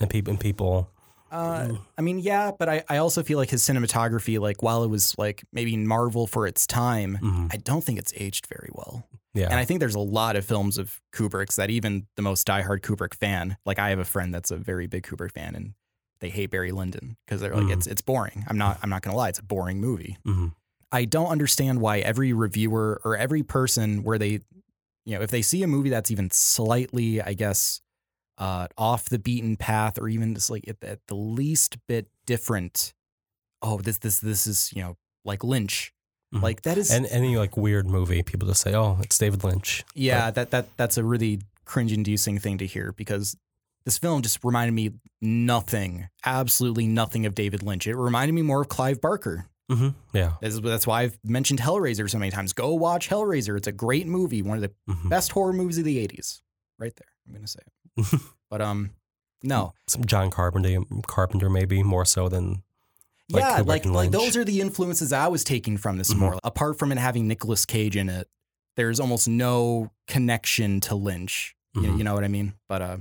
and 0.00 0.10
people 0.10 0.30
and 0.30 0.40
people. 0.40 0.90
Uh, 1.30 1.72
I 1.98 2.02
mean, 2.02 2.20
yeah, 2.20 2.52
but 2.56 2.68
I, 2.68 2.84
I 2.88 2.98
also 2.98 3.22
feel 3.24 3.36
like 3.36 3.50
his 3.50 3.62
cinematography, 3.62 4.38
like 4.38 4.62
while 4.62 4.84
it 4.84 4.88
was 4.88 5.12
like 5.18 5.42
maybe 5.52 5.76
Marvel 5.76 6.26
for 6.28 6.46
its 6.46 6.66
time, 6.68 7.18
Mhm. 7.20 7.52
I 7.52 7.56
don't 7.56 7.82
think 7.82 7.98
it's 7.98 8.12
aged 8.16 8.46
very 8.46 8.70
well. 8.72 9.08
Yeah, 9.34 9.46
And 9.50 9.54
I 9.58 9.64
think 9.66 9.80
there's 9.80 9.96
a 9.96 9.98
lot 10.00 10.34
of 10.36 10.46
films 10.46 10.78
of 10.78 11.00
Kubrick's 11.12 11.56
that 11.56 11.68
even 11.68 12.06
the 12.14 12.22
most 12.22 12.46
diehard 12.46 12.80
Kubrick 12.80 13.12
fan, 13.12 13.56
like 13.66 13.78
I 13.78 13.90
have 13.90 13.98
a 13.98 14.04
friend 14.04 14.32
that's 14.32 14.50
a 14.50 14.56
very 14.56 14.86
big 14.86 15.02
Kubrick 15.02 15.32
fan, 15.32 15.54
and 15.56 15.74
they 16.20 16.30
hate 16.30 16.50
Barry 16.52 16.70
Lyndon 16.72 17.16
because 17.26 17.40
they're 17.42 17.54
like, 17.54 17.64
Mhm. 17.66 17.72
it's 17.72 17.86
it's 17.88 18.00
boring. 18.00 18.46
I'm 18.48 18.56
not 18.56 18.78
I'm 18.82 18.88
not 18.88 19.02
gonna 19.02 19.16
lie, 19.16 19.28
it's 19.28 19.40
a 19.40 19.42
boring 19.44 19.78
movie. 19.80 20.16
Mhm. 20.24 20.54
I 20.92 21.04
don't 21.04 21.28
understand 21.28 21.80
why 21.80 21.98
every 21.98 22.32
reviewer 22.32 23.00
or 23.04 23.16
every 23.16 23.42
person 23.42 24.02
where 24.02 24.18
they, 24.18 24.40
you 25.04 25.14
know, 25.16 25.20
if 25.20 25.30
they 25.30 25.42
see 25.42 25.62
a 25.62 25.66
movie 25.66 25.90
that's 25.90 26.10
even 26.10 26.30
slightly, 26.30 27.20
I 27.20 27.34
guess, 27.34 27.80
uh, 28.38 28.68
off 28.78 29.06
the 29.08 29.18
beaten 29.18 29.56
path 29.56 29.98
or 29.98 30.08
even 30.08 30.34
just 30.34 30.50
like 30.50 30.68
at, 30.68 30.82
at 30.84 31.00
the 31.08 31.14
least 31.16 31.76
bit 31.88 32.06
different, 32.26 32.92
oh, 33.62 33.78
this 33.78 33.98
this 33.98 34.20
this 34.20 34.46
is 34.46 34.72
you 34.74 34.82
know 34.82 34.96
like 35.24 35.42
Lynch, 35.42 35.92
Mhm. 36.34 36.42
like 36.42 36.62
that 36.62 36.76
is 36.78 36.90
and 36.90 37.06
any 37.06 37.36
like 37.36 37.56
weird 37.56 37.86
movie, 37.88 38.22
people 38.22 38.46
just 38.46 38.60
say, 38.62 38.74
"Oh, 38.74 38.98
it's 39.02 39.16
David 39.18 39.42
Lynch." 39.42 39.84
yeah, 39.94 40.30
that 40.30 40.50
that 40.50 40.76
that's 40.76 40.98
a 40.98 41.04
really 41.04 41.40
cringe-inducing 41.64 42.38
thing 42.38 42.58
to 42.58 42.66
hear 42.66 42.92
because 42.92 43.36
this 43.84 43.98
film 43.98 44.22
just 44.22 44.44
reminded 44.44 44.72
me 44.72 44.92
nothing, 45.20 46.08
absolutely 46.24 46.86
nothing 46.86 47.26
of 47.26 47.34
David 47.34 47.62
Lynch. 47.62 47.86
It 47.86 47.96
reminded 47.96 48.34
me 48.34 48.42
more 48.42 48.62
of 48.62 48.68
Clive 48.68 49.00
Barker. 49.00 49.46
Hmm 49.70 49.88
Yeah, 50.12 50.34
That's, 50.40 50.60
that's 50.60 50.86
why 50.86 51.02
I've 51.02 51.18
mentioned 51.24 51.60
Hellraiser 51.60 52.08
so 52.08 52.18
many 52.18 52.30
times. 52.30 52.52
Go 52.52 52.74
watch 52.74 53.08
Hellraiser. 53.08 53.56
It's 53.56 53.66
a 53.66 53.72
great 53.72 54.06
movie, 54.06 54.42
one 54.42 54.56
of 54.56 54.62
the 54.62 54.72
Mhm. 54.92 55.08
best 55.08 55.32
horror 55.32 55.52
movies 55.52 55.78
of 55.78 55.84
the 55.84 55.98
'80s. 55.98 56.40
Right 56.78 56.94
there, 56.94 57.08
I'm 57.26 57.34
gonna 57.34 57.46
say 57.48 57.60
it. 57.96 58.20
but 58.50 58.60
um, 58.60 58.90
no, 59.42 59.72
some 59.88 60.04
John 60.04 60.30
Carpenter, 60.30 60.80
Carpenter 61.06 61.48
maybe 61.50 61.82
more 61.82 62.04
so 62.04 62.28
than 62.28 62.62
Like 63.30 63.42
yeah, 63.42 63.58
Kubrick 63.60 63.66
like 63.66 63.84
like 63.86 64.10
those 64.12 64.36
are 64.36 64.44
the 64.44 64.60
influences 64.60 65.12
I 65.12 65.26
was 65.28 65.42
taking 65.42 65.78
from 65.78 65.98
this 65.98 66.12
Mhm. 66.14 66.18
more. 66.18 66.38
Apart 66.44 66.78
from 66.78 66.92
it 66.92 66.98
having 66.98 67.26
Nicolas 67.26 67.64
Cage 67.66 67.96
in 67.96 68.08
it, 68.08 68.28
there's 68.76 69.00
almost 69.00 69.26
no 69.26 69.90
connection 70.06 70.80
to 70.82 70.94
Lynch. 70.94 71.56
You, 71.74 71.80
Mhm. 71.82 71.98
you 71.98 72.04
know 72.04 72.14
what 72.14 72.22
I 72.24 72.28
mean? 72.28 72.54
But 72.68 72.82
uh, 72.82 72.96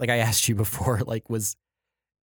like 0.00 0.10
I 0.10 0.16
asked 0.28 0.48
you 0.48 0.54
before, 0.56 1.00
like 1.06 1.30
was 1.30 1.54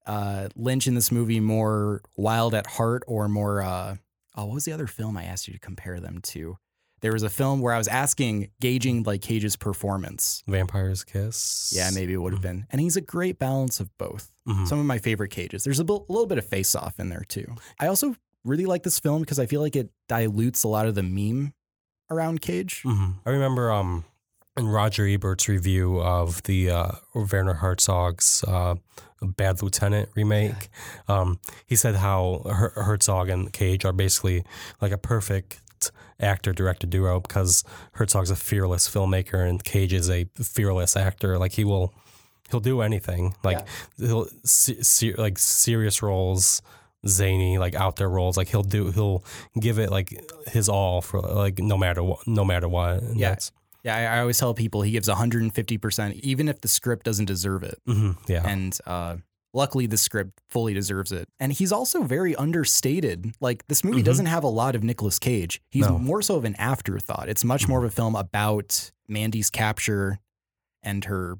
uh, 0.09 0.49
Lynch 0.55 0.87
in 0.87 0.95
this 0.95 1.11
movie 1.11 1.39
more 1.39 2.01
wild 2.17 2.53
at 2.55 2.65
heart 2.67 3.03
or 3.07 3.27
more? 3.29 3.61
Uh, 3.61 3.95
oh, 4.35 4.45
what 4.45 4.53
was 4.55 4.65
the 4.65 4.73
other 4.73 4.87
film 4.87 5.15
I 5.17 5.23
asked 5.25 5.47
you 5.47 5.53
to 5.53 5.59
compare 5.59 5.99
them 5.99 6.19
to? 6.23 6.57
There 7.01 7.13
was 7.13 7.23
a 7.23 7.29
film 7.29 7.61
where 7.61 7.73
I 7.73 7.77
was 7.77 7.87
asking, 7.87 8.49
gauging 8.59 9.03
like 9.03 9.21
Cage's 9.21 9.55
performance. 9.55 10.43
Vampire's 10.47 11.05
Kiss. 11.05 11.71
Yeah, 11.73 11.89
maybe 11.93 12.11
it 12.13 12.17
would 12.17 12.33
have 12.33 12.41
been. 12.41 12.67
And 12.71 12.81
he's 12.81 12.97
a 12.97 13.01
great 13.01 13.39
balance 13.39 13.79
of 13.79 13.89
both 13.97 14.33
Mhm. 14.47 14.67
some 14.67 14.79
of 14.79 14.85
my 14.85 14.97
favorite 14.97 15.29
cages. 15.29 15.63
There's 15.63 15.79
a 15.79 15.83
little 15.83 16.25
bit 16.27 16.37
of 16.37 16.45
face 16.45 16.75
off 16.75 16.99
in 16.99 17.07
there 17.09 17.23
too. 17.29 17.55
I 17.79 17.87
also 17.87 18.15
really 18.43 18.65
like 18.65 18.83
this 18.83 18.99
film 18.99 19.21
because 19.21 19.39
I 19.39 19.45
feel 19.45 19.61
like 19.61 19.77
it 19.77 19.91
dilutes 20.09 20.63
a 20.63 20.67
lot 20.67 20.87
of 20.87 20.95
the 20.95 21.03
meme 21.03 21.53
around 22.09 22.41
Cage. 22.41 22.81
Mhm. 22.83 23.19
I 23.25 23.29
remember 23.29 23.71
um, 23.71 24.03
in 24.57 24.67
Roger 24.67 25.05
Ebert's 25.07 25.47
review 25.47 25.99
of 26.01 26.43
the 26.43 26.69
uh, 26.69 26.91
Werner 27.13 27.53
Herzog's 27.55 28.43
uh, 28.47 28.75
Bad 29.21 29.61
Lieutenant 29.61 30.09
remake, 30.15 30.69
um, 31.07 31.39
he 31.65 31.75
said 31.75 31.95
how 31.95 32.41
Her- 32.45 32.73
Herzog 32.75 33.29
and 33.29 33.51
Cage 33.51 33.85
are 33.85 33.93
basically 33.93 34.43
like 34.81 34.91
a 34.91 34.97
perfect 34.97 35.61
actor 36.19 36.51
director 36.51 36.85
duo 36.87 37.19
because 37.21 37.63
Herzog's 37.93 38.29
a 38.31 38.35
fearless 38.35 38.89
filmmaker 38.89 39.47
and 39.47 39.63
Cage 39.63 39.93
is 39.93 40.09
a 40.09 40.25
fearless 40.35 40.97
actor. 40.97 41.37
Like 41.37 41.53
he 41.53 41.63
will, 41.63 41.93
he'll 42.51 42.59
do 42.59 42.81
anything. 42.81 43.35
Like 43.43 43.59
he'll 43.97 44.27
se- 44.43 44.81
se- 44.81 45.13
like 45.15 45.37
serious 45.37 46.01
roles. 46.01 46.61
Zany, 47.07 47.57
like 47.57 47.75
out 47.75 47.95
there 47.95 48.09
roles, 48.09 48.35
like 48.35 48.49
he'll 48.49 48.61
do, 48.61 48.91
he'll 48.91 49.23
give 49.57 49.79
it 49.79 49.89
like 49.89 50.21
his 50.47 50.67
all 50.67 51.01
for 51.01 51.21
like 51.21 51.57
no 51.59 51.77
matter 51.77 52.03
what, 52.03 52.27
no 52.27 52.43
matter 52.43 52.67
what. 52.67 53.01
And 53.01 53.17
Yeah. 53.17 53.29
Yeah, 53.83 53.95
I, 53.95 54.17
I 54.17 54.19
always 54.21 54.37
tell 54.37 54.53
people 54.53 54.81
he 54.81 54.91
gives 54.91 55.07
150%, 55.07 56.13
even 56.21 56.47
if 56.49 56.61
the 56.61 56.67
script 56.67 57.05
doesn't 57.05 57.25
deserve 57.25 57.63
it. 57.63 57.79
hmm 57.85 58.11
Yeah. 58.27 58.45
And 58.45 58.77
uh, 58.85 59.17
luckily, 59.53 59.85
the 59.87 59.97
script 59.97 60.39
fully 60.49 60.73
deserves 60.73 61.11
it. 61.11 61.27
And 61.39 61.53
he's 61.53 61.71
also 61.71 62.03
very 62.03 62.35
understated. 62.35 63.33
Like, 63.39 63.65
this 63.67 63.83
movie 63.83 64.01
Mhm. 64.01 64.05
doesn't 64.05 64.25
have 64.27 64.43
a 64.43 64.47
lot 64.49 64.75
of 64.75 64.83
Nicolas 64.83 65.17
Cage. 65.19 65.61
He's 65.69 65.87
No. 65.87 65.97
more 65.97 66.21
so 66.21 66.35
of 66.35 66.45
an 66.45 66.55
afterthought. 66.57 67.29
It's 67.29 67.43
much 67.45 67.67
more 67.67 67.79
of 67.79 67.85
a 67.85 67.91
film 67.91 68.15
about 68.15 68.91
Mandy's 69.07 69.49
capture 69.49 70.19
and 70.83 71.05
her, 71.05 71.37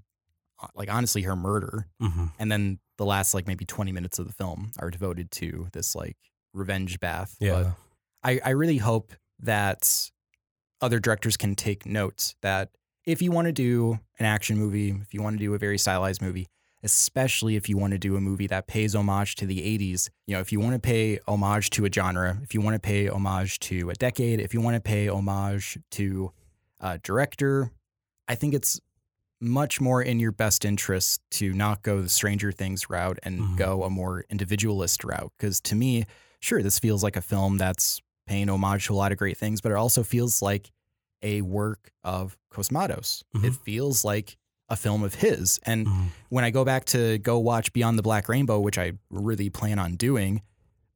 like, 0.76 0.90
honestly, 0.92 1.24
her 1.24 1.36
murder. 1.36 1.88
hmm 2.00 2.28
And 2.40 2.52
then 2.52 2.80
the 2.98 3.06
last, 3.06 3.34
like, 3.34 3.48
maybe 3.48 3.66
20 3.66 3.92
minutes 3.92 4.18
of 4.20 4.28
the 4.28 4.34
film 4.34 4.72
are 4.80 4.90
devoted 4.90 5.32
to 5.32 5.68
this, 5.74 5.96
like, 5.96 6.18
revenge 6.54 7.00
bath. 7.00 7.36
But 7.40 7.46
Yeah. 7.46 7.72
I, 8.24 8.40
I 8.44 8.50
really 8.52 8.78
hope 8.78 9.14
that 9.40 10.10
other 10.82 11.00
directors 11.00 11.38
can 11.38 11.56
take 11.56 11.86
notes 11.86 12.36
that 12.42 12.70
if 13.06 13.22
you 13.22 13.32
want 13.32 13.46
to 13.48 13.52
do 13.52 14.00
an 14.20 14.26
action 14.26 14.58
movie, 14.58 14.90
if 15.02 15.14
you 15.14 15.22
want 15.22 15.36
to 15.38 15.40
do 15.44 15.54
a 15.54 15.58
very 15.58 15.78
stylized 15.78 16.22
movie, 16.22 16.48
especially 16.84 17.56
if 17.56 17.68
you 17.68 17.78
want 17.78 17.92
to 17.92 17.98
do 17.98 18.16
a 18.16 18.22
movie 18.22 18.48
that 18.48 18.68
pays 18.68 18.96
homage 18.96 19.36
to 19.36 19.46
the 19.46 19.60
80s, 19.60 20.10
you 20.28 20.36
know, 20.36 20.40
if 20.42 20.52
you 20.52 20.60
want 20.60 20.74
to 20.74 20.80
pay 20.80 21.20
homage 21.28 21.70
to 21.72 21.86
a 21.86 21.92
genre, 21.92 22.40
if 22.44 22.54
you 22.54 22.62
want 22.62 22.76
to 22.76 22.80
pay 22.80 23.08
homage 23.08 23.60
to 23.60 23.90
a 23.90 23.94
decade, 23.96 24.40
if 24.40 24.54
you 24.54 24.62
want 24.62 24.76
to 24.76 24.80
pay 24.82 25.08
homage 25.10 25.78
to 25.92 26.32
a 26.80 26.98
director, 27.00 27.72
I 28.28 28.36
think 28.36 28.54
it's 28.54 28.80
much 29.42 29.82
more 29.82 30.02
in 30.02 30.20
your 30.20 30.32
best 30.32 30.64
interest 30.66 31.22
to 31.32 31.54
not 31.54 31.82
go 31.82 32.02
the 32.02 32.10
Stranger 32.10 32.52
Things 32.52 32.90
route 32.90 33.20
and 33.24 33.40
Mhm. 33.40 33.58
go 33.58 33.84
a 33.84 33.90
more 33.90 34.26
individualist 34.30 35.04
route. 35.04 35.32
Because 35.38 35.60
to 35.62 35.76
me, 35.76 36.06
sure, 36.42 36.62
this 36.62 36.78
feels 36.80 37.04
like 37.04 37.16
a 37.16 37.22
film 37.22 37.58
that's 37.58 38.02
paying 38.30 38.48
homage 38.50 38.86
to 38.86 38.94
a 38.94 38.96
lot 38.96 39.12
of 39.12 39.18
great 39.18 39.38
things, 39.38 39.60
but 39.60 39.72
it 39.72 39.76
also 39.76 40.04
feels 40.04 40.42
like 40.42 40.72
a 41.24 41.42
work 41.42 41.92
of 42.04 42.38
Cosmatos. 42.54 43.24
It 43.34 43.40
Mhm. 43.54 43.62
feels 43.64 44.06
like 44.06 44.38
a 44.70 44.76
film 44.76 45.04
of 45.04 45.16
his. 45.16 45.60
And 45.64 45.88
Mhm. 45.88 46.10
when 46.30 46.44
I 46.46 46.52
go 46.52 46.64
back 46.64 46.86
to 46.86 47.18
go 47.18 47.40
watch 47.40 47.74
Beyond 47.74 47.98
the 47.98 48.04
Black 48.04 48.30
Rainbow, 48.30 48.60
which 48.60 48.78
I 48.78 48.94
really 49.10 49.50
plan 49.50 49.80
on 49.80 49.96
doing, 49.96 50.44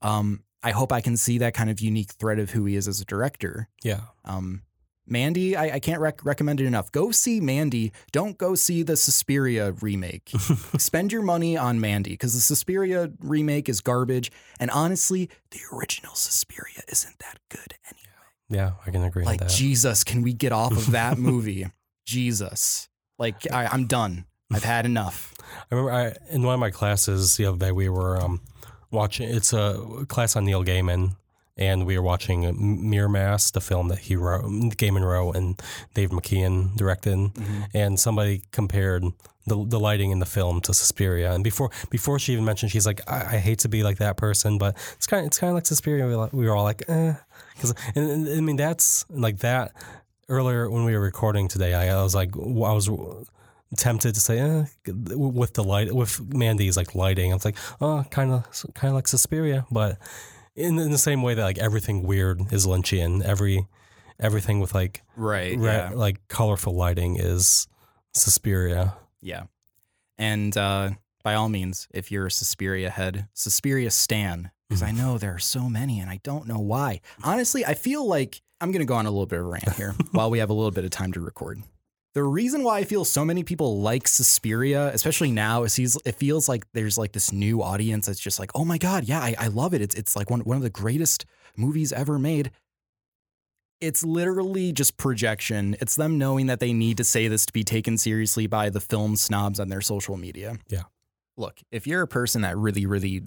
um, 0.03 0.43
I 0.61 0.71
hope 0.71 0.91
I 0.93 1.01
can 1.01 1.17
see 1.17 1.39
that 1.39 1.53
kind 1.55 1.69
of 1.71 1.79
unique 1.81 2.11
thread 2.13 2.37
of 2.39 2.51
who 2.51 2.65
he 2.65 2.75
is 2.75 2.87
as 2.87 3.01
a 3.01 3.05
director. 3.05 3.67
Yeah. 3.83 4.01
Um, 4.23 4.61
Mandy, 5.05 5.55
I, 5.55 5.75
I 5.75 5.79
can't 5.79 5.99
rec- 5.99 6.23
recommend 6.23 6.61
it 6.61 6.65
enough. 6.65 6.91
Go 6.91 7.11
see 7.11 7.39
Mandy. 7.41 7.91
Don't 8.11 8.37
go 8.37 8.55
see 8.55 8.83
the 8.83 8.95
Suspiria 8.95 9.73
remake. 9.81 10.29
Spend 10.77 11.11
your 11.11 11.21
money 11.21 11.57
on 11.57 11.81
Mandy 11.81 12.11
because 12.11 12.33
the 12.33 12.39
Suspiria 12.41 13.11
remake 13.19 13.67
is 13.67 13.81
garbage. 13.81 14.31
And 14.59 14.71
honestly, 14.71 15.29
the 15.51 15.59
original 15.73 16.15
Suspiria 16.15 16.81
isn't 16.89 17.19
that 17.19 17.39
good 17.49 17.75
anyway. 17.85 17.99
Yeah. 18.49 18.71
I 18.85 18.91
can 18.91 19.03
agree 19.03 19.25
Like, 19.25 19.41
with 19.41 19.49
that. 19.49 19.55
Jesus, 19.55 20.03
can 20.03 20.21
we 20.21 20.33
get 20.33 20.51
off 20.51 20.71
of 20.71 20.91
that 20.91 21.17
movie? 21.29 21.67
Jesus. 22.05 22.87
Like, 23.19 23.51
I, 23.51 23.65
I'm 23.65 23.85
done. 23.87 24.25
I've 24.51 24.63
had 24.63 24.85
enough. 24.85 25.33
I 25.71 25.75
remember 25.75 25.91
I, 25.91 26.15
in 26.33 26.43
one 26.43 26.53
of 26.53 26.59
my 26.59 26.71
classes 26.71 27.35
the 27.37 27.45
other 27.45 27.57
day 27.57 27.71
we 27.71 27.89
were 27.89 28.21
um, 28.21 28.41
watching. 28.91 29.27
It's 29.29 29.51
a 29.53 30.05
class 30.07 30.35
on 30.35 30.45
Neil 30.45 30.63
Gaiman, 30.63 31.15
and 31.57 31.85
we 31.85 31.97
were 31.97 32.03
watching 32.03 32.45
M- 32.45 32.55
MirrorMask, 32.57 33.53
the 33.53 33.61
film 33.61 33.87
that 33.89 33.99
he 33.99 34.15
wrote, 34.15 34.45
Gaiman 34.77 35.03
wrote, 35.07 35.35
and 35.35 35.61
Dave 35.93 36.09
McKean 36.09 36.75
directed. 36.75 37.17
Mm-hmm. 37.17 37.61
And 37.73 37.99
somebody 37.99 38.41
compared 38.51 39.03
the 39.45 39.63
the 39.65 39.79
lighting 39.79 40.11
in 40.11 40.19
the 40.19 40.25
film 40.25 40.61
to 40.61 40.73
Suspiria. 40.73 41.33
And 41.33 41.43
before 41.43 41.69
before 41.89 42.17
she 42.19 42.33
even 42.33 42.45
mentioned, 42.45 42.71
she's 42.71 42.85
like, 42.85 43.01
I, 43.09 43.35
I 43.35 43.37
hate 43.37 43.59
to 43.59 43.69
be 43.69 43.83
like 43.83 43.97
that 43.97 44.17
person, 44.17 44.57
but 44.57 44.75
it's 44.93 45.07
kind 45.07 45.21
of 45.21 45.27
it's 45.27 45.39
kind 45.39 45.49
of 45.51 45.55
like 45.55 45.65
Suspiria. 45.65 46.05
We, 46.05 46.11
were 46.11 46.17
like- 46.17 46.33
we 46.33 46.45
were 46.45 46.55
all 46.55 46.63
like, 46.63 46.83
eh, 46.87 47.13
because 47.55 47.73
and, 47.95 48.09
and, 48.09 48.29
I 48.29 48.41
mean 48.41 48.55
that's 48.55 49.05
like 49.09 49.39
that. 49.39 49.73
Earlier 50.29 50.69
when 50.69 50.85
we 50.85 50.93
were 50.93 51.01
recording 51.01 51.49
today, 51.49 51.73
I, 51.73 51.89
I 51.99 52.01
was 52.01 52.15
like, 52.15 52.35
I 52.37 52.39
was 52.73 52.89
tempted 53.75 54.15
to 54.15 54.21
say, 54.21 54.39
eh, 54.39 54.65
with 54.87 55.53
the 55.53 55.63
light, 55.63 55.93
with 55.93 56.21
Mandy's 56.33 56.77
like 56.77 56.95
lighting, 56.95 57.31
I 57.31 57.35
was 57.35 57.43
like, 57.43 57.57
oh, 57.81 58.05
kind 58.09 58.31
of, 58.31 58.45
kind 58.73 58.89
of 58.89 58.95
like 58.95 59.07
Suspiria, 59.07 59.65
but 59.69 59.97
in, 60.55 60.77
in 60.79 60.91
the 60.91 60.97
same 60.97 61.21
way 61.23 61.33
that 61.33 61.43
like 61.43 61.57
everything 61.57 62.03
weird 62.03 62.51
is 62.53 62.65
Lynchian, 62.67 63.23
every 63.23 63.67
everything 64.19 64.59
with 64.59 64.73
like 64.73 65.03
Right. 65.15 65.57
re- 65.57 65.65
yeah. 65.65 65.91
like 65.93 66.27
colorful 66.27 66.75
lighting 66.75 67.17
is 67.17 67.67
Suspiria. 68.13 68.95
Yeah. 69.21 69.43
And 70.17 70.55
uh, 70.55 70.91
by 71.23 71.33
all 71.35 71.49
means, 71.49 71.87
if 71.93 72.11
you're 72.11 72.27
a 72.27 72.31
Suspiria 72.31 72.89
head, 72.89 73.27
Suspiria 73.33 73.89
Stan, 73.91 74.51
because 74.69 74.83
I 74.83 74.91
know 74.91 75.17
there 75.17 75.33
are 75.35 75.39
so 75.39 75.67
many 75.69 75.99
and 75.99 76.09
I 76.09 76.19
don't 76.23 76.47
know 76.47 76.59
why. 76.59 77.01
Honestly, 77.23 77.65
I 77.65 77.73
feel 77.73 78.07
like 78.07 78.41
I'm 78.61 78.71
going 78.71 78.81
to 78.81 78.85
go 78.85 78.95
on 78.95 79.05
a 79.05 79.11
little 79.11 79.25
bit 79.25 79.39
of 79.39 79.45
a 79.45 79.49
rant 79.49 79.73
here 79.73 79.93
while 80.11 80.29
we 80.29 80.39
have 80.39 80.49
a 80.49 80.53
little 80.53 80.71
bit 80.71 80.83
of 80.85 80.91
time 80.91 81.11
to 81.13 81.19
record. 81.19 81.61
The 82.13 82.23
reason 82.23 82.63
why 82.63 82.77
I 82.77 82.83
feel 82.83 83.05
so 83.05 83.25
many 83.25 83.43
people 83.43 83.81
like 83.81 84.07
Suspiria, 84.07 84.91
especially 84.93 85.31
now, 85.31 85.63
is 85.63 85.75
he's, 85.75 85.97
it 86.05 86.15
feels 86.15 86.47
like 86.47 86.65
there's 86.73 86.95
like 86.95 87.11
this 87.11 87.31
new 87.31 87.63
audience 87.63 88.05
that's 88.05 88.19
just 88.19 88.39
like, 88.39 88.51
oh 88.53 88.63
my 88.63 88.77
God, 88.77 89.05
yeah, 89.05 89.19
I, 89.19 89.35
I 89.39 89.47
love 89.47 89.73
it. 89.73 89.81
It's, 89.81 89.95
it's 89.95 90.15
like 90.15 90.29
one, 90.29 90.41
one 90.41 90.57
of 90.57 90.63
the 90.63 90.69
greatest 90.69 91.25
movies 91.57 91.91
ever 91.91 92.19
made. 92.19 92.51
It's 93.81 94.03
literally 94.03 94.71
just 94.71 94.95
projection. 94.95 95.75
It's 95.81 95.95
them 95.95 96.19
knowing 96.19 96.45
that 96.45 96.59
they 96.59 96.71
need 96.71 96.97
to 96.97 97.03
say 97.03 97.27
this 97.27 97.47
to 97.47 97.53
be 97.53 97.63
taken 97.63 97.97
seriously 97.97 98.45
by 98.45 98.69
the 98.69 98.79
film 98.79 99.15
snobs 99.15 99.59
on 99.59 99.69
their 99.69 99.81
social 99.81 100.15
media. 100.15 100.57
Yeah. 100.69 100.83
Look, 101.35 101.61
if 101.71 101.87
you're 101.87 102.03
a 102.03 102.07
person 102.07 102.43
that 102.43 102.55
really, 102.55 102.85
really 102.85 103.23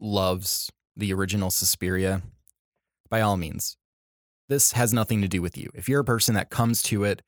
loves 0.00 0.70
the 0.96 1.12
original 1.12 1.50
Suspiria, 1.50 2.22
by 3.08 3.20
all 3.20 3.36
means, 3.36 3.76
this 4.48 4.72
has 4.72 4.92
nothing 4.92 5.22
to 5.22 5.28
do 5.28 5.40
with 5.40 5.56
you. 5.56 5.70
If 5.74 5.88
you're 5.88 6.00
a 6.00 6.04
person 6.04 6.34
that 6.34 6.50
comes 6.50 6.82
to 6.84 7.04
it 7.04 7.22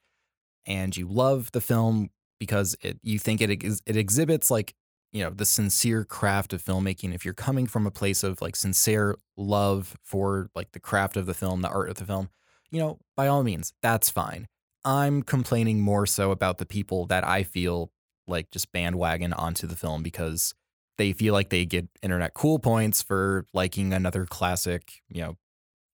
and 0.67 0.97
you 0.97 1.07
love 1.09 1.51
the 1.53 1.61
film 1.61 2.11
because 2.39 2.77
it 2.81 2.99
you 3.03 3.19
think 3.19 3.41
it 3.41 3.51
it 3.51 3.97
exhibits 3.97 4.51
like 4.51 4.75
you 5.13 5.23
know 5.23 5.31
the 5.31 5.45
sincere 5.45 6.05
craft 6.05 6.53
of 6.53 6.63
filmmaking. 6.63 7.15
If 7.15 7.25
you're 7.25 7.35
coming 7.35 7.67
from 7.67 7.87
a 7.87 7.91
place 7.91 8.23
of 8.23 8.41
like 8.41 8.57
sincere 8.57 9.17
love 9.37 9.97
for 10.03 10.49
like 10.55 10.73
the 10.73 10.81
craft 10.81 11.17
of 11.17 11.27
the 11.27 11.35
film 11.35 11.63
the 11.63 11.69
art 11.69 11.91
of 11.91 11.97
the 11.97 12.07
film 12.07 12.31
you 12.73 12.81
know 12.81 12.99
by 13.17 13.29
all 13.29 13.45
means 13.45 13.73
that's 13.83 14.11
fine. 14.11 14.49
I'm 14.85 15.23
complaining 15.23 15.81
more 15.81 16.07
so 16.07 16.33
about 16.33 16.59
the 16.59 16.67
people 16.67 17.07
that 17.07 17.23
i 17.25 17.45
feel 17.45 17.93
like 18.27 18.51
just 18.51 18.73
bandwagon 18.73 19.33
onto 19.33 19.69
the 19.69 19.77
film 19.77 20.03
because 20.03 20.55
they 20.99 21.13
feel 21.13 21.33
like 21.33 21.51
they 21.51 21.65
get 21.65 21.89
internet 22.03 22.35
cool 22.35 22.59
points 22.59 23.03
for 23.03 23.47
liking 23.53 23.93
another 23.93 24.27
classic 24.27 25.03
you 25.09 25.23
know 25.23 25.37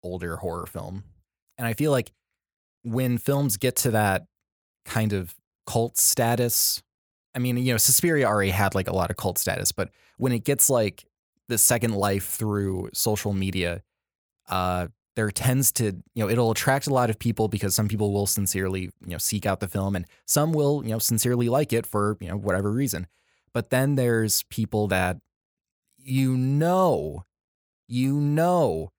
older 0.03 0.37
horror 0.37 0.67
film. 0.67 1.05
And 1.59 1.67
i 1.67 1.75
feel 1.75 1.91
like 1.91 2.13
when 2.85 3.19
films 3.19 3.57
get 3.57 3.77
to 3.77 3.91
that 3.91 4.27
kind 4.89 5.13
of 5.13 5.35
cult 5.67 5.99
status. 5.99 6.83
I 7.35 7.39
mean, 7.39 7.57
you 7.59 7.73
know, 7.73 7.79
Suspiria 7.79 8.27
already 8.27 8.51
had 8.51 8.75
like 8.75 8.89
a 8.89 8.95
lot 8.95 9.11
of 9.11 9.17
cult 9.17 9.39
status, 9.39 9.71
but 9.71 9.91
when 10.17 10.33
it 10.33 10.45
gets 10.45 10.71
like 10.71 11.05
the 11.49 11.59
second 11.59 11.95
life 11.95 12.29
through 12.29 12.91
social 12.93 13.33
media, 13.33 13.83
uh, 14.49 14.89
there 15.15 15.31
tends 15.31 15.73
to, 15.73 15.85
you 16.15 16.25
know, 16.25 16.29
it'll 16.29 16.51
attract 16.51 16.87
a 16.87 16.95
lot 16.95 17.11
of 17.11 17.19
people 17.19 17.49
because 17.49 17.75
some 17.75 17.89
people 17.89 18.13
will 18.13 18.27
sincerely, 18.27 18.83
you 18.83 19.11
know, 19.11 19.19
seek 19.19 19.47
out 19.47 19.61
the 19.61 19.69
film 19.69 19.95
and 19.95 20.07
some 20.27 20.53
will, 20.53 20.83
you 20.85 20.91
know, 20.91 20.99
sincerely 20.99 21.49
like 21.49 21.73
it 21.73 21.87
for, 21.87 22.17
you 22.21 22.29
know, 22.29 22.37
whatever 22.37 22.71
reason. 22.71 23.07
But 23.53 23.71
then 23.71 23.97
there's 23.97 24.45
people 24.45 24.87
that 24.89 25.19
you 25.99 26.37
know, 26.37 27.25
you 27.87 28.15
know, 28.15 28.93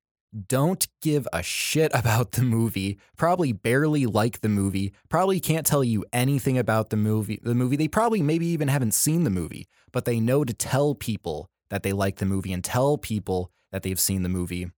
don't 0.48 0.88
give 1.02 1.28
a 1.34 1.42
shit 1.42 1.92
about 1.94 2.32
the 2.34 2.44
movie, 2.44 3.00
probably 3.18 3.52
barely 3.52 4.06
like 4.06 4.42
the 4.42 4.50
movie, 4.50 4.94
probably 5.10 5.40
can't 5.40 5.66
tell 5.66 5.84
you 5.84 6.06
anything 6.14 6.58
about 6.58 6.90
the 6.90 6.98
movie. 6.98 7.40
The 7.42 7.56
movie 7.56 7.76
they 7.76 7.88
probably 7.88 8.22
maybe 8.22 8.48
even 8.48 8.68
haven't 8.68 8.94
seen 8.94 9.24
the 9.24 9.30
movie, 9.30 9.68
but 9.92 10.06
they 10.06 10.20
know 10.20 10.44
to 10.44 10.54
tell 10.54 10.96
people 10.96 11.50
that 11.70 11.84
they 11.84 11.94
like 11.94 12.18
the 12.18 12.26
movie 12.26 12.54
and 12.54 12.64
tell 12.64 12.98
people 12.98 13.52
that 13.72 13.84
they've 13.84 14.00
seen 14.00 14.24
the 14.24 14.30
movie. 14.30 14.70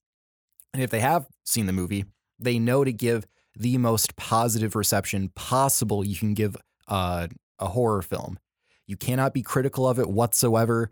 And 0.74 0.82
if 0.82 0.90
they 0.90 1.00
have 1.00 1.28
seen 1.46 1.66
the 1.66 1.74
movie, 1.74 2.06
they 2.40 2.60
know 2.60 2.84
to 2.84 2.94
give 2.94 3.26
the 3.56 3.78
most 3.78 4.16
positive 4.16 4.76
reception 4.76 5.30
possible 5.36 6.06
you 6.06 6.16
can 6.16 6.34
give 6.34 6.56
uh, 6.88 7.28
a 7.60 7.68
horror 7.68 8.02
film. 8.02 8.40
You 8.88 8.98
cannot 8.98 9.34
be 9.34 9.42
critical 9.42 9.88
of 9.88 10.00
it 10.00 10.10
whatsoever. 10.10 10.90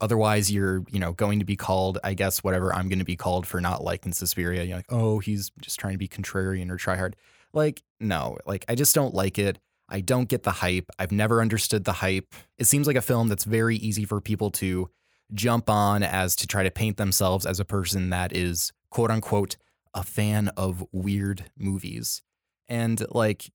Otherwise, 0.00 0.50
you're 0.50 0.84
you 0.90 1.00
know 1.00 1.12
going 1.12 1.38
to 1.40 1.44
be 1.44 1.56
called, 1.56 1.98
I 2.04 2.14
guess, 2.14 2.44
whatever 2.44 2.74
I'm 2.74 2.88
going 2.88 2.98
to 3.00 3.04
be 3.04 3.16
called 3.16 3.46
for 3.46 3.60
not 3.60 3.82
liking 3.82 4.12
Suspiria. 4.12 4.62
You're 4.64 4.76
like, 4.76 4.86
oh, 4.90 5.18
he's 5.18 5.50
just 5.60 5.80
trying 5.80 5.94
to 5.94 5.98
be 5.98 6.08
contrarian 6.08 6.70
or 6.70 6.76
try 6.76 6.96
hard. 6.96 7.16
Like, 7.52 7.82
no, 8.00 8.38
like 8.46 8.64
I 8.68 8.74
just 8.74 8.94
don't 8.94 9.14
like 9.14 9.38
it. 9.38 9.58
I 9.88 10.00
don't 10.00 10.28
get 10.28 10.44
the 10.44 10.52
hype. 10.52 10.88
I've 10.98 11.12
never 11.12 11.42
understood 11.42 11.84
the 11.84 11.92
hype. 11.92 12.34
It 12.56 12.64
seems 12.64 12.86
like 12.86 12.96
a 12.96 13.02
film 13.02 13.28
that's 13.28 13.44
very 13.44 13.76
easy 13.76 14.04
for 14.04 14.20
people 14.20 14.50
to 14.52 14.88
jump 15.34 15.68
on 15.68 16.02
as 16.02 16.36
to 16.36 16.46
try 16.46 16.62
to 16.62 16.70
paint 16.70 16.96
themselves 16.96 17.44
as 17.44 17.60
a 17.60 17.64
person 17.64 18.10
that 18.10 18.34
is 18.34 18.72
quote 18.90 19.10
unquote 19.10 19.56
a 19.94 20.02
fan 20.02 20.48
of 20.56 20.84
weird 20.92 21.50
movies. 21.58 22.22
And 22.68 23.04
like, 23.10 23.50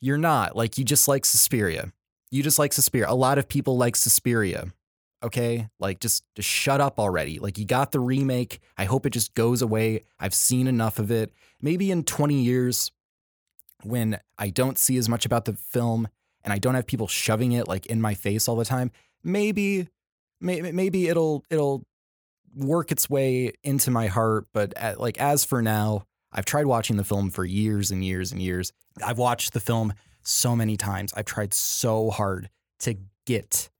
you're 0.00 0.18
not. 0.18 0.56
Like, 0.56 0.78
you 0.78 0.84
just 0.84 1.06
like 1.06 1.24
Suspiria. 1.24 1.92
You 2.30 2.42
just 2.42 2.58
like 2.58 2.72
Suspiria. 2.72 3.08
A 3.08 3.14
lot 3.14 3.38
of 3.38 3.48
people 3.48 3.76
like 3.76 3.94
Suspiria. 3.94 4.72
Okay? 5.22 5.68
Like, 5.78 6.00
just, 6.00 6.24
just 6.34 6.48
shut 6.48 6.80
up 6.80 6.98
already. 6.98 7.38
Like, 7.38 7.58
you 7.58 7.64
got 7.64 7.92
the 7.92 8.00
remake. 8.00 8.60
I 8.76 8.84
hope 8.84 9.06
it 9.06 9.10
just 9.10 9.34
goes 9.34 9.62
away. 9.62 10.02
I've 10.18 10.34
seen 10.34 10.66
enough 10.66 10.98
of 10.98 11.10
it. 11.10 11.32
Maybe 11.60 11.90
in 11.90 12.04
20 12.04 12.34
years, 12.34 12.90
when 13.82 14.18
I 14.38 14.50
don't 14.50 14.78
see 14.78 14.96
as 14.96 15.08
much 15.08 15.26
about 15.26 15.44
the 15.44 15.54
film 15.54 16.08
and 16.44 16.52
I 16.52 16.58
don't 16.58 16.74
have 16.74 16.86
people 16.86 17.06
shoving 17.06 17.52
it 17.52 17.68
like 17.68 17.86
in 17.86 18.00
my 18.00 18.14
face 18.14 18.48
all 18.48 18.56
the 18.56 18.64
time, 18.64 18.90
maybe 19.22 19.88
maybe, 20.40 20.72
maybe 20.72 21.08
it'll 21.08 21.44
it'll 21.50 21.86
work 22.54 22.92
its 22.92 23.08
way 23.08 23.52
into 23.62 23.90
my 23.90 24.08
heart, 24.08 24.46
but 24.52 24.74
at, 24.76 25.00
like 25.00 25.18
as 25.18 25.44
for 25.44 25.62
now, 25.62 26.04
I've 26.32 26.44
tried 26.44 26.66
watching 26.66 26.96
the 26.96 27.04
film 27.04 27.30
for 27.30 27.44
years 27.44 27.90
and 27.90 28.04
years 28.04 28.32
and 28.32 28.42
years. 28.42 28.72
I've 29.02 29.18
watched 29.18 29.52
the 29.52 29.60
film 29.60 29.94
so 30.22 30.54
many 30.54 30.76
times. 30.76 31.12
I've 31.16 31.24
tried 31.24 31.54
so 31.54 32.10
hard 32.10 32.50
to 32.80 32.96
get 33.26 33.70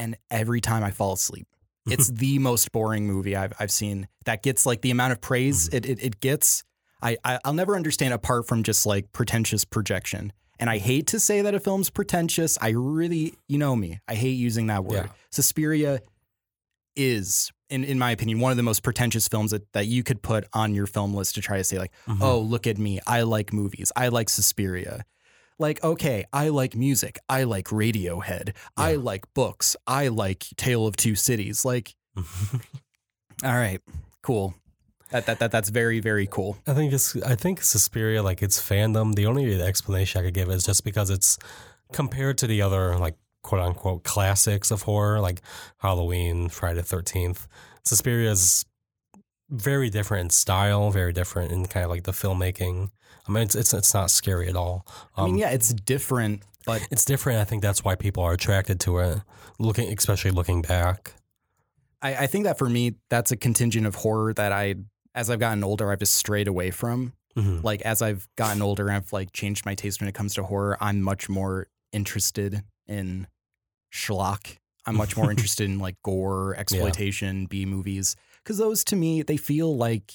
and 0.00 0.16
every 0.30 0.60
time 0.60 0.82
I 0.82 0.90
fall 0.90 1.12
asleep. 1.12 1.46
It's 1.86 2.08
the 2.24 2.38
most 2.40 2.72
boring 2.72 3.06
movie 3.06 3.36
I've 3.36 3.52
I've 3.60 3.70
seen 3.70 4.08
that 4.24 4.42
gets 4.42 4.66
like 4.66 4.80
the 4.82 4.90
amount 4.90 5.12
of 5.12 5.20
praise 5.20 5.68
it, 5.68 5.86
it 5.86 6.02
it 6.02 6.20
gets. 6.20 6.64
I, 7.02 7.16
I 7.24 7.38
I'll 7.44 7.54
never 7.54 7.76
understand 7.76 8.12
apart 8.14 8.46
from 8.48 8.62
just 8.62 8.84
like 8.86 9.12
pretentious 9.12 9.64
projection. 9.64 10.32
And 10.58 10.68
I 10.68 10.76
hate 10.76 11.06
to 11.08 11.18
say 11.20 11.40
that 11.40 11.54
a 11.54 11.60
film's 11.60 11.88
pretentious. 11.88 12.58
I 12.60 12.70
really, 12.76 13.32
you 13.48 13.56
know 13.56 13.74
me. 13.74 13.98
I 14.06 14.14
hate 14.14 14.36
using 14.36 14.66
that 14.66 14.84
word. 14.84 15.06
Yeah. 15.06 15.12
Suspiria 15.30 16.00
is, 16.96 17.50
in, 17.70 17.82
in 17.84 17.98
my 17.98 18.10
opinion, 18.10 18.40
one 18.40 18.50
of 18.50 18.58
the 18.58 18.62
most 18.62 18.82
pretentious 18.82 19.26
films 19.26 19.52
that, 19.52 19.72
that 19.72 19.86
you 19.86 20.02
could 20.02 20.20
put 20.22 20.44
on 20.52 20.74
your 20.74 20.86
film 20.86 21.14
list 21.14 21.36
to 21.36 21.40
try 21.40 21.56
to 21.56 21.64
say, 21.64 21.78
like, 21.78 21.92
Mhm. 22.06 22.18
oh, 22.20 22.40
look 22.40 22.66
at 22.66 22.76
me. 22.76 23.00
I 23.06 23.22
like 23.22 23.54
movies. 23.54 23.90
I 23.96 24.08
like 24.08 24.28
Suspiria. 24.28 25.04
Like, 25.60 25.84
okay, 25.84 26.24
I 26.32 26.48
like 26.48 26.74
music. 26.74 27.18
I 27.28 27.44
like 27.44 27.66
Radiohead. 27.66 28.54
I 28.78 28.94
like 28.94 29.32
books. 29.34 29.76
I 29.86 30.08
like 30.08 30.46
Tale 30.56 30.86
of 30.86 30.96
Two 30.96 31.14
Cities. 31.14 31.66
Like, 31.66 31.94
all 32.16 32.24
right, 33.44 33.80
cool. 34.22 34.54
That, 35.10 35.26
that, 35.26 35.38
that 35.40 35.50
that's 35.50 35.68
very, 35.68 36.00
very 36.00 36.26
cool. 36.26 36.56
I 36.66 36.72
think 36.72 36.92
it's 36.94 37.14
I 37.22 37.34
think 37.34 37.62
Suspiria, 37.62 38.22
like 38.22 38.42
its 38.42 38.58
fandom, 38.60 39.14
the 39.14 39.26
only 39.26 39.60
explanation 39.60 40.20
I 40.20 40.24
could 40.24 40.34
give 40.34 40.48
is 40.48 40.64
just 40.64 40.82
because 40.82 41.10
it's 41.10 41.36
compared 41.92 42.38
to 42.38 42.46
the 42.46 42.62
other 42.62 42.96
like 42.96 43.16
quote 43.42 43.60
unquote 43.60 44.02
classics 44.02 44.70
of 44.70 44.82
horror, 44.82 45.20
like 45.20 45.42
Halloween, 45.78 46.48
Friday 46.48 46.76
the 46.76 46.84
thirteenth, 46.84 47.46
Suspiria 47.84 48.30
is 48.30 48.64
very 49.50 49.90
different 49.90 50.26
in 50.26 50.30
style, 50.30 50.90
very 50.90 51.12
different 51.12 51.52
in 51.52 51.66
kind 51.66 51.84
of 51.84 51.90
like 51.90 52.04
the 52.04 52.12
filmmaking. 52.12 52.90
I 53.28 53.32
mean, 53.32 53.42
it's 53.44 53.54
it's, 53.54 53.72
it's 53.74 53.94
not 53.94 54.10
scary 54.10 54.48
at 54.48 54.56
all. 54.56 54.86
I 55.16 55.24
mean, 55.24 55.34
Um, 55.34 55.38
yeah, 55.38 55.50
it's 55.50 55.72
different, 55.72 56.42
but 56.66 56.86
it's 56.90 57.04
different. 57.04 57.38
I 57.40 57.44
think 57.44 57.62
that's 57.62 57.84
why 57.84 57.94
people 57.94 58.22
are 58.22 58.32
attracted 58.32 58.80
to 58.80 58.98
it. 58.98 59.18
Looking, 59.58 59.92
especially 59.96 60.30
looking 60.30 60.62
back. 60.62 61.14
I, 62.02 62.14
I 62.16 62.26
think 62.26 62.44
that 62.44 62.56
for 62.58 62.68
me, 62.68 62.94
that's 63.10 63.30
a 63.30 63.36
contingent 63.36 63.86
of 63.86 63.94
horror 63.96 64.32
that 64.34 64.52
I, 64.52 64.76
as 65.14 65.28
I've 65.28 65.38
gotten 65.40 65.62
older, 65.62 65.92
I've 65.92 65.98
just 65.98 66.14
strayed 66.14 66.48
away 66.48 66.70
from. 66.70 67.12
Mhm. 67.36 67.62
Like 67.62 67.82
as 67.82 68.00
I've 68.02 68.26
gotten 68.36 68.62
older 68.62 68.88
and 68.88 68.96
I've 68.96 69.12
like 69.12 69.32
changed 69.32 69.64
my 69.66 69.74
taste 69.74 70.00
when 70.00 70.08
it 70.08 70.14
comes 70.14 70.34
to 70.34 70.42
horror, 70.44 70.76
I'm 70.80 71.00
much 71.02 71.28
more 71.28 71.68
interested 71.92 72.62
in 72.88 73.26
schlock. 73.92 74.56
I'm 74.86 74.96
much 74.96 75.16
more 75.16 75.30
interested 75.34 75.64
in 75.68 75.78
like 75.78 75.96
gore, 76.02 76.56
exploitation, 76.56 77.46
B 77.46 77.66
movies. 77.66 78.16
Cause 78.44 78.58
those 78.58 78.82
to 78.84 78.96
me, 78.96 79.22
they 79.22 79.36
feel 79.36 79.76
like 79.76 80.14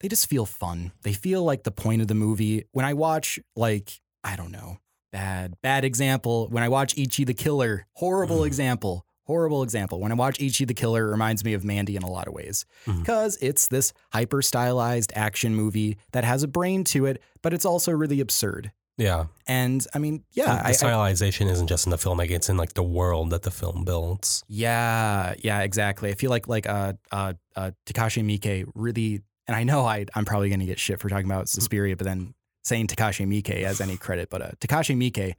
they 0.00 0.08
just 0.08 0.26
feel 0.28 0.46
fun. 0.46 0.92
They 1.02 1.12
feel 1.12 1.42
like 1.42 1.62
the 1.64 1.70
point 1.70 2.02
of 2.02 2.08
the 2.08 2.14
movie. 2.14 2.64
When 2.72 2.84
I 2.84 2.94
watch 2.94 3.38
like, 3.54 4.00
I 4.24 4.36
don't 4.36 4.52
know, 4.52 4.78
bad, 5.12 5.54
bad 5.62 5.84
example. 5.84 6.48
When 6.50 6.62
I 6.62 6.68
watch 6.68 6.96
Ichi 6.98 7.24
the 7.24 7.34
Killer, 7.34 7.86
horrible 7.94 8.40
Mm. 8.40 8.46
example. 8.46 9.04
Horrible 9.26 9.64
example. 9.64 9.98
When 10.00 10.12
I 10.12 10.14
watch 10.14 10.38
Ichi 10.40 10.66
the 10.66 10.74
Killer, 10.74 11.08
it 11.08 11.10
reminds 11.10 11.44
me 11.44 11.52
of 11.54 11.64
Mandy 11.64 11.96
in 11.96 12.02
a 12.04 12.10
lot 12.10 12.28
of 12.28 12.32
ways 12.34 12.64
because 12.86 13.36
it's 13.40 13.66
this 13.66 13.92
hyper 14.12 14.40
stylized 14.40 15.12
action 15.16 15.52
movie 15.56 15.96
that 16.12 16.22
has 16.24 16.44
a 16.44 16.48
brain 16.48 16.84
to 16.84 17.06
it, 17.06 17.20
but 17.42 17.52
it's 17.52 17.64
also 17.64 17.90
really 17.90 18.20
absurd. 18.20 18.70
Yeah, 18.98 19.26
And 19.46 19.84
I 19.92 19.98
mean, 19.98 20.24
yeah, 20.30 20.56
the 20.58 20.66
I, 20.66 20.68
I, 20.68 20.72
stylization 20.72 21.50
isn't 21.50 21.66
just 21.66 21.86
in 21.86 21.90
the 21.90 21.96
filmmaking; 21.98 22.30
it's 22.30 22.48
in 22.48 22.56
like 22.56 22.72
the 22.74 22.82
world 22.84 23.28
that 23.30 23.42
the 23.42 23.50
film 23.50 23.84
builds. 23.84 24.42
yeah, 24.48 25.34
yeah, 25.42 25.60
exactly. 25.62 26.08
I 26.10 26.14
feel 26.14 26.30
like 26.30 26.48
like 26.48 26.66
uh 26.68 26.94
uh, 27.12 27.34
uh 27.56 27.72
Takashi 27.84 28.22
Miike 28.24 28.64
really, 28.74 29.22
and 29.46 29.56
I 29.56 29.64
know 29.64 29.84
I 29.84 30.06
I'm 30.14 30.24
probably 30.24 30.50
gonna 30.50 30.66
get 30.66 30.78
shit 30.78 31.00
for 31.00 31.08
talking 31.08 31.26
about 31.26 31.48
Suspiria, 31.48 31.96
but 31.96 32.04
then 32.06 32.34
saying 32.64 32.88
Takashi 32.88 33.26
Miike 33.26 33.62
has 33.64 33.80
any 33.80 33.96
credit, 33.96 34.28
but 34.30 34.42
uh, 34.42 34.50
Takashi 34.60 34.96
Miike, 34.96 35.34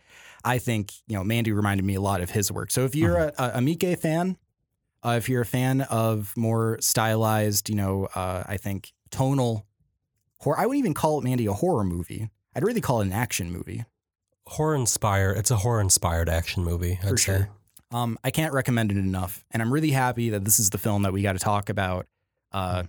I 0.46 0.58
think 0.60 0.94
you 1.08 1.16
know 1.18 1.24
Mandy 1.24 1.52
reminded 1.52 1.86
me 1.86 1.96
a 1.96 2.02
lot 2.02 2.22
of 2.22 2.30
his 2.32 2.52
work. 2.52 2.72
So 2.72 2.86
if 2.86 2.96
you're 2.96 3.18
a, 3.18 3.34
a 3.38 3.60
Miike 3.60 4.00
fan, 4.00 4.38
uh, 5.04 5.16
if 5.18 5.28
you're 5.30 5.42
a 5.42 5.46
fan 5.46 5.82
of 5.82 6.34
more 6.38 6.78
stylized, 6.82 7.70
you 7.70 7.76
know, 7.76 8.06
uh, 8.16 8.44
I 8.46 8.58
think 8.58 8.94
tonal 9.12 9.66
horror, 10.40 10.60
I 10.60 10.66
wouldn't 10.66 10.80
even 10.80 10.94
call 10.94 11.18
it 11.20 11.24
Mandy 11.24 11.46
a 11.48 11.54
horror 11.54 11.84
movie. 11.84 12.30
I'd 12.56 12.64
really 12.64 12.82
call 12.82 13.02
it 13.02 13.06
an 13.08 13.14
action 13.14 13.52
movie. 13.52 13.86
horror 14.48 14.76
inspired. 14.76 15.38
It's 15.38 15.52
a 15.52 15.58
horror 15.58 15.82
inspired 15.82 16.30
action 16.30 16.64
movie. 16.64 16.98
I'd 17.04 17.10
For 17.10 17.18
say. 17.18 17.24
sure. 17.38 17.50
Um, 17.92 18.18
I 18.24 18.32
can't 18.32 18.54
recommend 18.54 18.92
it 18.92 18.98
enough, 18.98 19.46
and 19.52 19.62
I'm 19.62 19.72
really 19.72 19.92
happy 19.92 20.30
that 20.32 20.44
this 20.44 20.60
is 20.60 20.72
the 20.72 20.78
film 20.78 21.04
that 21.04 21.14
we 21.14 21.22
got 21.22 21.34
to 21.34 21.40
talk 21.40 21.70
about 21.70 22.06
uh, 22.52 22.84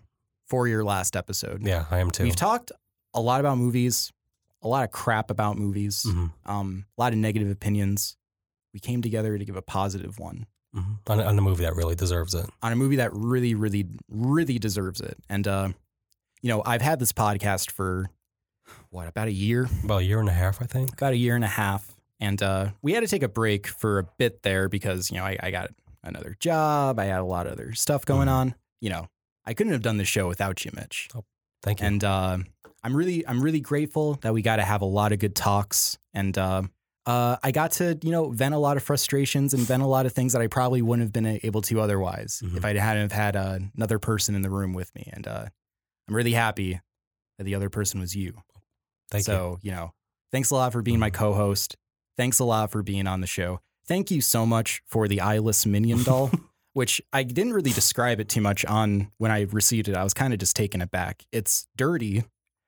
for 0.48 0.66
your 0.68 0.84
last 0.84 1.16
episode. 1.16 1.66
Yeah, 1.66 1.84
I 1.90 1.98
am 1.98 2.10
too. 2.10 2.24
We've 2.24 2.36
talked 2.36 2.72
a 3.14 3.20
lot 3.20 3.40
about 3.40 3.58
movies, 3.58 4.12
a 4.62 4.68
lot 4.68 4.84
of 4.84 4.90
crap 4.90 5.30
about 5.30 5.56
movies, 5.58 6.04
Mhm, 6.08 6.32
um, 6.46 6.84
a 6.96 7.00
lot 7.00 7.12
of 7.12 7.18
negative 7.18 7.50
opinions. 7.50 8.16
We 8.74 8.80
came 8.80 9.02
together 9.02 9.36
to 9.38 9.44
give 9.44 9.56
a 9.56 9.62
positive 9.62 10.18
one 10.18 10.46
mhm. 10.74 10.98
on, 11.06 11.20
a- 11.20 11.24
on 11.24 11.38
a 11.38 11.42
movie 11.42 11.64
that 11.64 11.74
really 11.76 11.94
deserves 11.94 12.34
it. 12.34 12.46
on 12.62 12.72
a 12.72 12.76
movie 12.76 12.96
that 12.96 13.12
really, 13.14 13.54
really, 13.54 13.86
really 14.08 14.58
deserves 14.58 15.00
it. 15.00 15.18
And 15.28 15.46
uh, 15.48 15.68
you 16.42 16.48
know, 16.48 16.62
I've 16.64 16.82
had 16.82 16.98
this 17.00 17.12
podcast 17.12 17.70
for 17.70 18.10
what 18.90 19.08
about 19.08 19.28
a 19.28 19.32
year, 19.32 19.68
About 19.84 19.98
a 20.02 20.04
year 20.04 20.20
and 20.20 20.28
a 20.28 20.32
half, 20.32 20.60
I 20.62 20.66
think. 20.66 20.92
about 20.92 21.12
a 21.12 21.16
year 21.16 21.34
and 21.34 21.44
a 21.44 21.48
half, 21.48 21.96
and 22.20 22.40
uh, 22.42 22.70
we 22.82 22.92
had 22.92 23.00
to 23.00 23.06
take 23.08 23.22
a 23.22 23.28
break 23.28 23.66
for 23.66 23.98
a 23.98 24.04
bit 24.18 24.42
there 24.42 24.68
because 24.68 25.10
you 25.10 25.16
know 25.16 25.24
I, 25.24 25.36
I 25.42 25.50
got 25.50 25.70
another 26.04 26.36
job, 26.38 26.98
I 26.98 27.04
had 27.06 27.20
a 27.20 27.24
lot 27.24 27.46
of 27.46 27.52
other 27.52 27.72
stuff 27.74 28.04
going 28.04 28.28
Mhm. 28.28 28.32
on. 28.32 28.54
You 28.80 28.90
know, 28.90 29.08
I 29.48 29.54
couldn't 29.54 29.72
have 29.72 29.82
done 29.82 29.96
this 29.96 30.08
show 30.08 30.28
without 30.28 30.64
you, 30.64 30.70
Mitch. 30.74 31.08
Oh, 31.14 31.24
Thank 31.62 31.80
you. 31.80 31.86
And 31.86 32.04
uh, 32.04 32.38
I'm 32.84 32.94
really, 32.96 33.26
I'm 33.26 33.40
really 33.42 33.60
grateful 33.60 34.14
that 34.22 34.32
we 34.32 34.42
got 34.42 34.56
to 34.56 34.62
have 34.62 34.82
a 34.82 34.86
lot 34.86 35.12
of 35.12 35.18
good 35.18 35.34
talks, 35.34 35.98
and 36.14 36.36
uh, 36.38 36.62
uh, 37.06 37.36
I 37.42 37.50
got 37.50 37.72
to, 37.72 37.98
you 38.02 38.10
know, 38.12 38.28
vent 38.30 38.54
a 38.54 38.58
lot 38.58 38.76
of 38.76 38.82
frustrations 38.82 39.54
and 39.54 39.62
vent 39.62 39.82
a 39.82 39.86
lot 39.86 40.04
of 40.06 40.12
things 40.12 40.34
that 40.34 40.42
I 40.42 40.46
probably 40.46 40.82
wouldn't 40.82 41.04
have 41.06 41.12
been 41.12 41.40
able 41.42 41.62
to 41.62 41.80
otherwise 41.80 42.42
Mhm. 42.44 42.58
if 42.58 42.64
I 42.64 42.74
hadn't 42.74 43.10
have 43.10 43.12
had 43.12 43.34
uh, 43.36 43.58
another 43.76 43.98
person 43.98 44.34
in 44.34 44.42
the 44.42 44.50
room 44.50 44.74
with 44.74 44.94
me. 44.94 45.08
And 45.12 45.26
uh, 45.26 45.46
I'm 46.08 46.14
really 46.14 46.34
happy 46.34 46.80
that 47.38 47.44
the 47.44 47.54
other 47.54 47.70
person 47.70 47.98
was 48.00 48.14
you. 48.14 48.34
Thank 49.10 49.22
you. 49.22 49.32
so, 49.32 49.58
you. 49.62 49.70
know, 49.70 49.94
thanks 50.32 50.50
a 50.50 50.54
lot 50.54 50.72
for 50.72 50.82
being 50.82 50.98
my 50.98 51.10
Mhm. 51.10 51.14
co-host. 51.14 51.76
Thanks 52.18 52.38
a 52.40 52.44
lot 52.44 52.70
for 52.70 52.82
being 52.82 53.06
on 53.06 53.22
the 53.22 53.26
show. 53.26 53.60
Thank 53.86 54.10
you 54.10 54.20
so 54.20 54.44
much 54.44 54.82
for 54.86 55.08
the 55.08 55.22
eyeless 55.22 55.64
minion 55.64 56.02
doll, 56.02 56.30
which 56.78 57.02
I 57.12 57.24
didn't 57.24 57.52
really 57.52 57.72
describe 57.72 58.20
it 58.20 58.28
too 58.28 58.40
much 58.40 58.64
on 58.64 59.10
when 59.18 59.30
I 59.30 59.42
received 59.50 59.88
it. 59.88 59.96
I 59.96 60.04
was 60.04 60.14
kind 60.14 60.32
of 60.32 60.38
just 60.38 60.54
taken 60.54 60.80
aback. 60.80 61.24
It's 61.32 61.66
dirty. 61.76 62.22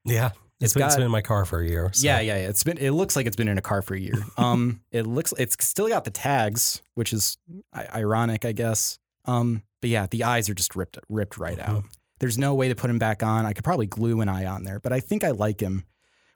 Yeah, 0.05 0.31
It's 0.61 0.63
it's 0.63 0.75
been, 0.75 0.83
it's 0.87 0.97
been 0.97 1.05
in 1.05 1.11
my 1.13 1.21
car 1.23 1.45
for 1.45 1.61
a 1.61 1.67
year. 1.69 1.91
so- 1.93 2.05
Yeah, 2.07 2.19
yeah, 2.21 2.37
yeah. 2.39 2.49
It's 2.49 2.65
been. 2.65 2.77
It 2.79 2.91
looks 2.91 3.15
like 3.15 3.27
it's 3.27 3.37
been 3.37 3.49
in 3.49 3.57
a 3.59 3.63
car 3.63 3.83
for 3.83 3.95
a 3.95 4.01
year. 4.01 4.15
Um, 4.37 4.81
it 4.91 5.07
looks. 5.07 5.33
It's 5.39 5.65
still 5.65 5.89
got 5.89 6.05
the 6.05 6.11
tags, 6.11 6.83
which 6.95 7.13
is 7.13 7.39
ironic, 7.75 8.45
I 8.45 8.53
guess. 8.53 8.99
Um, 9.27 9.63
but 9.81 9.91
yeah, 9.91 10.07
the 10.11 10.25
eyes 10.25 10.49
are 10.51 10.55
just 10.55 10.75
ripped, 10.77 10.99
ripped 11.09 11.39
right 11.39 11.59
out. 11.59 11.85
There's 12.19 12.37
no 12.39 12.55
way 12.55 12.69
to 12.69 12.75
put 12.75 12.91
him 12.91 12.99
back 12.99 13.23
on. 13.23 13.47
I 13.47 13.53
could 13.53 13.65
probably 13.65 13.87
glue 13.87 14.21
an 14.21 14.29
eye 14.29 14.45
on 14.47 14.65
there, 14.65 14.81
but 14.81 14.93
I 14.93 15.01
think 15.01 15.25
I 15.25 15.31
like 15.31 15.61
him 15.61 15.85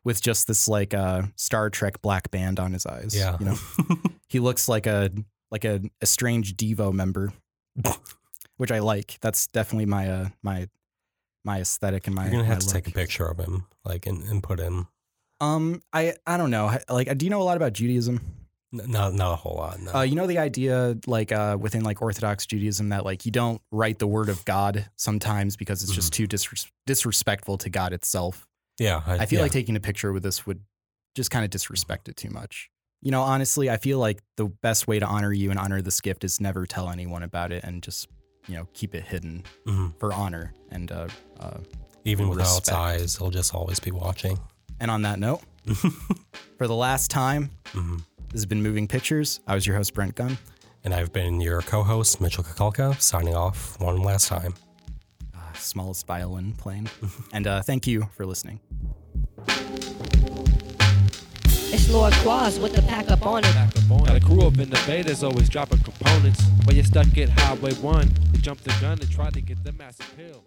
with 0.04 0.22
just 0.22 0.46
this 0.46 0.68
like 0.68 0.94
uh 0.94 1.22
Star 1.36 1.70
Trek 1.70 2.00
black 2.02 2.30
band 2.30 2.60
on 2.60 2.72
his 2.72 2.86
eyes. 2.86 3.14
Yeah. 3.16 3.36
you 3.40 3.46
know, 3.46 3.56
he 4.28 4.38
looks 4.38 4.68
like 4.68 4.86
a 4.86 5.10
like 5.50 5.64
a, 5.64 5.80
a 6.00 6.06
strange 6.06 6.56
Devo 6.56 6.92
member, 6.92 7.32
which 8.56 8.70
I 8.70 8.78
like. 8.80 9.18
That's 9.20 9.46
definitely 9.48 9.86
my 9.86 10.10
uh 10.10 10.28
my 10.42 10.68
my 11.44 11.60
aesthetic 11.60 12.06
and 12.06 12.16
my. 12.16 12.24
You're 12.24 12.32
gonna 12.32 12.44
have 12.44 12.60
to 12.60 12.68
take 12.68 12.88
a 12.88 12.92
picture 12.92 13.26
of 13.26 13.38
him, 13.38 13.66
like, 13.84 14.06
and, 14.06 14.22
and 14.24 14.42
put 14.42 14.60
in. 14.60 14.86
Um, 15.40 15.82
I 15.92 16.14
I 16.26 16.36
don't 16.36 16.50
know. 16.50 16.76
Like, 16.88 17.16
do 17.18 17.26
you 17.26 17.30
know 17.30 17.42
a 17.42 17.44
lot 17.44 17.56
about 17.56 17.72
Judaism? 17.72 18.20
n- 18.72 18.90
Not 18.90 19.14
a 19.20 19.36
whole 19.36 19.56
lot. 19.56 19.80
No. 19.80 19.94
Uh, 19.94 20.02
you 20.02 20.14
know 20.14 20.26
the 20.26 20.38
idea, 20.38 20.96
like 21.06 21.32
uh, 21.32 21.56
within 21.60 21.84
like 21.84 22.02
Orthodox 22.02 22.46
Judaism, 22.46 22.88
that 22.90 23.04
like 23.04 23.26
you 23.26 23.32
don't 23.32 23.60
write 23.70 23.98
the 23.98 24.06
word 24.06 24.28
of 24.28 24.44
God 24.44 24.88
sometimes 24.96 25.56
because 25.56 25.82
it's 25.82 25.92
just 25.92 26.12
too 26.12 26.26
disres- 26.26 26.70
disrespectful 26.86 27.58
to 27.58 27.70
God 27.70 27.92
itself. 27.92 28.46
yeah, 28.78 29.02
I 29.06 29.26
feel 29.26 29.38
yeah. 29.38 29.42
like 29.42 29.52
taking 29.52 29.76
a 29.76 29.80
picture 29.80 30.12
with 30.12 30.22
this 30.22 30.46
would 30.46 30.60
just 31.14 31.30
kind 31.30 31.44
of 31.44 31.50
disrespect 31.50 32.08
it 32.08 32.16
too 32.16 32.30
much. 32.30 32.70
You 33.04 33.10
know, 33.10 33.20
honestly, 33.22 33.68
I 33.70 33.76
feel 33.76 33.98
like 33.98 34.18
the 34.36 34.46
best 34.46 34.88
way 34.88 34.98
to 34.98 35.04
honor 35.06 35.32
you 35.32 35.50
and 35.50 35.58
honor 35.58 35.80
this 35.82 36.00
gift 36.00 36.24
is 36.24 36.40
never 36.40 36.64
tell 36.66 36.88
anyone 36.90 37.22
about 37.22 37.52
it 37.52 37.62
and 37.62 37.82
just 37.82 38.08
you 38.48 38.56
know 38.56 38.66
keep 38.72 38.94
it 38.94 39.04
hidden 39.04 39.44
Mhm. 39.66 39.92
for 40.00 40.12
honor 40.12 40.52
and 40.70 40.90
uh, 40.90 41.08
uh, 41.38 41.58
even 42.06 42.28
without 42.30 42.60
respect. 42.60 42.76
eyes, 42.76 43.16
he'll 43.16 43.30
just 43.30 43.54
always 43.54 43.78
be 43.78 43.90
watching. 43.90 44.38
and 44.80 44.90
on 44.90 45.02
that 45.02 45.18
note, 45.20 45.42
for 46.58 46.66
the 46.66 46.74
last 46.74 47.10
time, 47.10 47.50
Mhm. 47.74 47.98
this 48.30 48.32
has 48.40 48.46
been 48.46 48.62
Moving 48.62 48.88
Pictures. 48.88 49.40
I 49.46 49.54
was 49.54 49.66
your 49.66 49.76
host 49.76 49.92
Brent 49.94 50.14
Gunn. 50.14 50.36
And 50.82 50.92
I've 50.94 51.12
been 51.12 51.40
your 51.40 51.60
co-host 51.62 52.20
Mitchell 52.20 52.42
Kakalka, 52.44 53.00
signing 53.00 53.34
off 53.34 53.78
one 53.80 54.02
last 54.02 54.28
time. 54.28 54.54
uh, 55.34 55.52
smallest 55.58 56.06
violin 56.06 56.52
playing. 56.54 56.88
and 57.34 57.46
uh, 57.46 57.60
thank 57.62 57.86
you 57.86 58.08
for 58.16 58.24
listening. 58.26 58.60
It's 61.74 61.90
Lord 61.90 62.12
Quaz 62.22 62.60
with 62.60 62.72
the 62.72 62.82
pack 62.82 63.10
up 63.10 63.26
on 63.26 63.42
it. 63.44 63.52
Got 63.88 64.14
a 64.14 64.20
crew 64.20 64.46
up 64.46 64.58
in 64.60 64.70
the 64.70 64.80
bay 64.86 65.02
that's 65.02 65.24
always 65.24 65.48
dropping 65.48 65.80
components. 65.80 66.40
While 66.62 66.76
you're 66.76 66.84
stuck 66.84 67.18
at 67.18 67.28
Highway 67.30 67.74
1, 67.74 68.10
you 68.32 68.38
jump 68.38 68.60
the 68.60 68.72
gun 68.80 69.00
and 69.00 69.10
try 69.10 69.30
to 69.30 69.40
get 69.40 69.64
the 69.64 69.72
massive 69.72 70.08
pill. 70.16 70.44